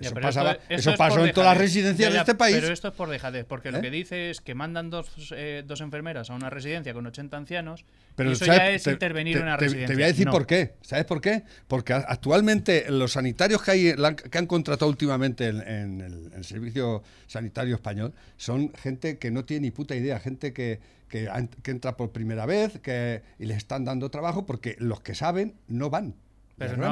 Eso, 0.00 0.14
pasaba- 0.14 0.58
esto- 0.68 0.94
pasó 0.96 1.24
en 1.24 1.32
todas 1.32 1.50
las 1.50 1.58
residencias 1.58 2.08
Ya, 2.10 2.14
de 2.14 2.20
este 2.20 2.34
país. 2.34 2.56
Pero 2.60 2.72
esto 2.72 2.88
es 2.88 2.94
por 2.94 3.08
dejadez, 3.08 3.44
porque 3.46 3.70
lo 3.70 3.78
¿Eh? 3.78 3.80
que 3.82 3.90
dice 3.90 4.30
es 4.30 4.40
que 4.40 4.54
mandan 4.54 4.90
dos, 4.90 5.06
eh, 5.32 5.62
dos 5.66 5.80
enfermeras 5.80 6.30
a 6.30 6.34
una 6.34 6.50
residencia 6.50 6.92
con 6.94 7.06
80 7.06 7.36
ancianos 7.36 7.84
Pero 8.14 8.30
y 8.30 8.32
eso 8.34 8.44
¿sabes? 8.44 8.58
ya 8.60 8.70
es 8.70 8.82
Te- 8.84 8.90
intervenir 8.92 9.34
te- 9.34 9.40
en 9.40 9.46
una 9.46 9.56
te- 9.56 9.64
residencia. 9.64 9.86
Te 9.88 9.94
voy 9.94 10.02
a 10.02 10.06
decir 10.06 10.26
No. 10.26 10.32
por 10.32 10.46
qué. 10.46 10.74
¿Sabes 10.82 11.04
por 11.04 11.20
qué? 11.20 11.44
Porque 11.68 11.92
actualmente 11.92 12.86
los 12.90 13.12
sanitarios 13.12 13.62
que, 13.62 13.70
hay, 13.70 13.94
que 14.30 14.38
han 14.38 14.46
contratado 14.46 14.90
últimamente 14.90 15.48
en, 15.48 15.60
en 15.62 16.00
el, 16.00 16.26
en 16.26 16.32
el 16.34 16.44
servicio 16.44 17.02
sanitario 17.26 17.74
español 17.74 18.12
son 18.36 18.72
gente 18.74 19.18
que 19.18 19.30
no 19.30 19.44
tiene 19.44 19.62
ni 19.66 19.70
puta 19.70 19.94
idea, 19.94 20.18
gente 20.20 20.52
que, 20.52 20.80
que, 21.08 21.28
entra 21.64 21.96
por 21.96 22.10
primera 22.10 22.46
vez 22.46 22.78
que, 22.80 23.22
y 23.38 23.46
les 23.46 23.58
están 23.58 23.84
dando 23.84 24.10
trabajo 24.10 24.44
porque 24.44 24.76
los 24.78 25.00
que 25.00 25.14
saben 25.14 25.54
no 25.68 25.88
van. 25.90 26.14
Pero 26.58 26.76
no 26.78 26.88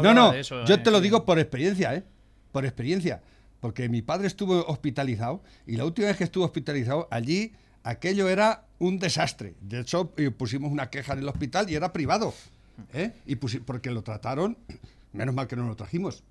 no 0.00 0.32
de 0.32 0.40
eso, 0.40 0.64
yo 0.64 0.76
eh, 0.76 0.78
te 0.78 0.90
lo 0.92 1.00
digo 1.00 1.24
por 1.24 1.38
experiencia, 1.40 1.92
¿eh? 1.94 2.04
Por 2.52 2.64
experiencia. 2.64 3.22
Porque 3.60 3.88
mi 3.88 4.02
padre 4.02 4.26
estuvo 4.26 4.64
hospitalizado 4.66 5.42
y 5.66 5.76
la 5.76 5.84
última 5.84 6.08
vez 6.08 6.16
que 6.16 6.24
estuvo 6.24 6.44
hospitalizado 6.44 7.08
allí 7.10 7.52
aquello 7.82 8.28
era 8.28 8.64
un 8.78 8.98
desastre. 8.98 9.54
De 9.60 9.80
hecho, 9.80 10.12
eh, 10.16 10.30
pusimos 10.30 10.70
una 10.70 10.90
queja 10.90 11.14
en 11.14 11.20
el 11.20 11.28
hospital 11.28 11.68
y 11.70 11.74
era 11.74 11.92
privado. 11.92 12.34
¿eh? 12.92 13.12
Y 13.26 13.36
porque 13.36 13.90
lo 13.90 14.02
trataron, 14.02 14.56
menos 15.12 15.34
mal 15.34 15.46
que 15.48 15.56
no 15.56 15.66
lo 15.66 15.76
trajimos. 15.76 16.22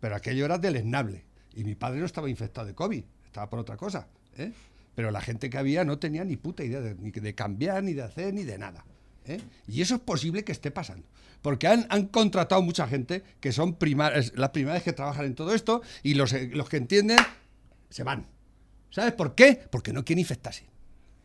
Pero 0.00 0.16
aquello 0.16 0.44
era 0.44 0.58
deleznable. 0.58 1.24
Y 1.54 1.64
mi 1.64 1.74
padre 1.74 2.00
no 2.00 2.06
estaba 2.06 2.28
infectado 2.28 2.66
de 2.66 2.74
COVID, 2.74 3.04
estaba 3.26 3.48
por 3.48 3.60
otra 3.60 3.76
cosa. 3.76 4.08
¿eh? 4.36 4.52
Pero 4.94 5.10
la 5.10 5.20
gente 5.20 5.50
que 5.50 5.58
había 5.58 5.84
no 5.84 5.98
tenía 5.98 6.24
ni 6.24 6.36
puta 6.36 6.64
idea 6.64 6.80
de, 6.80 6.94
ni 6.96 7.10
de 7.10 7.34
cambiar, 7.34 7.82
ni 7.82 7.94
de 7.94 8.02
hacer, 8.02 8.34
ni 8.34 8.42
de 8.42 8.58
nada. 8.58 8.84
¿Eh? 9.26 9.40
Y 9.66 9.82
eso 9.82 9.96
es 9.96 10.00
posible 10.00 10.44
que 10.44 10.52
esté 10.52 10.70
pasando. 10.70 11.06
Porque 11.42 11.66
han, 11.66 11.86
han 11.90 12.06
contratado 12.06 12.62
mucha 12.62 12.88
gente 12.88 13.22
que 13.40 13.52
son 13.52 13.74
primarias, 13.74 14.32
las 14.34 14.50
primeras 14.50 14.82
que 14.82 14.92
trabajan 14.92 15.26
en 15.26 15.34
todo 15.34 15.54
esto 15.54 15.82
y 16.02 16.14
los, 16.14 16.32
eh, 16.32 16.50
los 16.52 16.68
que 16.68 16.78
entienden 16.78 17.18
se 17.90 18.02
van. 18.02 18.26
¿Sabes 18.90 19.12
por 19.12 19.34
qué? 19.34 19.60
Porque 19.70 19.92
no 19.92 20.04
quieren 20.04 20.20
infectarse. 20.20 20.64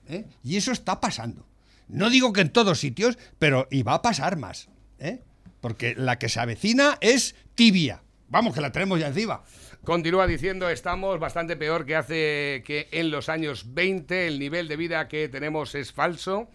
¿eh? 0.08 0.26
Y 0.44 0.58
eso 0.58 0.72
está 0.72 1.00
pasando. 1.00 1.48
No 1.88 2.10
digo 2.10 2.34
que 2.34 2.42
en 2.42 2.50
todos 2.50 2.80
sitios, 2.80 3.18
pero 3.38 3.68
y 3.72 3.84
va 3.84 3.96
a 3.96 4.02
pasar 4.02 4.38
más. 4.38 4.70
¿eh? 5.00 5.22
Porque 5.62 5.96
la 5.96 6.20
que 6.20 6.30
se 6.30 6.40
avecina 6.40 6.98
es 7.02 7.36
tibia. 7.56 8.04
Vamos, 8.28 8.54
que 8.54 8.62
la 8.62 8.72
tenemos 8.72 9.00
ya 9.00 9.08
encima. 9.08 9.42
Continúa 9.84 10.28
diciendo, 10.28 10.70
estamos 10.70 11.20
bastante 11.20 11.56
peor 11.56 11.86
que 11.86 11.96
hace 11.96 12.64
que 12.66 12.88
en 12.92 13.10
los 13.10 13.30
años 13.30 13.74
20. 13.74 14.28
El 14.28 14.38
nivel 14.38 14.68
de 14.68 14.76
vida 14.76 15.08
que 15.08 15.30
tenemos 15.30 15.74
es 15.76 15.92
falso 15.92 16.50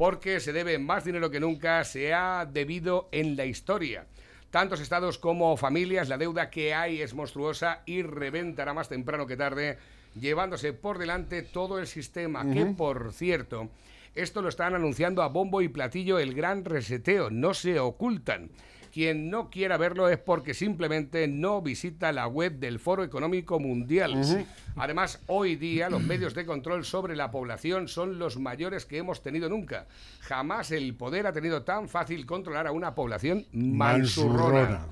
porque 0.00 0.40
se 0.40 0.54
debe 0.54 0.78
más 0.78 1.04
dinero 1.04 1.30
que 1.30 1.40
nunca, 1.40 1.84
se 1.84 2.14
ha 2.14 2.48
debido 2.50 3.10
en 3.12 3.36
la 3.36 3.44
historia. 3.44 4.06
Tantos 4.48 4.80
estados 4.80 5.18
como 5.18 5.58
familias, 5.58 6.08
la 6.08 6.16
deuda 6.16 6.48
que 6.48 6.72
hay 6.72 7.02
es 7.02 7.12
monstruosa 7.12 7.82
y 7.84 8.00
reventará 8.00 8.72
más 8.72 8.88
temprano 8.88 9.26
que 9.26 9.36
tarde, 9.36 9.76
llevándose 10.18 10.72
por 10.72 10.96
delante 10.96 11.42
todo 11.42 11.78
el 11.78 11.86
sistema, 11.86 12.50
que 12.50 12.64
por 12.64 13.12
cierto, 13.12 13.68
esto 14.14 14.40
lo 14.40 14.48
están 14.48 14.74
anunciando 14.74 15.22
a 15.22 15.28
bombo 15.28 15.60
y 15.60 15.68
platillo 15.68 16.18
el 16.18 16.32
gran 16.32 16.64
reseteo, 16.64 17.28
no 17.28 17.52
se 17.52 17.78
ocultan. 17.78 18.48
Quien 18.92 19.30
no 19.30 19.50
quiera 19.50 19.76
verlo 19.76 20.08
es 20.08 20.18
porque 20.18 20.52
simplemente 20.52 21.28
no 21.28 21.62
visita 21.62 22.10
la 22.12 22.26
web 22.26 22.58
del 22.58 22.80
Foro 22.80 23.04
Económico 23.04 23.60
Mundial. 23.60 24.46
Además, 24.76 25.20
hoy 25.26 25.54
día 25.56 25.88
los 25.88 26.02
medios 26.02 26.34
de 26.34 26.44
control 26.44 26.84
sobre 26.84 27.14
la 27.14 27.30
población 27.30 27.86
son 27.86 28.18
los 28.18 28.38
mayores 28.38 28.86
que 28.86 28.98
hemos 28.98 29.22
tenido 29.22 29.48
nunca. 29.48 29.86
Jamás 30.20 30.72
el 30.72 30.94
poder 30.94 31.26
ha 31.26 31.32
tenido 31.32 31.62
tan 31.62 31.88
fácil 31.88 32.26
controlar 32.26 32.66
a 32.66 32.72
una 32.72 32.94
población 32.94 33.46
mansurrona. 33.52 34.60
Mansurrona. 34.60 34.86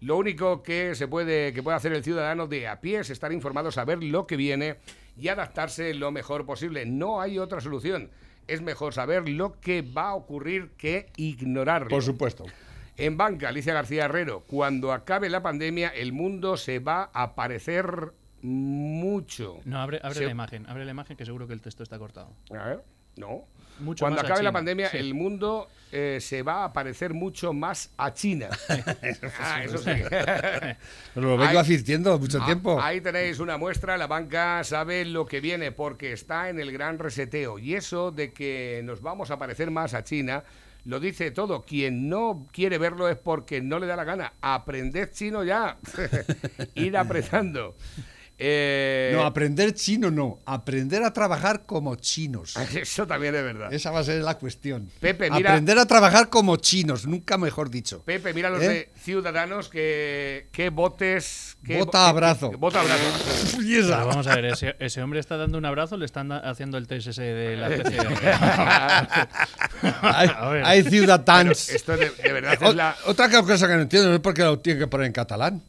Lo 0.00 0.16
único 0.16 0.62
que 0.62 0.94
se 0.96 1.06
puede 1.06 1.52
que 1.52 1.62
puede 1.62 1.76
hacer 1.76 1.92
el 1.92 2.02
ciudadano 2.02 2.48
de 2.48 2.66
a 2.66 2.80
pie 2.80 3.00
es 3.00 3.10
estar 3.10 3.32
informado, 3.32 3.70
saber 3.70 4.02
lo 4.02 4.26
que 4.26 4.36
viene 4.36 4.78
y 5.16 5.28
adaptarse 5.28 5.94
lo 5.94 6.10
mejor 6.10 6.44
posible. 6.46 6.86
No 6.86 7.20
hay 7.20 7.38
otra 7.38 7.60
solución. 7.60 8.10
Es 8.48 8.62
mejor 8.62 8.94
saber 8.94 9.28
lo 9.28 9.60
que 9.60 9.82
va 9.82 10.08
a 10.08 10.14
ocurrir 10.14 10.70
que 10.76 11.12
ignorarlo. 11.16 11.88
Por 11.88 12.02
supuesto. 12.02 12.46
En 12.96 13.16
banca, 13.16 13.48
Alicia 13.48 13.72
García 13.74 14.04
Herrero, 14.04 14.40
cuando 14.46 14.92
acabe 14.92 15.28
la 15.30 15.42
pandemia, 15.42 15.88
el 15.88 16.12
mundo 16.12 16.56
se 16.56 16.78
va 16.78 17.10
a 17.14 17.34
parecer 17.34 18.12
mucho. 18.42 19.60
No, 19.64 19.80
abre, 19.80 20.00
abre 20.02 20.14
Se- 20.18 20.24
la 20.24 20.30
imagen, 20.30 20.66
abre 20.68 20.84
la 20.84 20.90
imagen 20.90 21.16
que 21.16 21.24
seguro 21.24 21.46
que 21.46 21.54
el 21.54 21.60
texto 21.62 21.82
está 21.82 21.98
cortado. 21.98 22.30
A 22.50 22.64
ver, 22.64 22.84
no. 23.16 23.44
Mucho 23.80 24.04
Cuando 24.04 24.20
acabe 24.20 24.42
la 24.42 24.52
pandemia, 24.52 24.90
sí. 24.90 24.98
el 24.98 25.14
mundo 25.14 25.66
eh, 25.92 26.18
se 26.20 26.42
va 26.42 26.64
a 26.64 26.72
parecer 26.74 27.14
mucho 27.14 27.52
más 27.54 27.90
a 27.96 28.12
China. 28.12 28.48
Ah, 29.40 29.64
eso 29.64 29.78
sí. 29.78 29.90
Pero 30.10 30.76
lo 31.28 31.36
vengo 31.38 31.44
Ahí- 31.50 31.56
advirtiendo 31.56 32.18
mucho 32.18 32.38
Ah, 32.42 32.44
tiempo. 32.46 32.80
Ahí 32.80 33.00
tenéis 33.00 33.38
una 33.40 33.56
muestra, 33.56 33.96
la 33.96 34.06
banca 34.06 34.62
sabe 34.64 35.04
lo 35.06 35.24
que 35.26 35.40
viene 35.40 35.72
porque 35.72 36.12
está 36.12 36.50
en 36.50 36.60
el 36.60 36.70
gran 36.72 36.98
reseteo. 36.98 37.58
Y 37.58 37.74
eso 37.74 38.10
de 38.12 38.32
que 38.32 38.82
nos 38.84 39.00
vamos 39.00 39.30
a 39.30 39.38
parecer 39.38 39.70
más 39.70 39.94
a 39.94 40.04
China, 40.04 40.44
lo 40.84 41.00
dice 41.00 41.30
todo. 41.30 41.62
Quien 41.62 42.08
no 42.08 42.48
quiere 42.52 42.78
verlo 42.78 43.08
es 43.08 43.16
porque 43.16 43.60
no 43.60 43.78
le 43.78 43.86
da 43.86 43.96
la 43.96 44.04
gana. 44.04 44.34
Aprended 44.40 45.10
chino 45.12 45.44
ya. 45.44 45.78
Ir 46.74 46.96
apretando. 46.96 47.76
Eh, 48.44 49.12
No, 49.14 49.24
aprender 49.24 49.72
chino 49.72 50.10
no. 50.10 50.40
Aprender 50.46 51.04
a 51.04 51.12
trabajar 51.12 51.64
como 51.64 51.94
chinos. 51.94 52.56
eso 52.74 53.06
también 53.06 53.34
es 53.36 53.42
verdad. 53.44 53.72
Esa 53.72 53.92
va 53.92 54.00
a 54.00 54.04
ser 54.04 54.20
la 54.22 54.36
cuestión. 54.36 54.90
Pepe, 54.98 55.30
mira- 55.30 55.50
Aprender 55.50 55.78
a 55.78 55.86
trabajar 55.86 56.28
como 56.28 56.56
chinos, 56.56 57.06
nunca 57.06 57.38
mejor 57.38 57.70
dicho. 57.70 58.02
Pepe, 58.04 58.34
mira 58.34 58.50
los 58.50 58.60
¿Eh? 58.62 58.68
de 58.68 58.90
Ciudadanos 59.00 59.68
que, 59.68 60.48
que 60.50 60.70
botes. 60.70 61.56
Que 61.64 61.78
Bota 61.78 62.08
abrazo. 62.08 62.50
Bota 62.52 62.80
abrazo. 62.80 63.62
Y 63.62 63.76
esa. 63.76 63.96
Pero 63.98 64.06
vamos 64.08 64.26
a 64.26 64.34
ver, 64.34 64.46
ese, 64.46 64.74
ese 64.80 65.00
hombre 65.02 65.20
está 65.20 65.36
dando 65.36 65.56
un 65.58 65.64
abrazo, 65.64 65.96
le 65.96 66.04
están 66.06 66.32
haciendo 66.32 66.78
el 66.78 66.86
ese 66.90 67.22
de 67.22 67.56
la. 67.56 67.68
Hay, 70.02 70.28
hay 70.64 70.82
ciudadanos. 70.84 71.68
Esto 71.68 71.96
de, 71.96 72.10
de 72.10 72.32
verdad 72.32 72.58
O- 72.62 72.68
es 72.70 72.74
la. 72.74 72.96
Otra 73.06 73.30
cosa 73.30 73.66
que 73.68 73.74
no 73.74 73.82
entiendo 73.82 74.12
es 74.14 74.20
por 74.20 74.34
qué 74.34 74.42
lo 74.42 74.58
tienen 74.58 74.80
que 74.82 74.86
poner 74.86 75.06
en 75.06 75.12
catalán. 75.12 75.62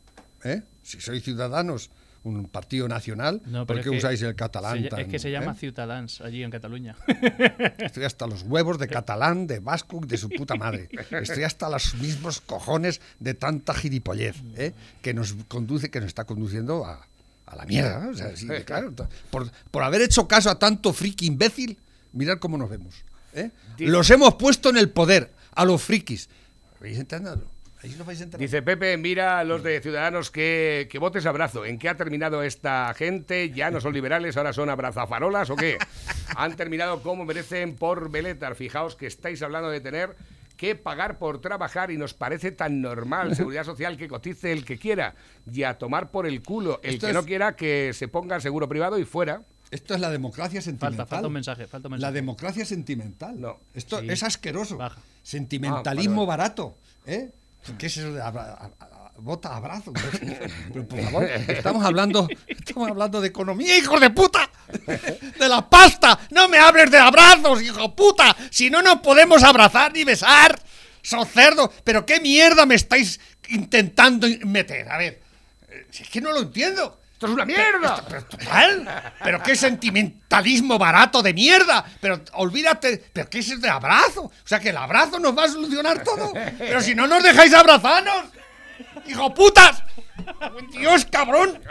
¿eh? 0.43 0.61
Si 0.81 0.99
sois 0.99 1.23
ciudadanos, 1.23 1.89
un 2.23 2.45
partido 2.47 2.87
nacional, 2.87 3.41
No, 3.45 3.65
¿por 3.65 3.75
qué 3.75 3.81
es 3.81 3.83
que 3.89 3.97
usáis 3.97 4.21
el 4.21 4.35
catalán? 4.35 4.81
se 4.81 4.89
tan, 4.89 4.99
es 5.01 5.07
que 5.07 5.19
se 5.19 5.29
llama 5.31 5.51
eh? 5.51 5.55
Ciutadans 5.59 6.21
allí 6.21 6.41
en 6.43 6.49
Cataluña. 6.51 6.95
Estoy 7.79 8.05
hasta 8.05 8.27
los 8.27 8.43
huevos 8.43 8.79
de 8.79 8.87
catalán, 8.87 9.45
de 9.47 9.59
vasco, 9.59 9.99
de 10.05 10.17
su 10.17 10.29
puta 10.29 10.55
madre. 10.55 10.89
Estoy 11.11 11.43
hasta 11.43 11.69
los 11.69 11.95
mismos 11.95 12.39
cojones 12.41 13.01
de 13.19 13.33
tanta 13.33 13.73
gilipollez 13.73 14.35
¿eh? 14.55 14.73
que 15.01 15.13
nos 15.13 15.33
conduce, 15.47 15.91
que 15.91 15.99
nos 15.99 16.07
está 16.07 16.23
conduciendo 16.23 16.85
a, 16.85 17.05
a 17.45 17.55
la 17.55 17.65
mierda. 17.65 17.99
¿no? 17.99 18.11
O 18.11 18.13
sea, 18.13 18.35
sí, 18.37 18.47
claro, 18.65 18.91
t- 18.93 19.03
por, 19.29 19.51
por 19.69 19.83
haber 19.83 20.01
hecho 20.01 20.27
caso 20.27 20.49
a 20.49 20.57
tanto 20.57 20.93
friki 20.93 21.25
imbécil, 21.25 21.77
mirad 22.13 22.37
cómo 22.39 22.57
nos 22.57 22.69
vemos. 22.69 22.95
¿eh? 23.33 23.51
Los 23.79 24.09
hemos 24.11 24.35
puesto 24.35 24.69
en 24.69 24.77
el 24.77 24.89
poder, 24.89 25.31
a 25.55 25.65
los 25.65 25.81
frikis. 25.83 26.29
¿Vais 26.79 26.97
entendiendo? 26.97 27.51
Ahí 27.83 27.93
vais. 28.05 28.29
Dice 28.37 28.61
Pepe, 28.61 28.95
mira 28.97 29.39
a 29.39 29.43
los 29.43 29.61
de 29.61 29.81
Ciudadanos 29.81 30.31
que, 30.31 30.87
que 30.89 30.99
botes 30.99 31.25
abrazo. 31.25 31.65
¿En 31.65 31.77
qué 31.77 31.89
ha 31.89 31.97
terminado 31.97 32.41
esta 32.41 32.93
gente? 32.93 33.49
¿Ya 33.51 33.71
no 33.71 33.81
son 33.81 33.93
liberales, 33.93 34.37
ahora 34.37 34.53
son 34.53 34.69
abrazafarolas 34.69 35.49
o 35.49 35.55
qué? 35.57 35.77
Han 36.37 36.55
terminado 36.55 37.01
como 37.03 37.25
merecen 37.25 37.75
por 37.75 38.09
Beletar. 38.09 38.55
Fijaos 38.55 38.95
que 38.95 39.07
estáis 39.07 39.41
hablando 39.41 39.69
de 39.69 39.81
tener 39.81 40.15
que 40.55 40.75
pagar 40.75 41.17
por 41.19 41.41
trabajar 41.41 41.91
y 41.91 41.97
nos 41.97 42.13
parece 42.13 42.51
tan 42.51 42.79
normal. 42.81 43.35
Seguridad 43.35 43.65
social 43.65 43.97
que 43.97 44.07
cotice 44.07 44.53
el 44.53 44.63
que 44.63 44.77
quiera 44.79 45.15
y 45.51 45.63
a 45.63 45.77
tomar 45.77 46.09
por 46.09 46.25
el 46.25 46.41
culo 46.41 46.79
el 46.83 46.93
Esto 46.93 47.07
que 47.07 47.11
es- 47.11 47.15
no 47.15 47.25
quiera 47.25 47.55
que 47.57 47.91
se 47.93 48.07
ponga 48.07 48.39
seguro 48.39 48.69
privado 48.69 48.97
y 48.97 49.03
fuera. 49.03 49.41
Esto 49.71 49.93
es 49.95 49.99
la 49.99 50.09
democracia 50.11 50.61
sentimental. 50.61 50.95
Falta, 50.99 51.15
falta 51.15 51.27
un 51.27 51.33
mensaje, 51.33 51.67
falta 51.67 51.89
un 51.89 51.99
La 51.99 52.11
democracia 52.13 52.63
sentimental. 52.63 53.41
No. 53.41 53.59
Esto 53.73 53.99
Sí. 53.99 54.07
es 54.09 54.23
asqueroso. 54.23 54.77
Baja. 54.77 55.01
Sentimentalismo 55.21 56.21
Ah, 56.23 56.25
vale, 56.27 56.37
barato. 56.43 56.77
¿eh? 57.07 57.31
¿Qué 57.77 57.87
es 57.87 57.97
eso 57.97 58.11
de 58.13 58.21
abra- 58.21 58.71
bota 59.17 59.55
abrazo? 59.55 59.93
Pero 60.73 60.87
por 60.87 61.01
favor, 61.01 61.23
estamos 61.23 61.85
hablando, 61.85 62.27
estamos 62.47 62.89
hablando 62.89 63.21
de 63.21 63.27
economía, 63.29 63.77
hijo 63.77 63.99
de 63.99 64.09
puta. 64.09 64.49
De 65.39 65.47
la 65.49 65.67
pasta. 65.69 66.19
No 66.31 66.47
me 66.49 66.57
hables 66.57 66.89
de 66.91 66.97
abrazos, 66.97 67.61
hijo 67.61 67.95
puta. 67.95 68.35
Si 68.49 68.69
no 68.69 68.81
nos 68.81 68.99
podemos 69.01 69.43
abrazar 69.43 69.93
ni 69.93 70.03
besar. 70.03 70.59
Sos 71.01 71.27
cerdo. 71.29 71.71
Pero 71.83 72.05
qué 72.05 72.19
mierda 72.21 72.65
me 72.65 72.75
estáis 72.75 73.19
intentando 73.49 74.27
meter. 74.45 74.89
A 74.89 74.97
ver, 74.97 75.21
eh, 75.69 75.87
si 75.91 76.03
es 76.03 76.09
que 76.09 76.21
no 76.21 76.31
lo 76.31 76.41
entiendo. 76.43 76.99
¡Esto 77.23 77.27
es 77.27 77.33
una 77.35 77.45
mierda! 77.45 78.03
Pero 78.09 78.25
total, 78.25 79.13
pero 79.23 79.41
qué 79.41 79.55
sentimentalismo 79.55 80.77
barato 80.77 81.21
de 81.21 81.33
mierda. 81.33 81.85
Pero 82.01 82.21
olvídate, 82.33 83.01
pero 83.13 83.29
qué 83.29 83.39
es 83.39 83.49
el 83.49 83.61
de 83.61 83.69
abrazo. 83.69 84.23
O 84.23 84.31
sea 84.43 84.59
que 84.59 84.69
el 84.69 84.77
abrazo 84.77 85.19
nos 85.19 85.37
va 85.37 85.45
a 85.45 85.47
solucionar 85.47 86.03
todo. 86.03 86.33
Pero 86.57 86.81
si 86.81 86.93
no 86.93 87.07
nos 87.07 87.23
dejáis 87.23 87.53
abrazarnos, 87.53 88.25
hijo 89.07 89.33
putas. 89.33 89.83
Dios, 90.71 91.07
cabrón. 91.09 91.61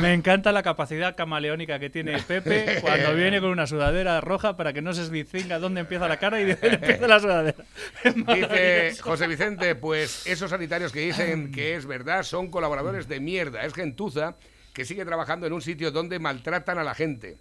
Me 0.00 0.12
encanta 0.12 0.52
la 0.52 0.62
capacidad 0.62 1.16
camaleónica 1.16 1.78
que 1.78 1.90
tiene 1.90 2.18
Pepe 2.26 2.80
cuando 2.80 3.14
viene 3.14 3.40
con 3.40 3.50
una 3.50 3.66
sudadera 3.66 4.20
roja 4.20 4.56
para 4.56 4.72
que 4.72 4.82
no 4.82 4.92
se 4.92 5.08
distinga 5.10 5.58
dónde 5.58 5.80
empieza 5.80 6.08
la 6.08 6.18
cara 6.18 6.40
y 6.40 6.46
dónde 6.46 6.68
empieza 6.74 7.06
la 7.06 7.20
sudadera. 7.20 7.64
Dice. 8.04 8.96
José 9.00 9.26
Vicente, 9.26 9.74
pues 9.74 10.26
esos 10.26 10.50
sanitarios 10.50 10.92
que 10.92 11.00
dicen 11.00 11.52
que 11.52 11.74
es 11.74 11.86
verdad 11.86 12.22
son 12.22 12.50
colaboradores 12.50 13.08
de 13.08 13.20
mierda. 13.20 13.64
Es 13.64 13.74
gentuza 13.74 14.36
que 14.72 14.84
sigue 14.84 15.04
trabajando 15.04 15.46
en 15.46 15.52
un 15.52 15.62
sitio 15.62 15.90
donde 15.90 16.18
maltratan 16.18 16.78
a 16.78 16.84
la 16.84 16.94
gente. 16.94 17.38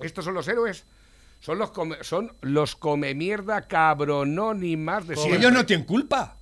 ¿Estos 0.00 0.24
son 0.24 0.34
los 0.34 0.48
héroes? 0.48 0.84
Son 1.40 1.58
los 1.58 1.70
come, 1.70 1.96
son 2.02 2.32
los 2.40 2.74
come 2.74 3.14
mierda 3.14 3.62
cabronónimas 3.62 5.06
de 5.06 5.14
Si 5.14 5.22
siempre. 5.22 5.40
ellos 5.40 5.52
no 5.52 5.66
tienen 5.66 5.84
culpa. 5.86 6.38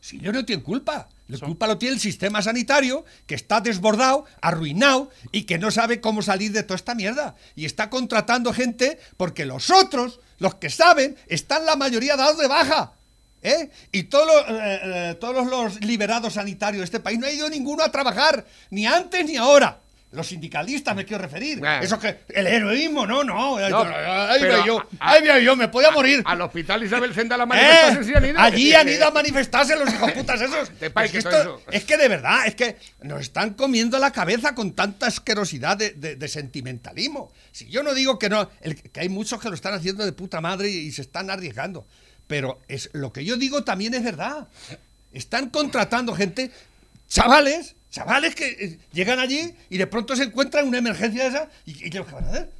Si 0.00 0.16
ellos 0.16 0.32
no 0.32 0.44
tienen 0.44 0.64
culpa. 0.64 1.08
La 1.26 1.38
culpa 1.38 1.66
lo 1.66 1.78
tiene 1.78 1.94
el 1.94 2.00
sistema 2.00 2.42
sanitario, 2.42 3.04
que 3.26 3.34
está 3.34 3.60
desbordado, 3.60 4.26
arruinado 4.42 5.10
y 5.32 5.44
que 5.44 5.58
no 5.58 5.70
sabe 5.70 6.00
cómo 6.00 6.20
salir 6.20 6.52
de 6.52 6.62
toda 6.62 6.76
esta 6.76 6.94
mierda. 6.94 7.34
Y 7.56 7.64
está 7.64 7.88
contratando 7.88 8.52
gente 8.52 8.98
porque 9.16 9.46
los 9.46 9.70
otros, 9.70 10.20
los 10.38 10.56
que 10.56 10.68
saben, 10.68 11.16
están 11.26 11.64
la 11.64 11.76
mayoría 11.76 12.16
dados 12.16 12.38
de 12.38 12.46
baja. 12.46 12.92
¿eh? 13.42 13.70
Y 13.90 14.04
todos 14.04 14.26
los, 14.26 14.58
eh, 14.58 14.80
eh, 14.82 15.16
todos 15.18 15.46
los 15.46 15.80
liberados 15.82 16.34
sanitarios 16.34 16.80
de 16.80 16.84
este 16.84 17.00
país 17.00 17.18
no 17.18 17.26
ha 17.26 17.32
ido 17.32 17.48
ninguno 17.48 17.82
a 17.82 17.90
trabajar, 17.90 18.44
ni 18.70 18.86
antes 18.86 19.24
ni 19.24 19.36
ahora. 19.36 19.80
Los 20.14 20.28
sindicalistas 20.28 20.94
me 20.96 21.04
quiero 21.04 21.22
referir. 21.22 21.60
Eso 21.82 21.98
que 21.98 22.20
el 22.28 22.46
heroísmo, 22.46 23.06
no, 23.06 23.24
no. 23.24 23.58
No, 23.68 23.78
ahí 23.82 24.40
veo 24.42 24.64
yo, 24.64 24.78
a- 24.98 25.10
ahí 25.12 25.22
veo 25.22 25.38
yo, 25.40 25.56
me 25.56 25.68
podía 25.68 25.90
morir. 25.90 26.22
Al 26.24 26.40
hospital 26.40 26.82
Isabel 26.84 27.12
Zenda 27.12 27.36
la 27.36 27.44
¿Eh? 27.44 27.46
manifestación 27.46 28.04
sí 28.04 28.14
han 28.14 28.24
ido. 28.24 28.38
Allí 28.40 28.72
han 28.74 28.88
ido 28.88 29.06
a 29.06 29.10
manifestarse 29.10 29.76
los 29.76 29.92
hijos 29.92 30.12
putas 30.12 30.40
esos. 30.40 30.70
Es, 30.70 30.76
que 30.78 30.78
que 30.80 31.22
todo 31.22 31.32
esto- 31.36 31.40
eso. 31.40 31.62
es 31.70 31.84
que 31.84 31.96
de 31.96 32.08
verdad, 32.08 32.46
es 32.46 32.54
que 32.54 32.76
nos 33.02 33.20
están 33.22 33.54
comiendo 33.54 33.98
la 33.98 34.10
cabeza 34.12 34.54
con 34.54 34.72
tanta 34.72 35.06
asquerosidad 35.08 35.76
de, 35.76 35.90
de- 35.90 36.16
de 36.16 36.28
sentimentalismo. 36.28 37.32
Si 37.52 37.66
yo 37.68 37.82
no 37.82 37.92
digo 37.94 38.18
que 38.18 38.28
no, 38.28 38.48
el- 38.60 38.76
que 38.80 39.00
hay 39.00 39.08
muchos 39.08 39.40
que 39.40 39.48
lo 39.48 39.54
están 39.54 39.74
haciendo 39.74 40.04
de 40.04 40.12
puta 40.12 40.40
madre 40.40 40.70
y, 40.70 40.76
y 40.78 40.92
se 40.92 41.02
están 41.02 41.28
arriesgando. 41.30 41.86
Pero 42.26 42.60
es, 42.68 42.88
lo 42.92 43.12
que 43.12 43.24
yo 43.24 43.36
digo 43.36 43.64
también 43.64 43.92
es 43.94 44.02
verdad. 44.04 44.48
Están 45.12 45.50
contratando 45.50 46.14
gente, 46.14 46.50
chavales, 47.08 47.74
chavales 47.94 48.34
que 48.34 48.46
eh, 48.48 48.78
llegan 48.92 49.20
allí 49.20 49.54
y 49.70 49.78
de 49.78 49.86
pronto 49.86 50.16
se 50.16 50.24
encuentran 50.24 50.66
una 50.66 50.78
emergencia 50.78 51.22
de 51.22 51.28
esa 51.28 51.48
y, 51.64 51.74
¿qué 51.90 52.00
van 52.00 52.24
a 52.24 52.28
hacer? 52.28 52.50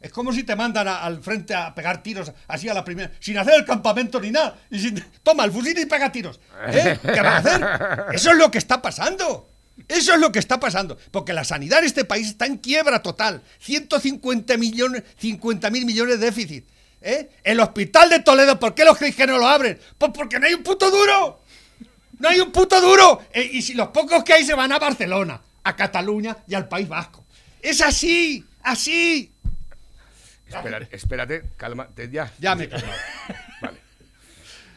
Es, 0.00 0.10
como 0.12 0.32
si 0.32 0.42
te 0.44 0.54
mandan 0.56 0.86
al 0.88 1.22
frente 1.22 1.54
a 1.54 1.74
pegar 1.74 2.02
tiros 2.02 2.32
así 2.48 2.68
a 2.68 2.74
la 2.74 2.84
primera, 2.84 3.10
sin 3.20 3.36
hacer 3.38 3.54
el 3.54 3.64
campamento 3.64 4.20
ni 4.20 4.30
nada. 4.30 4.58
Y 4.70 4.78
sin- 4.78 5.04
toma 5.22 5.44
el 5.44 5.52
fusil 5.52 5.76
y 5.78 5.86
pega 5.86 6.10
tiros. 6.12 6.38
¿Eh? 6.68 6.98
¿Qué 7.02 7.20
van 7.20 7.26
a 7.26 7.36
hacer? 7.38 8.14
Eso 8.14 8.30
es 8.30 8.36
lo 8.36 8.50
que 8.50 8.58
está 8.58 8.80
pasando. 8.82 9.48
Eso 9.88 10.14
es 10.14 10.20
lo 10.20 10.32
que 10.32 10.38
está 10.40 10.58
pasando. 10.58 10.96
Porque 11.12 11.32
la 11.32 11.44
sanidad 11.44 11.80
en 11.80 11.86
este 11.86 12.04
país 12.04 12.28
está 12.28 12.46
en 12.46 12.56
quiebra 12.58 13.00
total. 13.02 13.42
150 13.60 14.56
millones, 14.56 15.02
50 15.18 15.70
mil 15.70 15.84
millones 15.84 16.18
de 16.18 16.26
déficit. 16.26 16.66
¿Eh? 17.00 17.30
El 17.44 17.60
hospital 17.60 18.08
de 18.10 18.20
Toledo, 18.20 18.58
¿por 18.58 18.74
qué 18.74 18.84
los 18.84 18.96
creéis 18.96 19.14
que 19.16 19.26
no 19.26 19.38
lo 19.38 19.46
abren? 19.46 19.78
Pues 19.98 20.10
porque 20.14 20.40
no 20.40 20.46
hay 20.46 20.54
un 20.54 20.62
puto 20.64 20.90
duro. 20.90 21.42
No 22.18 22.28
hay 22.28 22.40
un 22.40 22.50
puto 22.52 22.80
duro. 22.80 23.22
Eh, 23.32 23.48
y 23.52 23.62
si 23.62 23.74
los 23.74 23.88
pocos 23.88 24.24
que 24.24 24.32
hay 24.34 24.44
se 24.44 24.54
van 24.54 24.72
a 24.72 24.78
Barcelona, 24.78 25.40
a 25.62 25.76
Cataluña 25.76 26.36
y 26.46 26.54
al 26.54 26.68
País 26.68 26.88
Vasco. 26.88 27.24
Es 27.60 27.80
así, 27.82 28.44
así. 28.62 29.32
Espérate, 30.46 30.94
espérate, 30.94 31.42
calma, 31.56 31.88
te- 31.94 32.08
ya. 32.10 32.30
Ya 32.38 32.54
me 32.54 32.64
he 32.64 32.68
calmado. 32.68 32.92
Vale. 33.60 33.78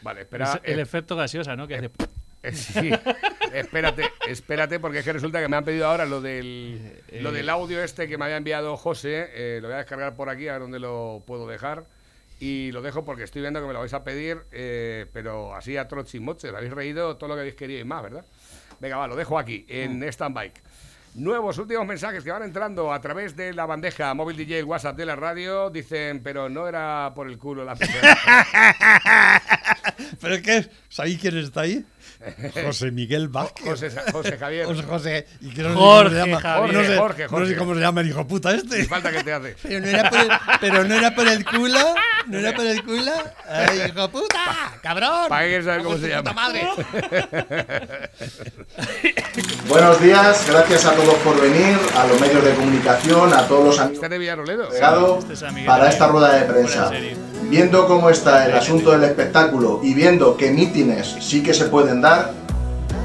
Vale, 0.02 0.20
espera. 0.22 0.54
Es 0.54 0.60
el 0.64 0.78
eh, 0.78 0.82
efecto 0.82 1.14
gaseosa, 1.16 1.54
¿no? 1.56 1.66
Que 1.68 1.76
hace... 1.76 1.86
Eh, 2.42 2.52
Sí, 2.52 2.90
espérate, 3.52 4.10
espérate, 4.26 4.80
porque 4.80 5.00
es 5.00 5.04
que 5.04 5.12
resulta 5.12 5.40
que 5.42 5.48
me 5.48 5.56
han 5.58 5.64
pedido 5.64 5.86
ahora 5.86 6.06
lo 6.06 6.22
del, 6.22 7.02
lo 7.20 7.32
del 7.32 7.50
audio 7.50 7.84
este 7.84 8.08
que 8.08 8.16
me 8.16 8.24
había 8.24 8.38
enviado 8.38 8.78
José. 8.78 9.28
eh, 9.34 9.58
lo 9.60 9.68
voy 9.68 9.74
a 9.74 9.78
descargar 9.80 10.16
por 10.16 10.30
aquí, 10.30 10.48
a 10.48 10.52
ver 10.52 10.62
dónde 10.62 10.78
lo 10.80 11.22
puedo 11.26 11.46
dejar. 11.46 11.84
Y 12.40 12.72
lo 12.72 12.80
dejo 12.80 13.04
porque 13.04 13.22
estoy 13.22 13.42
viendo 13.42 13.60
que 13.60 13.66
me 13.66 13.74
lo 13.74 13.80
vais 13.80 13.92
a 13.92 14.02
pedir, 14.02 14.38
eh, 14.50 15.06
pero 15.12 15.54
así 15.54 15.76
a 15.76 15.86
trots 15.86 16.14
y 16.14 16.20
moches. 16.20 16.52
Habéis 16.52 16.72
reído 16.72 17.16
todo 17.16 17.28
lo 17.28 17.34
que 17.34 17.40
habéis 17.40 17.54
querido 17.54 17.80
y 17.80 17.84
más, 17.84 18.02
¿verdad? 18.02 18.24
Venga, 18.80 18.96
va, 18.96 19.06
lo 19.06 19.14
dejo 19.14 19.38
aquí, 19.38 19.66
en 19.68 20.02
stand-by. 20.02 20.50
Nuevos 21.16 21.58
últimos 21.58 21.84
mensajes 21.86 22.22
que 22.22 22.30
van 22.30 22.44
entrando 22.44 22.92
a 22.92 23.00
través 23.00 23.34
de 23.34 23.52
la 23.52 23.66
bandeja 23.66 24.14
móvil 24.14 24.36
DJ 24.36 24.62
WhatsApp 24.62 24.96
de 24.96 25.04
la 25.04 25.16
radio. 25.16 25.68
Dicen, 25.68 26.22
pero 26.22 26.48
no 26.48 26.68
era 26.68 27.12
por 27.14 27.26
el 27.26 27.36
culo 27.36 27.64
la 27.64 27.74
pecera. 27.74 28.16
¿Pero 30.20 30.34
es 30.34 30.42
que 30.42 30.70
¿Sabéis 30.88 31.20
quién 31.20 31.36
está 31.36 31.62
ahí? 31.62 31.84
José 32.64 32.90
Miguel 32.90 33.28
Vázquez. 33.28 33.66
José, 33.66 33.90
José 34.12 34.38
Javier. 34.38 34.66
José, 34.66 34.82
José. 34.82 35.26
¿Y 35.40 35.50
que 35.50 35.62
no 35.62 35.74
Jorge 35.74 36.10
sé 36.10 36.20
cómo 36.20 36.20
se 36.24 36.30
llama? 36.30 36.40
Javier. 36.40 36.74
No 36.74 36.84
sé, 36.84 36.96
Jorge, 36.96 37.22
no 37.24 37.28
Jorge. 37.30 37.48
sé 37.48 37.56
cómo 37.56 37.74
se 37.74 37.80
llama 37.80 38.00
el 38.00 38.08
hijo 38.08 38.26
puta 38.26 38.54
este. 38.54 38.76
¿Qué 38.78 38.84
falta 38.84 39.10
que 39.12 39.24
te 39.24 39.32
hace? 39.32 39.56
Pero 39.62 39.80
no 39.80 39.86
era 39.88 40.10
por 40.10 40.18
el, 40.20 40.28
pero 40.60 40.84
no 40.84 40.94
era 40.94 41.14
por 41.14 41.28
el 41.28 41.44
culo. 41.44 41.94
No 42.26 42.38
era 42.38 42.54
por 42.54 42.66
el 42.66 42.84
culo. 42.84 43.12
¡Ay, 43.48 43.82
hijo 43.88 44.08
puta! 44.10 44.72
¡Cabrón! 44.82 45.28
Para 45.28 45.46
que 45.46 45.62
saber 45.62 45.82
cómo 45.82 45.98
se 45.98 46.08
llama. 46.08 46.32
madre! 46.32 46.68
Buenos 49.68 50.00
días, 50.00 50.46
gracias 50.48 50.84
a 50.84 50.92
todos 50.94 51.14
por 51.16 51.40
venir, 51.40 51.78
a 51.96 52.06
los 52.06 52.20
medios 52.20 52.44
de 52.44 52.54
comunicación, 52.54 53.32
a 53.32 53.46
todos 53.46 53.64
los 53.64 53.78
amigos 53.78 53.96
Este 54.02 54.08
de 54.08 54.18
Villaroledo. 54.18 54.68
Pegado 54.68 55.18
Este 55.18 55.32
es 55.34 55.44
para 55.66 55.88
esta 55.88 56.06
rueda 56.08 56.32
de 56.34 56.42
prensa. 56.44 56.90
Viendo 57.50 57.88
cómo 57.88 58.10
está 58.10 58.46
el 58.46 58.54
asunto 58.54 58.92
del 58.92 59.02
espectáculo 59.02 59.80
y 59.82 59.92
viendo 59.92 60.36
que 60.36 60.52
mítines 60.52 61.16
sí 61.18 61.42
que 61.42 61.52
se 61.52 61.64
pueden 61.64 62.00
dar, 62.00 62.30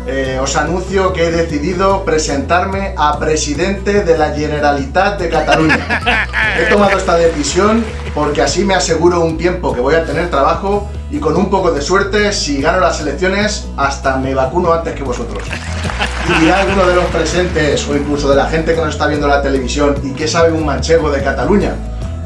eh, 0.05 0.37
os 0.39 0.55
anuncio 0.55 1.13
que 1.13 1.25
he 1.25 1.31
decidido 1.31 2.05
presentarme 2.05 2.93
a 2.95 3.17
presidente 3.17 4.03
de 4.03 4.15
la 4.15 4.35
Generalitat 4.35 5.19
de 5.19 5.29
Cataluña. 5.29 6.29
He 6.59 6.65
tomado 6.71 6.95
esta 6.95 7.15
decisión 7.15 7.83
porque 8.13 8.43
así 8.43 8.63
me 8.63 8.75
aseguro 8.75 9.21
un 9.21 9.35
tiempo 9.35 9.73
que 9.73 9.81
voy 9.81 9.95
a 9.95 10.05
tener 10.05 10.29
trabajo 10.29 10.87
y 11.09 11.17
con 11.17 11.35
un 11.35 11.49
poco 11.49 11.71
de 11.71 11.81
suerte, 11.81 12.31
si 12.31 12.61
gano 12.61 12.79
las 12.81 13.01
elecciones, 13.01 13.67
hasta 13.77 14.17
me 14.17 14.35
vacuno 14.35 14.71
antes 14.71 14.93
que 14.93 15.01
vosotros. 15.01 15.41
Y 16.29 16.41
dirá 16.41 16.61
alguno 16.61 16.85
de 16.85 16.93
los 16.93 17.05
presentes 17.05 17.87
o 17.87 17.95
incluso 17.95 18.29
de 18.29 18.35
la 18.35 18.45
gente 18.45 18.75
que 18.75 18.81
nos 18.81 18.93
está 18.93 19.07
viendo 19.07 19.25
en 19.25 19.31
la 19.31 19.41
televisión 19.41 19.95
y 20.03 20.11
que 20.11 20.27
sabe 20.27 20.51
un 20.51 20.67
manchego 20.67 21.09
de 21.09 21.23
Cataluña, 21.23 21.73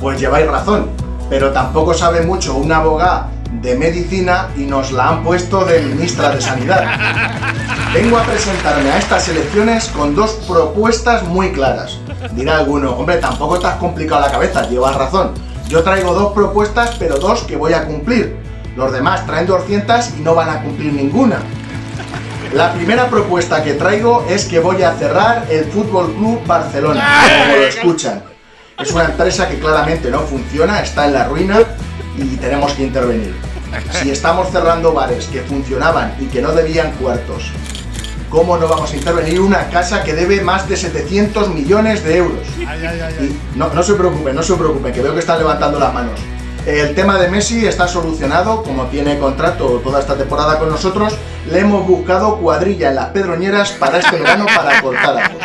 pues 0.01 0.19
lleváis 0.19 0.47
razón, 0.47 0.89
pero 1.29 1.51
tampoco 1.51 1.93
sabe 1.93 2.21
mucho 2.21 2.55
una 2.55 2.77
abogada 2.77 3.29
de 3.61 3.75
medicina 3.75 4.49
y 4.55 4.61
nos 4.61 4.91
la 4.91 5.09
han 5.09 5.23
puesto 5.23 5.65
de 5.65 5.81
ministra 5.81 6.29
de 6.29 6.41
Sanidad. 6.41 6.85
Vengo 7.93 8.17
a 8.17 8.23
presentarme 8.23 8.89
a 8.91 8.97
estas 8.97 9.27
elecciones 9.29 9.87
con 9.87 10.15
dos 10.15 10.31
propuestas 10.47 11.23
muy 11.23 11.51
claras. 11.51 11.97
Dirá 12.33 12.57
alguno, 12.57 12.91
hombre, 12.91 13.17
tampoco 13.17 13.59
te 13.59 13.67
has 13.67 13.75
complicado 13.75 14.21
la 14.21 14.31
cabeza, 14.31 14.67
llevas 14.69 14.95
razón. 14.95 15.31
Yo 15.67 15.83
traigo 15.83 16.13
dos 16.13 16.33
propuestas, 16.33 16.95
pero 16.99 17.17
dos 17.17 17.43
que 17.43 17.55
voy 17.55 17.73
a 17.73 17.85
cumplir. 17.85 18.37
Los 18.75 18.91
demás 18.91 19.25
traen 19.25 19.47
200 19.47 20.17
y 20.17 20.21
no 20.21 20.35
van 20.35 20.49
a 20.49 20.61
cumplir 20.61 20.93
ninguna. 20.93 21.39
La 22.53 22.73
primera 22.73 23.07
propuesta 23.09 23.63
que 23.63 23.73
traigo 23.73 24.25
es 24.27 24.45
que 24.45 24.59
voy 24.59 24.81
a 24.81 24.93
cerrar 24.93 25.45
el 25.49 25.65
Fútbol 25.65 26.13
Club 26.13 26.45
Barcelona, 26.47 27.07
como 27.43 27.55
lo 27.57 27.63
escuchan. 27.63 28.23
Es 28.79 28.91
una 28.91 29.05
empresa 29.05 29.49
que 29.49 29.59
claramente 29.59 30.09
no 30.09 30.21
funciona, 30.21 30.79
está 30.81 31.05
en 31.05 31.13
la 31.13 31.25
ruina 31.25 31.59
y 32.17 32.37
tenemos 32.37 32.71
que 32.73 32.83
intervenir. 32.83 33.35
Si 34.01 34.09
estamos 34.09 34.49
cerrando 34.51 34.93
bares 34.93 35.25
que 35.27 35.41
funcionaban 35.41 36.15
y 36.19 36.25
que 36.25 36.41
no 36.41 36.53
debían 36.53 36.93
cuartos, 36.93 37.51
¿cómo 38.29 38.57
no 38.57 38.67
vamos 38.69 38.93
a 38.93 38.95
intervenir 38.95 39.41
una 39.41 39.69
casa 39.69 40.01
que 40.03 40.13
debe 40.13 40.41
más 40.41 40.67
de 40.69 40.77
700 40.77 41.53
millones 41.53 42.03
de 42.05 42.17
euros? 42.17 42.39
Y 43.21 43.57
no, 43.57 43.73
no 43.73 43.83
se 43.83 43.95
preocupen, 43.95 44.33
no 44.33 44.43
se 44.43 44.53
preocupen, 44.55 44.93
que 44.93 45.01
veo 45.01 45.13
que 45.13 45.19
están 45.19 45.39
levantando 45.39 45.77
las 45.77 45.93
manos. 45.93 46.19
El 46.65 46.93
tema 46.93 47.17
de 47.17 47.29
Messi 47.29 47.65
está 47.65 47.87
solucionado, 47.87 48.63
como 48.63 48.85
tiene 48.87 49.17
contrato 49.17 49.81
toda 49.83 50.01
esta 50.01 50.15
temporada 50.15 50.59
con 50.59 50.69
nosotros, 50.69 51.15
le 51.49 51.59
hemos 51.59 51.87
buscado 51.87 52.37
cuadrilla 52.37 52.89
en 52.89 52.95
las 52.95 53.07
pedroñeras 53.07 53.71
para 53.71 53.99
este 53.99 54.17
verano 54.17 54.45
para 54.53 54.81
cortar 54.81 55.17
ajos. 55.17 55.41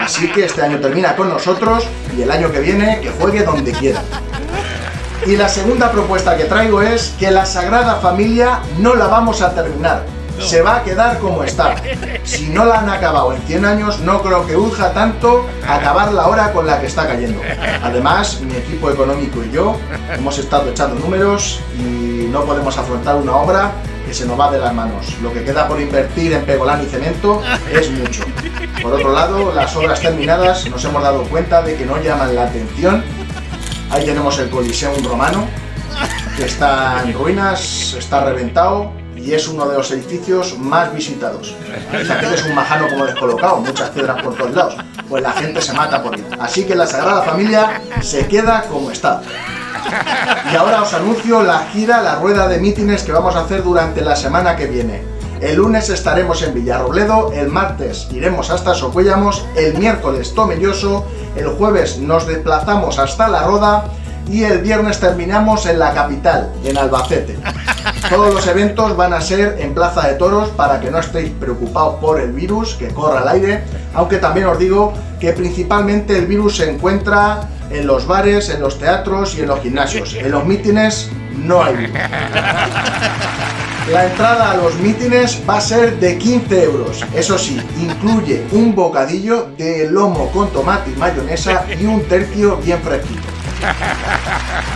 Así 0.00 0.30
que 0.32 0.44
este 0.44 0.62
año 0.62 0.78
termina 0.80 1.14
con 1.14 1.28
nosotros 1.28 1.86
y 2.16 2.22
el 2.22 2.30
año 2.30 2.50
que 2.50 2.60
viene 2.60 3.00
que 3.00 3.10
juegue 3.10 3.42
donde 3.42 3.72
quiera. 3.72 4.00
Y 5.26 5.36
la 5.36 5.48
segunda 5.48 5.90
propuesta 5.90 6.36
que 6.36 6.44
traigo 6.44 6.82
es 6.82 7.14
que 7.18 7.30
la 7.30 7.46
Sagrada 7.46 7.96
Familia 7.96 8.60
no 8.78 8.94
la 8.94 9.08
vamos 9.08 9.42
a 9.42 9.54
terminar. 9.54 10.15
Se 10.38 10.62
va 10.62 10.76
a 10.76 10.82
quedar 10.84 11.18
como 11.18 11.42
está. 11.42 11.76
Si 12.24 12.48
no 12.48 12.64
la 12.64 12.80
han 12.80 12.90
acabado 12.90 13.32
en 13.32 13.42
100 13.42 13.64
años, 13.64 14.00
no 14.00 14.22
creo 14.22 14.46
que 14.46 14.56
urja 14.56 14.92
tanto 14.92 15.46
acabarla 15.66 16.22
ahora 16.22 16.52
con 16.52 16.66
la 16.66 16.80
que 16.80 16.86
está 16.86 17.06
cayendo. 17.06 17.40
Además, 17.82 18.40
mi 18.40 18.54
equipo 18.56 18.90
económico 18.90 19.42
y 19.44 19.50
yo 19.50 19.76
hemos 20.12 20.38
estado 20.38 20.70
echando 20.70 20.98
números 21.00 21.60
y 21.78 22.28
no 22.30 22.44
podemos 22.44 22.76
afrontar 22.76 23.16
una 23.16 23.36
obra 23.36 23.72
que 24.06 24.14
se 24.14 24.26
nos 24.26 24.38
va 24.38 24.50
de 24.50 24.58
las 24.58 24.72
manos. 24.72 25.16
Lo 25.22 25.32
que 25.32 25.42
queda 25.42 25.66
por 25.66 25.80
invertir 25.80 26.32
en 26.32 26.44
pegolán 26.44 26.82
y 26.82 26.86
cemento 26.86 27.42
es 27.72 27.90
mucho. 27.90 28.24
Por 28.82 28.92
otro 28.92 29.12
lado, 29.12 29.52
las 29.52 29.74
obras 29.74 30.00
terminadas 30.00 30.68
nos 30.70 30.84
hemos 30.84 31.02
dado 31.02 31.24
cuenta 31.24 31.62
de 31.62 31.76
que 31.76 31.84
no 31.84 32.00
llaman 32.00 32.34
la 32.34 32.44
atención 32.44 33.02
Ahí 33.90 34.04
tenemos 34.04 34.38
el 34.40 34.50
Coliseum 34.50 35.02
romano, 35.04 35.46
que 36.36 36.44
está 36.44 37.02
en 37.04 37.14
ruinas, 37.14 37.94
está 37.96 38.24
reventado 38.24 38.92
y 39.26 39.34
es 39.34 39.48
uno 39.48 39.66
de 39.66 39.76
los 39.76 39.90
edificios 39.90 40.56
más 40.56 40.94
visitados. 40.94 41.52
Aquel 41.90 42.32
es 42.32 42.44
un 42.44 42.54
majano 42.54 42.86
como 42.88 43.06
descolocado, 43.06 43.56
muchas 43.56 43.90
piedras 43.90 44.22
por 44.22 44.36
todos 44.36 44.54
lados. 44.54 44.76
Pues 45.08 45.20
la 45.20 45.32
gente 45.32 45.60
se 45.60 45.72
mata 45.72 46.00
por 46.00 46.14
él. 46.14 46.24
Así 46.38 46.64
que 46.64 46.76
la 46.76 46.86
Sagrada 46.86 47.22
Familia 47.22 47.82
se 48.00 48.28
queda 48.28 48.62
como 48.70 48.92
está. 48.92 49.22
Y 50.52 50.54
ahora 50.54 50.82
os 50.82 50.94
anuncio 50.94 51.42
la 51.42 51.66
gira, 51.72 52.02
la 52.02 52.20
rueda 52.20 52.46
de 52.46 52.58
mítines 52.58 53.02
que 53.02 53.10
vamos 53.10 53.34
a 53.34 53.40
hacer 53.40 53.64
durante 53.64 54.00
la 54.00 54.14
semana 54.14 54.54
que 54.54 54.66
viene. 54.66 55.02
El 55.40 55.56
lunes 55.56 55.90
estaremos 55.90 56.42
en 56.42 56.54
Villarrobledo, 56.54 57.32
el 57.32 57.48
martes 57.48 58.06
iremos 58.12 58.50
hasta 58.50 58.74
Socuellamos, 58.74 59.44
el 59.56 59.76
miércoles 59.76 60.34
Tomelloso, 60.34 61.04
el 61.34 61.48
jueves 61.48 61.98
nos 61.98 62.26
desplazamos 62.28 62.98
hasta 63.00 63.28
La 63.28 63.42
Roda 63.42 63.84
y 64.30 64.44
el 64.44 64.58
viernes 64.58 65.00
terminamos 65.00 65.66
en 65.66 65.80
la 65.80 65.92
capital, 65.92 66.52
en 66.64 66.78
Albacete. 66.78 67.36
Todos 68.10 68.34
los 68.34 68.46
eventos 68.46 68.96
van 68.96 69.12
a 69.12 69.20
ser 69.20 69.56
en 69.60 69.74
Plaza 69.74 70.08
de 70.08 70.14
Toros 70.14 70.48
para 70.50 70.80
que 70.80 70.90
no 70.90 70.98
estéis 70.98 71.30
preocupados 71.30 71.96
por 71.96 72.20
el 72.20 72.32
virus 72.32 72.74
que 72.74 72.88
corra 72.88 73.20
al 73.20 73.28
aire, 73.28 73.64
aunque 73.94 74.18
también 74.18 74.46
os 74.46 74.58
digo 74.58 74.92
que 75.20 75.32
principalmente 75.32 76.16
el 76.16 76.26
virus 76.26 76.56
se 76.56 76.70
encuentra 76.70 77.48
en 77.70 77.86
los 77.86 78.06
bares, 78.06 78.48
en 78.50 78.60
los 78.60 78.78
teatros 78.78 79.36
y 79.36 79.40
en 79.40 79.48
los 79.48 79.60
gimnasios. 79.60 80.14
En 80.14 80.30
los 80.30 80.44
mítines 80.44 81.10
no 81.36 81.62
hay 81.62 81.76
virus. 81.76 81.96
La 83.92 84.06
entrada 84.06 84.50
a 84.50 84.56
los 84.56 84.74
mítines 84.80 85.40
va 85.48 85.58
a 85.58 85.60
ser 85.60 86.00
de 86.00 86.18
15 86.18 86.62
euros. 86.64 87.04
Eso 87.14 87.38
sí, 87.38 87.60
incluye 87.80 88.44
un 88.50 88.74
bocadillo 88.74 89.50
de 89.56 89.88
lomo 89.88 90.30
con 90.32 90.50
tomate 90.50 90.90
y 90.90 90.96
mayonesa 90.96 91.64
y 91.80 91.86
un 91.86 92.02
tercio 92.02 92.56
bien 92.56 92.80
fresquito. 92.80 93.22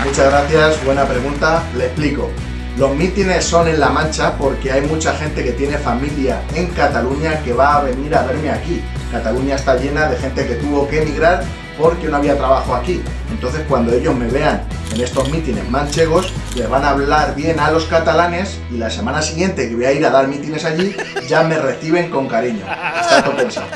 Muchas 0.05 0.31
gracias, 0.31 0.85
buena 0.85 1.05
pregunta. 1.05 1.63
Le 1.77 1.87
explico. 1.87 2.31
Los 2.77 2.95
mítines 2.95 3.45
son 3.45 3.69
en 3.69 3.81
La 3.81 3.91
Mancha 3.91 4.37
porque 4.39 4.73
hay 4.73 4.83
mucha 4.83 5.13
gente 5.15 5.45
que 5.45 5.53
tiene 5.53 5.77
familia 5.77 6.41
en 6.55 6.69
Cataluña 6.69 7.43
que 7.43 7.53
va 7.53 7.77
a 7.77 7.83
venir 7.83 8.15
a 8.15 8.23
verme 8.23 8.51
aquí. 8.51 8.83
Cataluña 9.11 9.57
está 9.57 9.77
llena 9.77 10.09
de 10.09 10.17
gente 10.17 10.47
que 10.47 10.55
tuvo 10.55 10.89
que 10.89 11.03
emigrar 11.03 11.43
porque 11.79 12.09
no 12.09 12.17
había 12.19 12.37
trabajo 12.37 12.75
aquí. 12.75 13.03
Entonces 13.31 13.63
cuando 13.69 13.93
ellos 13.93 14.15
me 14.15 14.29
vean 14.29 14.63
en 14.95 15.01
estos 15.01 15.29
mítines 15.31 15.69
manchegos, 15.69 16.33
les 16.55 16.69
van 16.69 16.85
a 16.85 16.91
hablar 16.91 17.35
bien 17.35 17.59
a 17.61 17.71
los 17.71 17.85
catalanes 17.85 18.59
y 18.71 18.77
la 18.77 18.91
semana 18.91 19.21
siguiente 19.21 19.69
que 19.69 19.75
voy 19.75 19.85
a 19.85 19.93
ir 19.93 20.05
a 20.07 20.11
dar 20.11 20.29
mítines 20.29 20.65
allí, 20.65 20.97
ya 21.29 21.43
me 21.43 21.59
reciben 21.59 22.11
con 22.11 22.29
cariño. 22.29 22.65
Está 23.01 23.25
todo 23.25 23.37
pensado. 23.37 23.67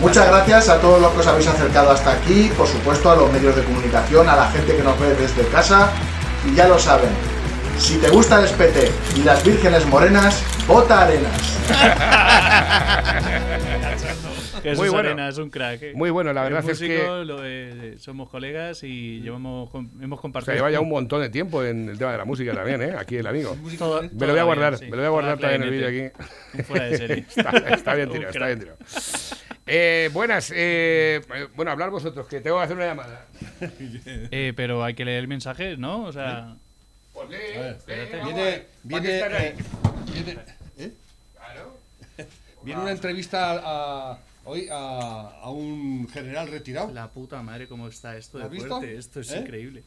Muchas 0.00 0.28
gracias 0.28 0.68
a 0.68 0.80
todos 0.80 1.00
los 1.00 1.12
que 1.12 1.20
os 1.20 1.26
habéis 1.26 1.48
acercado 1.48 1.90
hasta 1.90 2.12
aquí, 2.12 2.52
por 2.56 2.68
supuesto 2.68 3.10
a 3.10 3.16
los 3.16 3.32
medios 3.32 3.56
de 3.56 3.64
comunicación, 3.64 4.28
a 4.28 4.36
la 4.36 4.48
gente 4.50 4.76
que 4.76 4.82
nos 4.82 4.98
ve 5.00 5.14
desde 5.14 5.46
casa 5.48 5.88
y 6.46 6.54
ya 6.54 6.68
lo 6.68 6.78
saben. 6.78 7.37
Si 7.78 7.96
te 7.98 8.08
gusta 8.10 8.38
el 8.40 8.44
espete 8.44 8.90
y 9.16 9.22
las 9.22 9.44
vírgenes 9.44 9.86
morenas, 9.86 10.44
vota 10.66 11.02
Arenas. 11.02 11.58
Jesús 14.62 14.78
Muy 14.78 14.88
bueno. 14.88 15.08
Arenas, 15.10 15.38
un 15.38 15.50
crack. 15.50 15.82
¿eh? 15.82 15.92
Muy 15.94 16.10
bueno, 16.10 16.32
la 16.32 16.42
verdad 16.42 16.60
es 16.60 16.66
músico, 16.80 16.92
que- 16.92 17.24
lo, 17.24 17.38
eh, 17.44 17.94
somos 17.98 18.28
colegas 18.28 18.82
y 18.82 19.20
llevamos, 19.20 19.70
com- 19.70 19.88
hemos 20.02 20.18
O 20.18 20.22
compartido. 20.22 20.46
sea, 20.46 20.54
lleva 20.56 20.70
ya 20.70 20.80
un 20.80 20.88
montón 20.88 21.20
de 21.22 21.30
tiempo 21.30 21.62
en 21.64 21.88
el 21.88 21.96
tema 21.98 22.12
de 22.12 22.18
la 22.18 22.24
música 22.24 22.52
también, 22.52 22.82
¿eh? 22.82 22.94
Aquí 22.98 23.16
el 23.16 23.26
amigo. 23.26 23.56
Todo- 23.78 24.02
Me 24.02 24.26
lo 24.26 24.32
voy 24.32 24.40
a 24.40 24.44
guardar, 24.44 24.76
sí. 24.76 24.84
me 24.86 24.90
lo 24.90 24.96
voy 24.96 25.06
a 25.06 25.10
guardar 25.10 25.38
Toda 25.38 25.50
también 25.52 25.62
en 25.62 25.68
el 25.74 25.90
vídeo 25.90 26.10
aquí. 26.10 26.62
Fuera 26.64 26.84
de 26.86 26.96
serie. 26.98 27.18
está, 27.36 27.50
está 27.74 27.94
bien 27.94 28.08
tirado, 28.10 28.30
está 28.32 28.46
bien 28.46 28.58
tirado. 28.58 28.78
Eh, 29.66 30.10
buenas, 30.12 30.52
eh, 30.54 31.20
bueno, 31.54 31.70
hablar 31.70 31.90
vosotros, 31.90 32.26
que 32.26 32.40
tengo 32.40 32.58
que 32.58 32.64
hacer 32.64 32.76
una 32.76 32.86
llamada. 32.86 33.26
Eh, 34.30 34.52
pero 34.56 34.82
hay 34.82 34.94
que 34.94 35.04
leer 35.04 35.20
el 35.20 35.28
mensaje, 35.28 35.76
¿no? 35.76 36.04
O 36.04 36.12
sea, 36.12 36.56
Viene, 37.26 37.58
ver. 37.58 37.78
¿Para 37.78 38.06
qué 38.06 38.24
viene, 38.24 38.48
eh, 38.48 39.56
viene, 40.12 40.38
¿eh? 40.78 40.92
Claro. 41.34 41.78
Viene 42.62 42.80
una 42.82 42.90
entrevista 42.92 43.52
a- 43.52 44.12
a- 44.12 44.18
hoy 44.44 44.68
a, 44.70 45.30
a 45.42 45.50
un 45.50 46.08
general 46.12 46.48
retirado, 46.48 46.92
la 46.92 47.08
puta 47.08 47.42
madre, 47.42 47.66
cómo 47.68 47.88
está 47.88 48.16
esto 48.16 48.38
¿Lo 48.38 48.44
de 48.44 48.50
visto? 48.50 48.68
fuerte. 48.68 48.96
Esto 48.96 49.20
es 49.20 49.30
¿Eh? 49.32 49.38
increíble. 49.40 49.82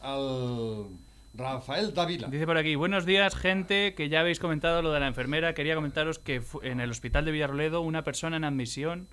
al 0.00 0.86
Rafael 1.34 1.94
Dávila. 1.94 2.28
Dice 2.28 2.44
por 2.44 2.58
aquí, 2.58 2.74
buenos 2.74 3.06
días, 3.06 3.34
gente, 3.34 3.94
que 3.94 4.08
ya 4.10 4.20
habéis 4.20 4.38
comentado 4.38 4.82
lo 4.82 4.92
de 4.92 5.00
la 5.00 5.06
enfermera. 5.06 5.54
Quería 5.54 5.74
comentaros 5.74 6.18
que 6.18 6.42
en 6.62 6.80
el 6.80 6.90
hospital 6.90 7.24
de 7.24 7.30
Villarroledo 7.32 7.80
una 7.80 8.02
persona 8.04 8.36
en 8.36 8.44
admisión 8.44 9.08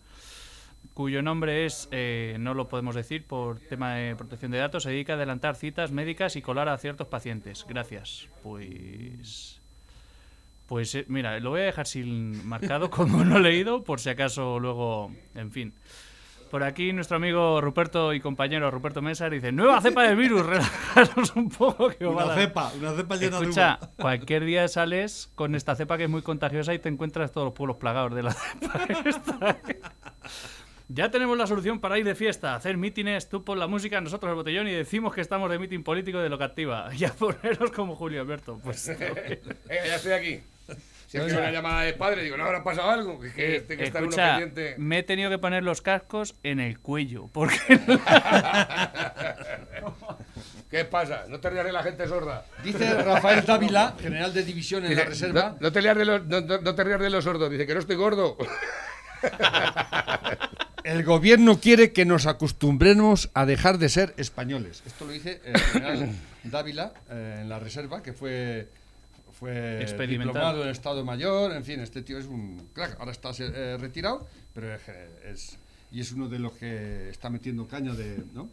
cuyo 0.99 1.21
nombre 1.21 1.65
es, 1.65 1.87
eh, 1.93 2.35
no 2.41 2.53
lo 2.53 2.67
podemos 2.67 2.93
decir 2.93 3.25
por 3.25 3.61
tema 3.61 3.93
de 3.93 4.17
protección 4.17 4.51
de 4.51 4.57
datos, 4.57 4.83
se 4.83 4.89
dedica 4.89 5.13
a 5.13 5.15
adelantar 5.15 5.55
citas 5.55 5.93
médicas 5.93 6.35
y 6.35 6.41
colar 6.41 6.67
a 6.67 6.77
ciertos 6.77 7.07
pacientes. 7.07 7.65
Gracias. 7.69 8.27
Pues... 8.43 9.61
Pues 10.65 10.93
eh, 10.95 11.05
mira, 11.07 11.39
lo 11.39 11.51
voy 11.51 11.61
a 11.61 11.63
dejar 11.63 11.87
sin 11.87 12.45
marcado 12.45 12.89
como 12.89 13.23
no 13.23 13.37
he 13.37 13.39
leído, 13.39 13.81
por 13.85 14.01
si 14.01 14.09
acaso 14.09 14.59
luego, 14.59 15.09
en 15.35 15.53
fin. 15.53 15.73
Por 16.51 16.63
aquí 16.63 16.91
nuestro 16.91 17.15
amigo 17.15 17.61
Ruperto 17.61 18.13
y 18.13 18.19
compañero 18.19 18.69
Ruperto 18.69 19.01
Mesa 19.01 19.29
dice, 19.29 19.53
nueva 19.53 19.79
cepa 19.79 20.03
del 20.03 20.17
virus, 20.17 20.45
relajaros 20.45 21.33
un 21.33 21.47
poco 21.47 21.87
que 21.91 22.05
Una 22.05 22.25
dar". 22.25 22.39
cepa, 22.39 22.73
una 22.77 22.91
cepa 22.91 23.15
llena 23.15 23.37
de 23.37 23.43
Escucha, 23.43 23.79
humo. 23.81 23.93
cualquier 23.95 24.43
día 24.43 24.67
sales 24.67 25.31
con 25.35 25.55
esta 25.55 25.77
cepa 25.77 25.97
que 25.97 26.03
es 26.03 26.09
muy 26.09 26.23
contagiosa 26.23 26.73
y 26.73 26.79
te 26.79 26.89
encuentras 26.89 27.31
todos 27.31 27.45
los 27.45 27.53
pueblos 27.53 27.77
plagados 27.77 28.13
de 28.15 28.23
la 28.23 28.31
cepa 28.33 28.85
esta. 29.05 29.57
Ya 30.91 31.11
tenemos 31.11 31.37
la 31.37 31.45
solución 31.45 31.79
para 31.79 31.99
ir 31.99 32.03
de 32.05 32.15
fiesta, 32.15 32.55
hacer 32.55 32.75
mítines, 32.75 33.29
tú 33.29 33.43
pon 33.43 33.59
la 33.59 33.67
música, 33.67 34.01
nosotros 34.01 34.31
el 34.31 34.35
botellón 34.35 34.67
y 34.67 34.71
decimos 34.73 35.13
que 35.13 35.21
estamos 35.21 35.49
de 35.51 35.59
mítin 35.59 35.83
político 35.83 36.17
de 36.17 36.29
lo 36.29 36.37
que 36.39 36.43
activa. 36.45 36.89
Y 36.97 37.05
a 37.05 37.13
poneros 37.13 37.69
como 37.71 37.95
Julio 37.95 38.21
Alberto. 38.21 38.59
Pues 38.63 38.87
Venga, 38.99 39.85
ya 39.85 39.95
estoy 39.95 40.11
aquí. 40.13 40.39
Si 41.07 41.17
es 41.17 41.23
que 41.23 41.33
una 41.33 41.51
llamada 41.51 41.81
de 41.81 41.93
padre, 41.93 42.23
digo, 42.23 42.37
¿no 42.37 42.45
habrá 42.45 42.63
pasado 42.63 42.89
algo? 42.91 43.19
Que, 43.19 43.31
que 43.33 43.61
tiene 43.61 43.81
que 43.81 43.87
estar 43.87 44.03
uno 44.03 44.15
pendiente. 44.15 44.75
me 44.77 44.99
he 44.99 45.03
tenido 45.03 45.29
que 45.31 45.39
poner 45.39 45.63
los 45.63 45.81
cascos 45.81 46.35
en 46.43 46.59
el 46.59 46.79
cuello. 46.79 47.29
Porque 47.33 47.57
¿Qué 50.69 50.85
pasa? 50.85 51.25
No 51.27 51.39
te 51.39 51.49
rías 51.49 51.65
de 51.65 51.71
la 51.71 51.81
gente 51.81 52.07
sorda. 52.07 52.45
Dice 52.63 52.93
Rafael 53.03 53.43
Dávila, 53.43 53.95
general 53.99 54.33
de 54.33 54.43
división 54.43 54.83
en 54.85 54.91
la 54.95 54.97
Dice, 55.01 55.09
reserva. 55.09 55.49
No, 55.53 55.57
no 55.61 55.71
te 55.71 55.81
rías 55.81 55.97
de 55.97 56.05
los, 56.05 56.25
no, 56.27 56.41
no- 56.41 56.61
no 56.61 56.75
te 56.75 56.83
rías 56.83 56.99
de 56.99 57.09
los 57.09 57.23
sordos. 57.23 57.49
Dice 57.49 57.65
que 57.65 57.73
no 57.73 57.79
estoy 57.79 57.95
gordo. 57.95 58.37
El 60.83 61.03
gobierno 61.03 61.59
quiere 61.59 61.91
que 61.93 62.05
nos 62.05 62.25
acostumbremos 62.25 63.29
a 63.33 63.45
dejar 63.45 63.77
de 63.77 63.89
ser 63.89 64.13
españoles. 64.17 64.81
Esto 64.85 65.05
lo 65.05 65.11
dice 65.11 65.41
el 65.45 65.59
general 65.59 66.09
Dávila 66.43 66.93
eh, 67.09 67.39
en 67.41 67.49
la 67.49 67.59
reserva, 67.59 68.01
que 68.01 68.13
fue, 68.13 68.69
fue 69.37 69.81
diplomado 70.07 70.63
en 70.63 70.69
Estado 70.69 71.03
Mayor. 71.05 71.51
En 71.51 71.63
fin, 71.63 71.79
este 71.81 72.01
tío 72.01 72.17
es 72.17 72.25
un 72.25 72.69
crack. 72.73 72.97
Ahora 72.99 73.11
está 73.11 73.31
eh, 73.39 73.77
retirado, 73.79 74.27
pero 74.53 74.73
es, 74.73 74.81
es- 75.25 75.57
y 75.91 76.01
es 76.01 76.11
uno 76.11 76.29
de 76.29 76.37
los 76.39 76.53
que 76.53 77.09
está 77.09 77.29
metiendo 77.29 77.67
caña 77.67 77.93
de. 77.93 78.23
¿no? 78.33 78.49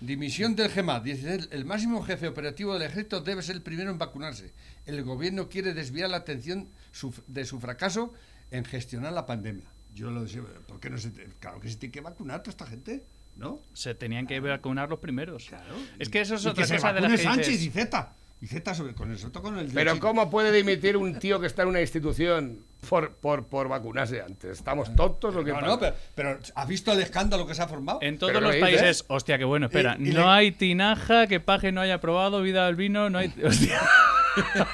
Dimisión 0.00 0.56
del 0.56 0.68
GEMA. 0.70 1.00
Dice, 1.00 1.38
el, 1.50 1.64
máximo 1.64 2.02
jefe 2.02 2.26
operativo 2.28 2.74
del 2.74 2.82
ejército 2.82 3.20
debe 3.22 3.42
ser 3.42 3.56
el 3.56 3.62
primero 3.62 3.90
en 3.90 3.98
vacunarse. 3.98 4.52
El 4.84 5.02
gobierno 5.04 5.48
quiere 5.48 5.74
desviar 5.74 6.10
la 6.10 6.18
atención 6.18 6.68
de 7.28 7.44
su 7.46 7.60
fracaso 7.60 8.12
en 8.50 8.64
gestionar 8.64 9.12
la 9.12 9.26
pandemia. 9.26 9.64
Yo 9.96 10.10
lo 10.10 10.22
deseo. 10.22 10.44
¿Por 10.68 10.78
qué 10.78 10.90
no 10.90 10.98
se.? 10.98 11.10
te- 11.10 11.26
claro 11.40 11.58
que 11.58 11.68
se 11.70 11.76
tiene 11.76 11.90
que 11.92 12.00
vacunar 12.02 12.40
toda 12.42 12.50
esta 12.50 12.66
gente, 12.66 13.02
¿no? 13.36 13.60
se 13.72 13.94
tenían 13.94 14.26
que 14.26 14.38
vacunar 14.40 14.90
los 14.90 14.98
primeros. 14.98 15.48
Es 15.98 16.08
que 16.10 16.20
eso 16.20 16.34
es 16.34 16.44
Y 16.44 16.48
otra 16.48 16.62
que 16.64 16.68
se 16.68 16.74
cosa 16.74 16.92
de 16.92 17.00
las 17.00 17.10
vacune 17.10 17.16
que 17.16 17.22
Sánchez 17.24 17.48
dices- 17.60 17.66
y 17.66 17.70
Z. 17.70 18.12
Y 18.42 18.46
Z 18.48 18.74
sobre 18.74 18.94
con 18.94 19.10
eso, 19.10 19.32
con 19.32 19.58
el 19.58 19.68
Pero 19.72 19.92
del- 19.92 20.00
¿cómo 20.00 20.28
puede 20.30 20.52
dimitir 20.52 20.98
un 20.98 21.18
tío 21.18 21.40
que 21.40 21.46
está 21.46 21.62
en 21.62 21.68
una 21.68 21.80
institución 21.80 22.60
por, 22.86 23.12
por, 23.14 23.46
por 23.46 23.66
vacunarse 23.68 24.20
antes? 24.20 24.58
¿Estamos 24.58 24.94
tontos 24.94 25.34
o 25.34 25.42
qué 25.42 25.52
No, 25.52 25.60
pasa? 25.60 25.66
no, 25.66 25.78
pero, 25.80 25.96
pero 26.14 26.38
¿has 26.54 26.68
visto 26.68 26.92
el 26.92 27.00
escándalo 27.00 27.46
que 27.46 27.54
se 27.54 27.62
ha 27.62 27.66
formado? 27.66 28.00
En 28.02 28.18
todos 28.18 28.32
Pero 28.34 28.42
los 28.42 28.50
lo 28.50 28.54
dices. 28.66 28.78
países, 28.82 29.04
hostia, 29.08 29.38
qué 29.38 29.44
bueno, 29.44 29.66
espera. 29.66 29.96
Y- 29.98 30.10
y 30.10 30.12
no 30.12 30.20
le- 30.24 30.28
hay 30.28 30.52
tinaja 30.52 31.26
que 31.26 31.40
Paje 31.40 31.72
no 31.72 31.80
haya 31.80 31.98
probado, 31.98 32.42
vida 32.42 32.66
al 32.66 32.76
vino, 32.76 33.08
no 33.08 33.16
hay. 33.16 33.32
Hostia. 33.42 33.80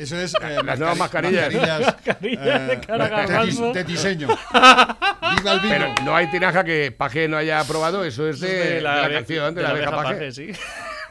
Eso 0.00 0.18
es. 0.18 0.34
eh, 0.42 0.58
Las 0.64 0.78
nuevas 0.78 0.98
mascari- 0.98 1.30
mascarillas. 1.32 1.80
Mascarillas 1.86 2.68
de 2.68 2.80
cara 2.80 3.44
de, 3.74 3.84
diseño. 3.84 4.28
Viva 4.58 5.52
el 5.54 5.60
vino. 5.60 5.68
Pero 5.68 5.94
no 6.04 6.16
hay 6.16 6.26
tinaja 6.30 6.64
que 6.64 6.92
Paje 6.92 7.28
no 7.28 7.36
haya 7.36 7.62
probado, 7.64 8.04
eso 8.04 8.28
es 8.28 8.40
de, 8.40 8.48
de 8.74 8.80
la, 8.80 9.08
canción, 9.10 9.54
de, 9.54 9.60
de 9.60 9.66
la 9.66 9.70
abeja 9.70 9.90
Paje. 9.90 10.14
Paje, 10.14 10.32
sí. 10.32 10.50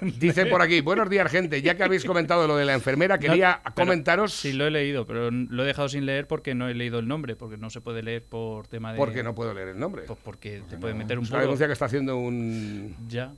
Dice 0.01 0.45
por 0.45 0.61
aquí, 0.61 0.79
buenos 0.79 1.09
días 1.09 1.29
gente, 1.29 1.61
ya 1.61 1.75
que 1.75 1.83
habéis 1.83 2.05
comentado 2.05 2.47
lo 2.47 2.55
de 2.55 2.63
la 2.63 2.73
enfermera, 2.73 3.17
quería 3.17 3.59
comentaros... 3.75 4.31
Sí, 4.33 4.53
lo 4.53 4.65
he 4.65 4.71
leído, 4.71 5.05
pero 5.05 5.29
lo 5.29 5.63
he 5.63 5.67
dejado 5.67 5.89
sin 5.89 6.05
leer 6.05 6.25
porque 6.25 6.55
no 6.55 6.69
he 6.69 6.73
leído 6.73 6.99
el 6.99 7.07
nombre, 7.09 7.35
porque 7.35 7.57
no 7.57 7.69
se 7.69 7.81
puede 7.81 8.01
leer 8.01 8.23
por 8.23 8.67
tema 8.67 8.93
de. 8.93 8.97
¿Por 8.97 9.11
qué 9.11 9.23
no 9.23 9.35
puedo 9.35 9.53
leer 9.53 9.67
el 9.67 9.77
nombre? 9.79 10.03
Pues 10.03 10.17
porque 10.23 10.63
te 10.69 10.77
puede 10.77 10.93
meter 10.93 11.17
un 11.19 11.25
Es 11.25 11.31
una 11.31 11.39
poco. 11.39 11.47
denuncia 11.47 11.67
que 11.67 11.73
está 11.73 11.85
haciendo 11.85 12.15
un... 12.15 12.95
Ya. 13.09 13.33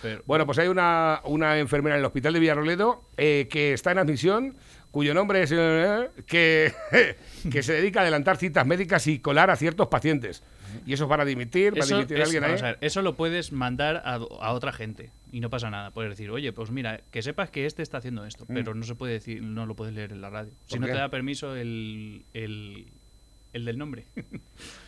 Pero, 0.00 0.22
Bueno, 0.26 0.46
pues 0.46 0.56
hay 0.58 0.68
una, 0.68 1.20
una 1.24 1.58
enfermera 1.58 1.96
en 1.96 2.00
el 2.00 2.06
hospital 2.06 2.32
de 2.32 2.40
Villarroledo 2.40 3.04
eh, 3.18 3.46
que 3.50 3.74
está 3.74 3.90
en 3.92 3.98
admisión, 3.98 4.56
cuyo 4.98 5.14
nombre 5.14 5.42
es... 5.44 5.52
eh, 5.54 6.08
que, 6.26 6.72
que 7.52 7.62
se 7.62 7.74
dedica 7.74 8.00
a 8.00 8.02
adelantar 8.02 8.36
citas 8.36 8.66
médicas 8.66 9.06
y 9.06 9.20
colar 9.20 9.48
a 9.50 9.54
ciertos 9.56 9.86
pacientes. 9.86 10.42
Y 10.86 10.92
eso 10.92 11.04
es 11.04 11.08
para 11.08 11.24
dimitir, 11.24 11.74
a 11.76 11.78
eso, 11.78 11.94
dimitir 11.96 12.18
es- 12.18 12.24
alguien 12.24 12.42
ahí. 12.44 12.58
a 12.58 12.62
ver, 12.62 12.78
eso 12.80 13.00
lo 13.02 13.14
puedes 13.16 13.52
mandar 13.52 14.02
a, 14.04 14.14
a 14.14 14.52
otra 14.52 14.72
gente 14.72 15.12
y 15.30 15.38
no 15.38 15.50
pasa 15.50 15.70
nada. 15.70 15.92
Puedes 15.92 16.10
decir, 16.10 16.30
oye, 16.30 16.52
pues 16.52 16.70
mira, 16.72 17.00
que 17.12 17.22
sepas 17.22 17.48
que 17.50 17.64
este 17.64 17.82
está 17.82 17.98
haciendo 17.98 18.24
esto, 18.26 18.44
pero 18.46 18.74
no 18.74 18.82
se 18.82 18.96
puede 18.96 19.12
decir, 19.12 19.40
no 19.42 19.66
lo 19.66 19.76
puedes 19.76 19.94
leer 19.94 20.10
en 20.10 20.20
la 20.20 20.30
radio. 20.30 20.50
Si 20.66 20.72
¿Por 20.72 20.80
no 20.80 20.86
qué? 20.88 20.92
te 20.94 20.98
da 20.98 21.08
permiso 21.10 21.54
el, 21.54 22.24
el, 22.34 22.88
el 23.52 23.64
del 23.64 23.78
nombre. 23.78 24.06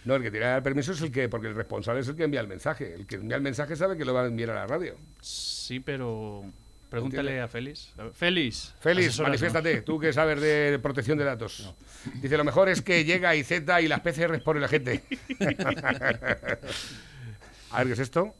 No, 0.05 0.17
el 0.17 0.23
que 0.23 0.31
tiene 0.31 0.57
el 0.57 0.63
permiso 0.63 0.93
es 0.93 1.03
el 1.03 1.13
que, 1.13 1.29
porque 1.29 1.47
el 1.47 1.55
responsable 1.55 2.01
es 2.01 2.09
el 2.09 2.17
que 2.17 2.25
envía 2.25 2.41
el 2.41 2.49
mensaje. 2.49 2.95
El 2.95 3.07
que 3.07 3.17
envía 3.17 3.37
el 3.37 3.43
mensaje 3.43 3.77
sabe 3.77 3.97
que 3.99 4.05
lo 4.07 4.15
va 4.15 4.23
a 4.23 4.27
enviar 4.27 4.51
a 4.51 4.55
la 4.55 4.67
radio. 4.67 4.97
sí, 5.21 5.79
pero 5.79 6.43
pregúntale 6.91 7.41
a 7.41 7.49
Félix. 7.49 7.95
Félix. 8.13 8.75
Félix, 8.81 9.21
manifiéstate, 9.21 9.83
tú 9.83 9.99
que 9.99 10.13
sabes 10.13 10.41
de 10.41 10.79
protección 10.83 11.17
de 11.17 11.25
datos. 11.25 11.73
Dice, 12.17 12.37
lo 12.37 12.45
mejor 12.45 12.69
es 12.69 12.83
que 12.83 13.05
llega 13.05 13.35
IZ 13.35 13.63
y 13.83 13.89
las 13.89 14.01
PCRs 14.01 14.43
por 14.43 14.57
el 14.57 14.65
agente. 14.65 15.05
a 17.71 17.79
ver, 17.79 17.87
¿qué 17.87 17.93
es 17.93 17.99
esto? 17.99 18.35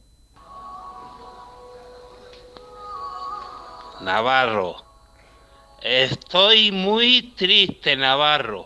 Navarro. 4.01 4.75
Estoy 5.81 6.71
muy 6.71 7.33
triste, 7.35 7.95
Navarro. 7.95 8.63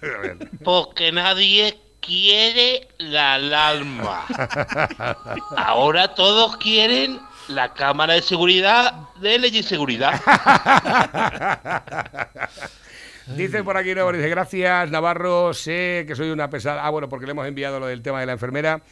Porque 0.64 1.12
nadie 1.12 1.78
quiere 2.00 2.88
la 2.98 3.34
alarma. 3.34 4.26
Ahora 5.56 6.14
todos 6.14 6.56
quieren 6.58 7.20
la 7.48 7.72
cámara 7.72 8.14
de 8.14 8.22
seguridad 8.22 9.08
de 9.20 9.38
ley 9.38 9.58
y 9.58 9.62
seguridad. 9.62 10.20
Dice 13.34 13.64
por 13.64 13.76
aquí 13.76 13.92
nuevo, 13.92 14.12
dice, 14.12 14.28
gracias 14.28 14.88
Navarro, 14.92 15.52
sé 15.52 16.04
que 16.06 16.14
soy 16.14 16.30
una 16.30 16.48
pesada. 16.48 16.86
Ah, 16.86 16.90
bueno, 16.90 17.08
porque 17.08 17.26
le 17.26 17.32
hemos 17.32 17.48
enviado 17.48 17.80
lo 17.80 17.88
del 17.88 18.00
tema 18.00 18.20
de 18.20 18.26
la 18.26 18.32
enfermera. 18.32 18.82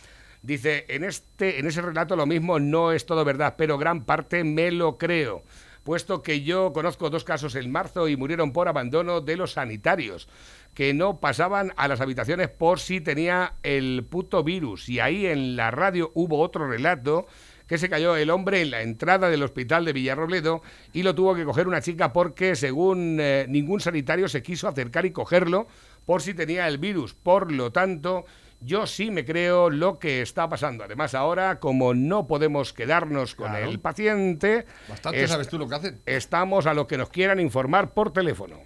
Dice, 0.42 0.86
en, 0.88 1.04
este, 1.04 1.60
en 1.60 1.68
ese 1.68 1.80
relato 1.80 2.16
lo 2.16 2.26
mismo 2.26 2.58
no 2.58 2.90
es 2.90 3.06
todo 3.06 3.24
verdad, 3.24 3.54
pero 3.56 3.78
gran 3.78 4.04
parte 4.04 4.42
me 4.42 4.72
lo 4.72 4.98
creo, 4.98 5.44
puesto 5.84 6.20
que 6.20 6.42
yo 6.42 6.72
conozco 6.72 7.10
dos 7.10 7.22
casos 7.22 7.54
en 7.54 7.70
marzo 7.70 8.08
y 8.08 8.16
murieron 8.16 8.52
por 8.52 8.66
abandono 8.66 9.20
de 9.20 9.36
los 9.36 9.52
sanitarios, 9.52 10.28
que 10.74 10.94
no 10.94 11.20
pasaban 11.20 11.72
a 11.76 11.86
las 11.86 12.00
habitaciones 12.00 12.48
por 12.48 12.80
si 12.80 13.00
tenía 13.00 13.54
el 13.62 14.04
puto 14.10 14.42
virus. 14.42 14.88
Y 14.88 14.98
ahí 14.98 15.26
en 15.26 15.54
la 15.54 15.70
radio 15.70 16.10
hubo 16.14 16.40
otro 16.40 16.68
relato 16.68 17.28
que 17.66 17.78
se 17.78 17.88
cayó 17.88 18.16
el 18.16 18.30
hombre 18.30 18.60
en 18.62 18.70
la 18.70 18.82
entrada 18.82 19.30
del 19.30 19.42
hospital 19.42 19.84
de 19.84 19.92
Villarrobledo 19.92 20.62
y 20.92 21.02
lo 21.02 21.14
tuvo 21.14 21.34
que 21.34 21.44
coger 21.44 21.66
una 21.68 21.80
chica 21.80 22.12
porque, 22.12 22.56
según 22.56 23.18
eh, 23.20 23.46
ningún 23.48 23.80
sanitario, 23.80 24.28
se 24.28 24.42
quiso 24.42 24.68
acercar 24.68 25.06
y 25.06 25.12
cogerlo 25.12 25.66
por 26.04 26.20
si 26.22 26.34
tenía 26.34 26.68
el 26.68 26.78
virus. 26.78 27.14
Por 27.14 27.50
lo 27.50 27.72
tanto, 27.72 28.26
yo 28.60 28.86
sí 28.86 29.10
me 29.10 29.24
creo 29.24 29.70
lo 29.70 29.98
que 29.98 30.20
está 30.22 30.48
pasando. 30.48 30.84
Además, 30.84 31.14
ahora, 31.14 31.58
como 31.60 31.94
no 31.94 32.26
podemos 32.26 32.72
quedarnos 32.72 33.34
con 33.34 33.48
Claro. 33.50 33.70
el 33.70 33.80
paciente, 33.80 34.66
Bastante 34.88 35.22
es- 35.24 35.30
sabes 35.30 35.48
tú 35.48 35.58
lo 35.58 35.68
que 35.68 35.74
hacen. 35.74 36.00
estamos 36.06 36.66
a 36.66 36.74
lo 36.74 36.86
que 36.86 36.98
nos 36.98 37.08
quieran 37.08 37.40
informar 37.40 37.92
por 37.94 38.12
teléfono. 38.12 38.60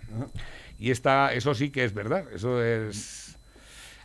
Y 0.78 0.90
esta, 0.92 1.32
eso 1.34 1.55
sí 1.55 1.70
que 1.70 1.84
es 1.84 1.92
verdad. 1.94 2.24
Eso 2.32 2.62
es. 2.62 3.28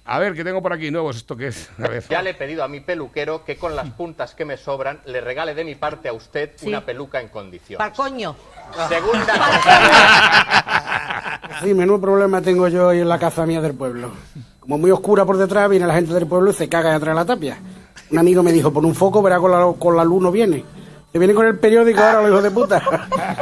A 0.06 0.20
ver, 0.20 0.34
¿qué 0.34 0.44
tengo 0.44 0.62
por 0.62 0.74
aquí 0.74 0.92
nuevos? 0.92 1.16
¿Esto 1.16 1.38
qué 1.38 1.48
es? 1.48 1.70
A 1.82 1.88
ver. 1.88 2.04
Ya 2.10 2.22
le 2.22 2.32
he 2.32 2.34
pedido 2.34 2.62
a 2.64 2.68
mi 2.68 2.82
peluquero 2.82 3.46
que 3.46 3.56
con 3.56 3.74
las 3.74 3.90
puntas 3.92 4.36
que 4.36 4.44
me 4.44 4.58
sobran 4.58 5.00
le 5.06 5.22
regale 5.22 5.56
de 5.56 5.64
mi 5.64 5.76
parte 5.76 6.10
a 6.10 6.14
usted 6.14 6.52
una 6.64 6.86
peluca 6.86 7.22
en 7.22 7.30
condiciones. 7.30 7.78
Pa'l 7.78 7.94
coño. 7.94 8.36
Segunda 8.90 9.34
Sí, 11.64 11.74
menudo 11.74 12.02
problema 12.02 12.42
tengo 12.42 12.68
yo 12.68 12.88
hoy 12.88 13.00
en 13.00 13.08
la 13.08 13.18
casa 13.18 13.46
mía 13.46 13.62
del 13.62 13.76
pueblo. 13.76 14.12
Como 14.60 14.78
muy 14.78 14.92
oscura 14.92 15.24
por 15.24 15.38
detrás, 15.38 15.70
viene 15.70 15.88
la 15.88 15.94
gente 15.94 16.14
del 16.14 16.28
pueblo 16.28 16.52
y 16.52 16.54
se 16.54 16.68
caga 16.68 16.92
detrás 16.92 17.16
de 17.16 17.22
la 17.22 17.26
tapia. 17.26 17.58
Un 18.12 18.20
amigo 18.20 18.44
me 18.44 18.52
dijo, 18.52 18.74
pon 18.74 18.86
un 18.86 18.96
foco, 18.96 19.22
verá 19.22 19.40
con 19.40 19.52
la, 19.52 19.74
con 19.80 19.96
la 19.96 20.04
luz 20.04 20.22
no 20.22 20.32
viene. 20.32 20.66
Se 21.14 21.20
viene 21.20 21.34
con 21.34 21.48
el 21.48 21.58
periódico 21.60 22.02
ahora, 22.02 22.22
los 22.22 22.32
hijos 22.32 22.44
de 22.44 22.52
puta. 22.52 22.84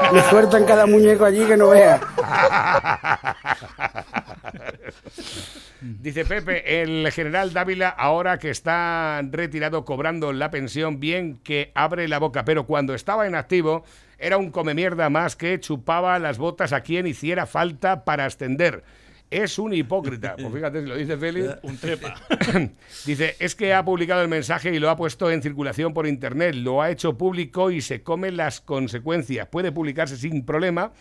Me 0.14 0.22
sueltan 0.30 0.66
cada 0.66 0.86
muñeco 0.86 1.26
allí 1.26 1.44
que 1.46 1.58
no 1.58 1.70
vea. 1.70 2.00
Dice 5.82 6.26
Pepe, 6.26 6.84
el 6.84 7.12
general 7.12 7.54
Dávila, 7.54 7.90
ahora 7.90 8.38
que 8.38 8.52
está 8.52 9.20
retirado 9.32 9.84
cobrando 9.84 10.32
la 10.32 10.52
pensión, 10.52 11.00
bien 11.00 11.38
que 11.38 11.72
abre 11.74 12.08
la 12.08 12.20
boca, 12.20 12.46
pero 12.46 12.68
cuando 12.68 12.94
estaba 12.94 13.26
en 13.26 13.34
activo 13.34 13.84
era 14.20 14.38
un 14.38 14.52
come 14.52 14.76
mierda 14.76 15.10
más 15.10 15.36
que 15.36 15.60
chupaba 15.60 16.20
las 16.20 16.38
botas 16.38 16.72
a 16.72 16.82
quien 16.82 17.08
hiciera 17.08 17.48
falta 17.48 18.06
para 18.06 18.26
ascender. 18.26 18.84
es 19.32 19.58
un 19.58 19.74
hipócrita. 19.74 20.36
Pues 20.40 20.54
fíjate 20.54 20.82
si 20.82 20.88
lo 20.88 20.96
dice 20.96 21.18
Félix. 21.18 21.56
Un 21.64 21.78
trepa. 21.78 22.16
Dice, 23.06 23.36
es 23.40 23.56
que 23.56 23.74
ha 23.74 23.84
publicado 23.84 24.22
el 24.22 24.28
mensaje 24.28 24.76
y 24.76 24.80
lo 24.80 24.90
ha 24.90 24.96
puesto 24.96 25.32
en 25.32 25.42
circulación 25.42 25.94
por 25.96 26.06
internet, 26.06 26.54
lo 26.54 26.84
ha 26.84 26.92
hecho 26.92 27.18
público 27.18 27.72
y 27.72 27.82
se 27.82 28.04
come 28.04 28.30
las 28.30 28.62
consecuencias. 28.62 29.48
Puede 29.48 29.72
publicarse 29.72 30.18
sin 30.18 30.46
problema 30.46 30.92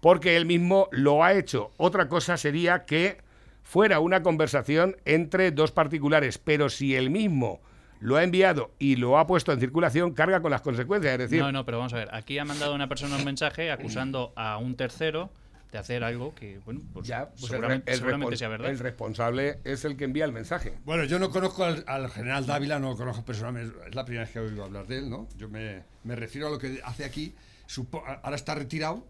porque 0.00 0.36
él 0.36 0.44
mismo 0.44 0.88
lo 0.90 1.22
ha 1.22 1.34
hecho. 1.34 1.72
Otra 1.76 2.08
cosa 2.08 2.36
sería 2.36 2.84
que 2.84 3.23
fuera 3.64 3.98
una 3.98 4.22
conversación 4.22 4.96
entre 5.04 5.50
dos 5.50 5.72
particulares, 5.72 6.38
pero 6.38 6.68
si 6.68 6.94
él 6.94 7.10
mismo 7.10 7.60
lo 7.98 8.16
ha 8.16 8.22
enviado 8.22 8.70
y 8.78 8.96
lo 8.96 9.18
ha 9.18 9.26
puesto 9.26 9.50
en 9.52 9.58
circulación, 9.58 10.12
carga 10.12 10.40
con 10.42 10.50
las 10.52 10.60
consecuencias. 10.60 11.14
Es 11.14 11.18
decir, 11.18 11.40
No, 11.40 11.50
no, 11.50 11.64
pero 11.64 11.78
vamos 11.78 11.92
a 11.94 11.96
ver. 11.96 12.08
Aquí 12.14 12.38
ha 12.38 12.44
mandado 12.44 12.74
una 12.74 12.88
persona 12.88 13.16
un 13.16 13.24
mensaje 13.24 13.70
acusando 13.72 14.32
a 14.36 14.58
un 14.58 14.76
tercero 14.76 15.30
de 15.72 15.78
hacer 15.78 16.04
algo 16.04 16.34
que, 16.36 16.60
bueno, 16.64 16.82
pues, 16.92 17.08
ya, 17.08 17.30
pues 17.30 17.42
el 17.44 17.48
seguramente, 17.48 17.92
el 17.92 18.36
sea 18.36 18.48
verdad. 18.48 18.70
el 18.70 18.78
responsable 18.78 19.58
es 19.64 19.84
el 19.84 19.96
que 19.96 20.04
envía 20.04 20.24
el 20.24 20.32
mensaje. 20.32 20.74
Bueno, 20.84 21.02
yo 21.04 21.18
no 21.18 21.30
conozco 21.30 21.64
al, 21.64 21.82
al 21.88 22.08
general 22.10 22.46
Dávila, 22.46 22.78
no 22.78 22.90
lo 22.90 22.96
conozco 22.96 23.24
personalmente, 23.24 23.74
es 23.88 23.94
la 23.94 24.04
primera 24.04 24.22
vez 24.24 24.32
que 24.32 24.38
oigo 24.38 24.62
hablar 24.62 24.86
de 24.86 24.98
él, 24.98 25.10
¿no? 25.10 25.26
Yo 25.36 25.48
me, 25.48 25.82
me 26.04 26.14
refiero 26.14 26.46
a 26.46 26.50
lo 26.50 26.58
que 26.58 26.80
hace 26.84 27.04
aquí. 27.04 27.34
Supo- 27.66 28.04
ahora 28.22 28.36
está 28.36 28.54
retirado. 28.54 29.04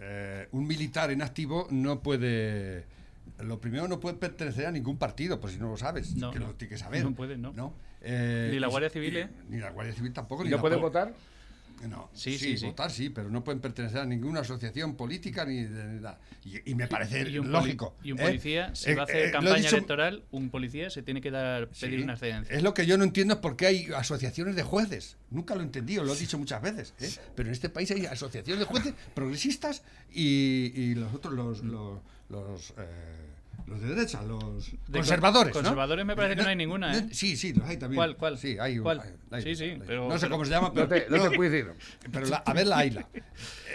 eh, 0.00 0.48
un 0.52 0.66
militar 0.66 1.10
en 1.10 1.22
activo 1.22 1.66
no 1.70 2.00
puede. 2.00 2.84
Lo 3.40 3.60
primero, 3.60 3.86
no 3.88 4.00
puede 4.00 4.16
pertenecer 4.16 4.66
a 4.66 4.70
ningún 4.72 4.96
partido, 4.96 5.38
por 5.40 5.50
si 5.50 5.58
no 5.58 5.68
lo 5.68 5.76
sabes. 5.76 6.14
No, 6.16 6.30
que 6.30 6.38
no. 6.38 6.48
lo 6.48 6.54
tiene 6.54 6.70
que 6.70 6.78
saber. 6.78 7.04
No 7.04 7.14
puede, 7.14 7.36
no. 7.36 7.74
Eh, 8.02 8.50
Ni 8.52 8.58
la 8.60 8.68
y- 8.68 8.70
Guardia 8.70 8.90
Civil, 8.90 9.14
y- 9.14 9.18
¿eh? 9.18 9.28
Ni 9.50 9.58
la 9.58 9.70
Guardia 9.70 9.94
Civil 9.94 10.12
tampoco. 10.12 10.42
¿Y 10.42 10.46
ni 10.46 10.50
no 10.52 10.56
la 10.56 10.60
puede 10.62 10.76
votar? 10.76 11.12
No, 11.90 12.08
Sí, 12.14 12.38
sí, 12.38 12.56
sí, 12.56 12.64
votar 12.64 12.90
sí, 12.90 13.10
pero 13.10 13.28
no 13.28 13.44
pueden 13.44 13.60
pertenecer 13.60 13.98
a 13.98 14.06
ninguna 14.06 14.40
asociación 14.40 14.94
política 14.96 15.44
ni 15.44 15.62
de 15.64 15.84
ni 15.84 16.00
nada. 16.00 16.18
Y, 16.42 16.70
y 16.70 16.74
me 16.74 16.86
parece 16.88 17.28
Y 17.28 17.38
un, 17.38 17.46
poli- 17.48 17.52
lógico. 17.52 17.94
y 18.02 18.12
un 18.12 18.18
¿eh? 18.20 18.22
policía, 18.22 18.74
si 18.74 18.90
Eh, 18.90 18.94
va 18.94 19.02
a 19.02 19.04
eh, 19.04 19.08
hacer 19.10 19.30
campaña 19.32 19.56
dicho- 19.56 19.76
electoral, 19.76 20.24
un 20.30 20.48
policía 20.48 20.88
se 20.88 21.02
tiene 21.02 21.20
que 21.20 21.30
dar 21.30 21.68
pedir 21.68 21.98
Sí. 21.98 22.02
una 22.04 22.14
excedencia. 22.14 22.56
Es 22.56 22.62
lo 22.62 22.72
que 22.72 22.86
yo 22.86 22.96
no 22.96 23.04
entiendo 23.04 23.34
es 23.34 23.40
por 23.40 23.56
qué 23.56 23.66
hay 23.66 23.88
asociaciones 23.94 24.56
de 24.56 24.62
jueces. 24.62 25.18
Nunca 25.30 25.54
lo 25.54 25.60
he 25.60 25.64
entendido, 25.64 26.02
lo 26.02 26.14
he 26.14 26.18
dicho 26.18 26.38
muchas 26.38 26.62
veces. 26.62 26.94
¿eh? 26.98 27.10
Pero 27.34 27.50
en 27.50 27.52
este 27.52 27.68
país 27.68 27.90
hay 27.90 28.06
asociaciones 28.06 28.60
de 28.60 28.64
jueces 28.64 28.94
progresistas 29.14 29.82
y, 30.10 30.72
y 30.74 30.94
los 30.94 31.12
otros, 31.12 31.34
los, 31.34 31.62
los, 31.62 32.00
los, 32.28 32.70
eh, 32.70 32.74
los 33.66 33.80
de 33.80 33.88
derecha, 33.94 34.22
los 34.22 34.70
De 34.70 34.98
conservadores. 34.98 35.54
¿no? 35.54 35.60
conservadores 35.60 36.04
me 36.04 36.14
parece 36.16 36.36
que 36.36 36.42
no 36.42 36.48
hay 36.48 36.56
ninguna, 36.56 36.96
¿eh? 36.96 37.08
Sí, 37.12 37.36
sí, 37.36 37.52
los 37.52 37.68
hay 37.68 37.76
también. 37.76 37.96
¿Cuál, 37.98 38.16
cuál? 38.16 38.38
Sí, 38.38 38.56
hay, 38.60 38.78
¿Cuál? 38.78 39.00
hay- 39.00 39.12
hay- 39.30 39.42
Sí, 39.42 39.56
sí, 39.56 39.64
hay. 39.64 39.82
pero- 39.86 40.08
No 40.08 40.14
sé 40.14 40.26
pero- 40.26 40.32
cómo 40.32 40.44
se 40.44 40.50
llama, 40.50 40.68
No 40.68 40.74
pero. 40.74 40.88
te, 40.88 41.06
no 41.10 41.22
te 41.30 41.36
puedo 41.36 41.50
decir. 41.50 41.72
Pero 42.12 42.26
la- 42.26 42.36
a 42.38 42.52
ver 42.52 42.66
la 42.66 42.84
isla. 42.84 43.06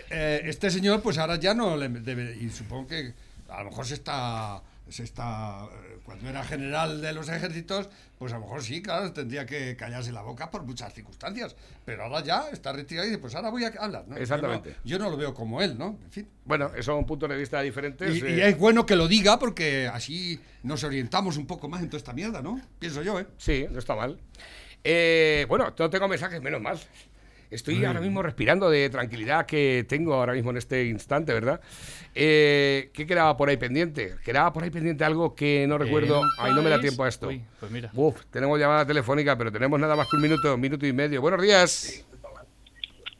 Eh, 0.09 0.41
este 0.45 0.69
señor, 0.69 1.01
pues 1.01 1.17
ahora 1.17 1.35
ya 1.37 1.53
no 1.53 1.75
le 1.77 1.89
debe. 1.89 2.37
Y 2.39 2.49
supongo 2.49 2.87
que 2.87 3.13
a 3.49 3.63
lo 3.63 3.69
mejor 3.69 3.85
se 3.85 3.95
está. 3.95 4.61
Se 4.89 5.03
está 5.03 5.65
eh, 5.71 5.99
cuando 6.03 6.27
era 6.29 6.43
general 6.43 7.01
de 7.01 7.13
los 7.13 7.29
ejércitos, 7.29 7.87
pues 8.19 8.33
a 8.33 8.35
lo 8.35 8.41
mejor 8.41 8.61
sí, 8.61 8.81
claro, 8.81 9.13
tendría 9.13 9.45
que 9.45 9.77
callarse 9.77 10.11
la 10.11 10.21
boca 10.21 10.51
por 10.51 10.63
muchas 10.63 10.93
circunstancias. 10.93 11.55
Pero 11.85 12.03
ahora 12.03 12.21
ya 12.23 12.49
está 12.51 12.73
retirado 12.73 13.07
y 13.07 13.11
dice, 13.11 13.21
pues 13.21 13.33
ahora 13.35 13.49
voy 13.49 13.63
a 13.63 13.67
hablar. 13.79 14.03
¿no? 14.05 14.09
Yo 14.09 14.15
no- 14.15 14.21
Exactamente. 14.21 14.75
Yo 14.83 14.99
no, 14.99 15.09
lo 15.09 15.15
veo 15.15 15.33
como 15.33 15.61
él, 15.61 15.77
¿no? 15.77 15.97
En 16.03 16.11
fin. 16.11 16.27
Bueno, 16.43 16.67
esos 16.73 16.85
son 16.85 17.05
puntos 17.05 17.29
de 17.29 17.37
vista. 17.37 17.63
Y, 17.65 17.69
eh, 17.69 18.35
y 18.37 18.41
es 18.41 18.57
bueno 18.57 18.85
que 18.85 18.95
lo 18.97 19.07
diga 19.07 19.39
porque 19.39 19.87
así 19.87 20.39
nos 20.63 20.83
orientamos 20.83 21.37
un 21.37 21.47
poco 21.47 21.69
más 21.69 21.81
en 21.81 21.87
toda 21.89 21.97
esta 21.99 22.11
mierda, 22.13 22.41
¿no? 22.41 22.59
Pienso 22.79 23.01
yo, 23.01 23.19
¿eh? 23.19 23.27
Sí, 23.37 23.65
no 23.71 23.79
está 23.79 23.95
mal. 23.95 24.19
Eh, 24.83 25.45
bueno, 25.47 25.73
no 25.77 25.89
tengo 25.89 26.07
mensajes, 26.07 26.41
menos 26.41 26.59
mal. 26.61 26.79
Estoy 27.51 27.83
ahora 27.83 27.99
mismo 27.99 28.21
respirando 28.23 28.69
de 28.69 28.89
tranquilidad 28.89 29.45
que 29.45 29.85
tengo 29.87 30.13
ahora 30.13 30.31
mismo 30.33 30.51
en 30.51 30.57
este 30.57 30.85
instante, 30.85 31.33
¿verdad? 31.33 31.59
Eh, 32.15 32.89
¿Qué 32.93 33.05
quedaba 33.05 33.35
por 33.35 33.49
ahí 33.49 33.57
pendiente? 33.57 34.15
Quedaba 34.23 34.53
por 34.53 34.63
ahí 34.63 34.69
pendiente 34.69 35.03
algo 35.03 35.35
que 35.35 35.65
no 35.67 35.77
recuerdo. 35.77 36.21
un 36.21 36.29
Ay, 36.39 36.53
no 36.53 36.61
me 36.61 36.69
da 36.69 36.77
país- 36.77 36.83
tiempo 36.87 37.03
a 37.03 37.09
esto. 37.09 37.27
Uy, 37.27 37.41
pues 37.59 37.69
mira. 37.71 37.91
Uf, 37.93 38.21
tenemos 38.31 38.57
llamada 38.57 38.85
telefónica, 38.85 39.37
pero 39.37 39.51
tenemos 39.51 39.77
nada 39.79 39.97
más 39.97 40.07
que 40.09 40.15
un 40.15 40.21
minuto, 40.21 40.57
minuto 40.57 40.85
y 40.87 40.93
medio. 40.93 41.19
Buenos 41.21 41.41
días. 41.41 42.05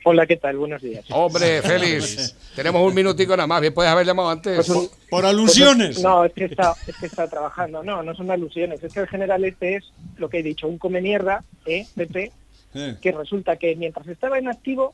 Hola, 0.03 0.25
¿qué 0.25 0.37
tal? 0.37 0.57
Buenos 0.57 0.81
días. 0.81 1.05
Hombre, 1.11 1.61
Félix, 1.61 2.35
tenemos 2.55 2.81
un 2.81 2.95
minutico 2.95 3.35
nada 3.37 3.45
más. 3.45 3.61
Bien, 3.61 3.71
puedes 3.73 3.91
haber 3.91 4.05
llamado 4.07 4.29
antes. 4.29 4.55
Pues 4.55 4.69
un- 4.69 4.87
Por 4.87 5.21
Pues 5.21 5.25
alusiones. 5.25 5.97
es- 5.97 6.03
no, 6.03 6.23
es 6.25 6.31
que, 6.33 6.45
está, 6.45 6.73
es 6.87 6.95
que 6.97 7.05
está 7.05 7.27
trabajando. 7.29 7.83
No, 7.83 8.01
no 8.01 8.15
son 8.15 8.31
alusiones. 8.31 8.81
Es 8.81 8.93
que 8.93 9.01
el 9.01 9.07
general 9.07 9.43
este 9.43 9.75
es 9.75 9.91
lo 10.17 10.29
que 10.29 10.39
he 10.39 10.43
dicho, 10.43 10.67
un 10.69 10.77
come 10.79 11.01
mierda, 11.01 11.43
¿eh, 11.65 11.85
Pepe? 11.95 12.31
Que 12.73 13.11
resulta 13.11 13.57
que 13.57 13.75
mientras 13.75 14.07
estaba 14.07 14.37
en 14.37 14.47
activo, 14.47 14.93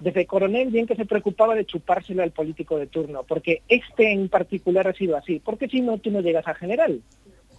desde 0.00 0.26
coronel 0.26 0.70
bien 0.70 0.86
que 0.86 0.96
se 0.96 1.06
preocupaba 1.06 1.54
de 1.54 1.64
chupárselo 1.64 2.22
al 2.22 2.32
político 2.32 2.76
de 2.78 2.86
turno, 2.86 3.22
porque 3.22 3.62
este 3.68 4.12
en 4.12 4.28
particular 4.28 4.88
ha 4.88 4.92
sido 4.92 5.16
así. 5.16 5.40
Porque 5.44 5.68
si 5.68 5.80
no, 5.80 5.98
tú 5.98 6.10
no 6.10 6.20
llegas 6.20 6.46
a 6.48 6.54
general. 6.54 7.00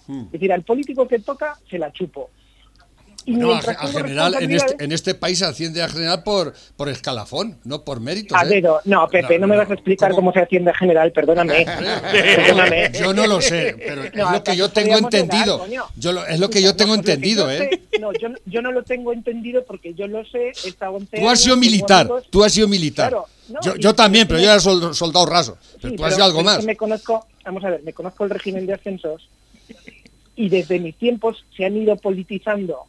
Es 0.07 0.31
decir, 0.31 0.53
al 0.53 0.63
político 0.63 1.07
que 1.07 1.19
toca, 1.19 1.57
se 1.69 1.79
la 1.79 1.91
chupo. 1.91 2.29
No, 3.27 3.55
al 3.55 3.65
tengo 3.65 3.87
general, 3.87 4.35
en 4.39 4.51
este, 4.51 4.83
en 4.83 4.91
este 4.91 5.15
país 5.15 5.39
se 5.39 5.45
asciende 5.45 5.81
a 5.81 5.89
general 5.89 6.21
por, 6.23 6.53
por 6.77 6.89
escalafón, 6.89 7.57
no 7.63 7.83
por 7.83 7.99
méritos. 7.99 8.37
A 8.37 8.43
¿eh? 8.45 8.49
dedo. 8.49 8.81
No, 8.85 9.07
Pepe, 9.07 9.39
no, 9.39 9.47
me 9.47 9.57
vas 9.57 9.69
a 9.69 9.73
explicar 9.73 10.11
cómo, 10.13 10.31
se 10.31 10.39
atiende 10.41 10.69
a 10.69 10.75
general, 10.75 11.11
perdóname. 11.11 11.65
perdóname. 12.11 12.91
Yo 12.93 13.13
no 13.13 13.25
lo 13.25 13.41
sé, 13.41 13.75
pero 13.79 14.03
es 14.05 14.13
No, 14.13 14.31
lo 14.31 14.43
que 14.43 14.55
yo 14.55 14.69
tengo 14.69 14.97
entendido. 14.97 15.65
Yo 15.95 16.11
lo- 16.11 16.25
es 16.27 16.39
lo 16.39 16.49
que 16.49 16.61
yo 16.61 16.75
tengo 16.75 16.93
No, 16.93 16.99
entendido, 16.99 17.45
yo 17.45 17.51
¿eh? 17.51 17.69
sé- 17.91 17.99
no, 17.99 18.11
yo, 18.13 18.27
yo 18.45 18.61
no 18.61 18.71
lo 18.71 18.83
tengo 18.83 19.11
entendido 19.11 19.63
porque 19.65 19.93
yo 19.95 20.07
lo 20.07 20.23
sé, 20.25 20.49
he 20.63 20.69
estado 20.69 20.93
11 20.93 21.17
Tú 21.17 21.29
has 21.29 21.39
sido 21.39 21.57
militar, 21.57 22.01
amigos- 22.01 22.23
tú 22.29 22.43
has 22.43 22.51
sido 22.53 22.67
militar. 22.67 23.09
Claro, 23.09 23.25
no, 23.49 23.59
yo, 23.61 23.73
y- 23.75 23.79
yo 23.79 23.95
también, 23.95 24.27
pero 24.27 24.39
yo 24.39 24.45
era 24.45 24.59
sol- 24.59 24.93
soldado 24.93 25.25
raso. 25.25 25.57
Pero 25.81 25.89
Sí, 25.91 25.95
tú 25.95 26.05
has 26.05 26.13
sido 26.13 26.25
algo 26.25 26.43
más. 26.43 26.63
me 26.63 26.75
conozco, 26.75 27.25
vamos 27.43 27.63
a 27.63 27.69
ver, 27.71 27.81
me 27.83 27.93
conozco 27.93 28.23
el 28.25 28.29
régimen 28.29 28.65
de 28.67 28.73
ascensos 28.73 29.27
y 30.35 30.49
desde 30.49 30.79
mis 30.79 30.95
tiempos 30.97 31.43
se 31.55 31.65
han 31.65 31.75
ido 31.77 31.95
politizando 31.95 32.85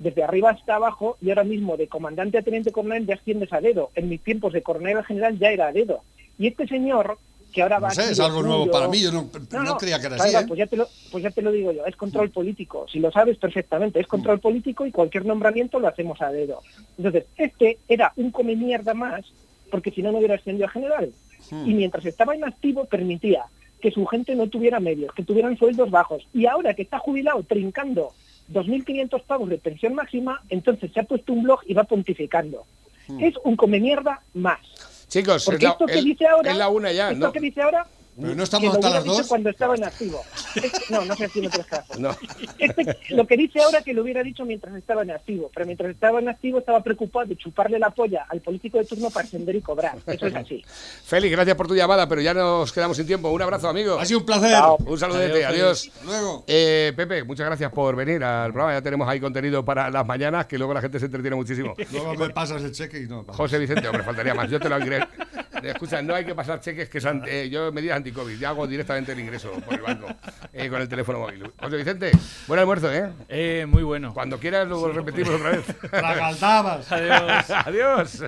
desde 0.00 0.24
arriba 0.24 0.50
hasta 0.50 0.76
abajo 0.76 1.16
y 1.20 1.28
ahora 1.28 1.44
mismo 1.44 1.76
de 1.76 1.86
comandante 1.86 2.38
a 2.38 2.42
teniente 2.42 2.72
coronel 2.72 3.06
ya 3.06 3.14
asciendes 3.14 3.52
a 3.52 3.60
dedo. 3.60 3.90
En 3.94 4.08
mis 4.08 4.22
tiempos 4.22 4.52
de 4.52 4.62
coronel 4.62 4.98
a 4.98 5.04
general 5.04 5.38
ya 5.38 5.50
era 5.52 5.68
a 5.68 5.72
dedo. 5.72 6.02
Y 6.38 6.48
este 6.48 6.66
señor 6.66 7.18
que 7.52 7.62
ahora 7.62 7.78
va 7.80 7.88
No 7.88 7.94
sé, 7.94 8.02
aquí 8.02 8.12
es 8.12 8.20
algo 8.20 8.42
nuevo 8.42 8.70
para 8.70 8.88
mí, 8.88 9.02
yo 9.02 9.12
no, 9.12 9.28
no 9.62 9.76
creía 9.76 10.00
que 10.00 10.06
era 10.06 10.16
así. 10.16 10.34
¿eh? 10.34 10.44
pues, 10.46 10.56
ya 10.58 10.66
te 10.66 10.76
lo, 10.76 10.88
pues 11.10 11.22
ya 11.22 11.30
te 11.30 11.42
lo 11.42 11.52
digo 11.52 11.72
yo, 11.72 11.84
es 11.84 11.96
control 11.96 12.30
político. 12.30 12.86
Si 12.90 12.98
lo 12.98 13.10
sabes 13.10 13.36
perfectamente, 13.36 14.00
es 14.00 14.06
control 14.06 14.38
Mm. 14.38 14.40
político 14.40 14.86
y 14.86 14.92
cualquier 14.92 15.26
nombramiento 15.26 15.78
lo 15.78 15.88
hacemos 15.88 16.20
a 16.22 16.30
dedo. 16.30 16.62
Entonces, 16.96 17.26
este 17.36 17.78
era 17.88 18.12
un 18.16 18.30
come 18.30 18.56
mierda 18.56 18.94
más, 18.94 19.26
porque 19.70 19.90
si 19.90 20.00
no, 20.00 20.12
no 20.12 20.18
hubiera 20.18 20.36
ascendido 20.36 20.66
a 20.66 20.70
general. 20.70 21.12
Mm. 21.50 21.68
Y 21.68 21.74
mientras 21.74 22.06
estaba 22.06 22.34
inactivo, 22.34 22.84
permitía 22.86 23.44
que 23.82 23.90
su 23.90 24.06
gente 24.06 24.34
no 24.34 24.46
tuviera 24.46 24.78
medios, 24.80 25.12
que 25.12 25.24
tuvieran 25.24 25.58
sueldos 25.58 25.90
bajos. 25.90 26.26
Y 26.32 26.46
ahora 26.46 26.74
que 26.74 26.82
está 26.82 26.98
jubilado, 26.98 27.42
trincando 27.42 28.12
2.500 28.52 29.22
pavos 29.24 29.48
de 29.48 29.58
pensión 29.58 29.94
máxima, 29.94 30.42
entonces 30.48 30.90
se 30.92 31.00
ha 31.00 31.04
puesto 31.04 31.32
un 31.32 31.42
blog 31.42 31.60
y 31.66 31.74
va 31.74 31.84
pontificando. 31.84 32.64
Mm. 33.08 33.24
Es 33.24 33.34
un 33.44 33.56
come 33.56 33.80
mierda 33.80 34.22
más. 34.34 34.60
Chicos, 35.08 35.44
Porque 35.44 35.56
es 35.58 35.62
la, 35.64 35.70
esto 35.70 35.86
que 35.86 36.02
dice 36.02 36.26
ahora, 36.26 36.52
es 36.52 36.56
la 36.56 36.68
una 36.68 36.92
ya, 36.92 37.10
esto 37.10 37.26
¿no? 37.26 37.32
que 37.32 37.40
dice 37.40 37.62
ahora 37.62 37.86
Pero 38.20 38.34
no 38.34 38.42
estamos 38.42 38.64
lo 38.68 38.74
hasta 38.74 38.86
hubiera 38.88 38.94
las 39.00 39.04
dicho 39.04 39.16
dos. 39.18 39.26
cuando 39.28 39.50
estaba 39.50 39.74
en 39.74 39.84
activo. 39.84 40.20
Este- 40.54 40.70
no, 40.90 41.04
no 41.04 41.16
sé 41.16 41.28
si 41.28 41.40
me 41.40 41.48
tres 41.48 41.66
casos. 41.70 41.98
No. 41.98 42.16
Este- 42.58 42.98
lo 43.10 43.26
que 43.26 43.36
dice 43.36 43.62
ahora 43.62 43.82
que 43.82 43.92
lo 43.92 44.02
hubiera 44.02 44.22
dicho 44.22 44.44
mientras 44.44 44.74
estaba 44.76 45.02
en 45.02 45.10
activo, 45.12 45.50
pero 45.54 45.66
mientras 45.66 45.90
estaba 45.90 46.18
en 46.20 46.28
activo 46.28 46.58
estaba 46.58 46.82
preocupado 46.82 47.26
de 47.26 47.36
chuparle 47.36 47.78
la 47.78 47.90
polla 47.90 48.26
al 48.28 48.40
político 48.40 48.78
de 48.78 48.84
turno 48.84 49.10
para 49.10 49.26
ascender 49.26 49.54
y 49.56 49.60
cobrar. 49.60 49.96
Eso 50.06 50.26
es 50.26 50.34
así. 50.34 50.64
Félix, 51.04 51.32
gracias 51.32 51.56
por 51.56 51.66
tu 51.68 51.74
llamada, 51.74 52.08
pero 52.08 52.20
ya 52.20 52.34
nos 52.34 52.72
quedamos 52.72 52.96
sin 52.96 53.06
tiempo. 53.06 53.30
Un 53.30 53.42
abrazo, 53.42 53.68
amigo. 53.68 53.98
Ha 53.98 54.04
sido 54.04 54.20
un 54.20 54.26
placer. 54.26 54.50
Chao. 54.52 54.76
Un 54.86 54.98
saludete, 54.98 55.44
Adiós, 55.44 55.88
adiós. 55.88 55.90
Luego. 56.04 56.44
Eh, 56.46 56.92
Pepe, 56.96 57.24
muchas 57.24 57.46
gracias 57.46 57.72
por 57.72 57.96
venir 57.96 58.22
al 58.24 58.52
programa. 58.52 58.74
Ya 58.78 58.82
tenemos 58.82 59.08
ahí 59.08 59.20
contenido 59.20 59.64
para 59.64 59.90
las 59.90 60.06
mañanas, 60.06 60.46
que 60.46 60.58
luego 60.58 60.74
la 60.74 60.80
gente 60.80 60.98
se 60.98 61.06
entretiene 61.06 61.36
muchísimo. 61.36 61.74
Luego 61.92 62.14
me 62.14 62.30
pasas 62.30 62.62
el 62.62 62.72
cheque 62.72 63.00
y 63.02 63.06
no. 63.06 63.24
José 63.28 63.58
Vicente, 63.58 63.86
hombre, 63.88 64.02
faltaría 64.02 64.34
más. 64.34 64.50
Yo 64.50 64.58
te 64.60 64.68
lo 64.68 64.78
ingreso. 64.78 65.06
Escucha, 65.62 66.02
no 66.02 66.14
hay 66.14 66.24
que 66.24 66.34
pasar 66.34 66.60
cheques 66.60 66.88
que 66.88 67.00
son, 67.00 67.22
eh, 67.26 67.48
yo 67.50 67.72
medidas 67.72 67.96
anti-COVID. 67.96 68.38
Ya 68.38 68.50
hago 68.50 68.66
directamente 68.66 69.12
el 69.12 69.20
ingreso 69.20 69.52
por 69.52 69.74
el 69.74 69.80
banco 69.80 70.06
eh, 70.52 70.68
con 70.68 70.80
el 70.80 70.88
teléfono 70.88 71.20
móvil. 71.20 71.52
José 71.60 71.76
Vicente, 71.76 72.12
buen 72.46 72.60
almuerzo, 72.60 72.92
¿eh? 72.92 73.10
Eh, 73.28 73.66
muy 73.68 73.82
bueno. 73.82 74.12
Cuando 74.14 74.38
quieras, 74.38 74.66
luego 74.68 74.88
repetimos 74.92 75.34
otra 75.34 75.50
vez. 75.50 75.66
Tragaltabas. 75.90 76.90
Adiós. 76.92 77.50
Adiós. 77.66 78.22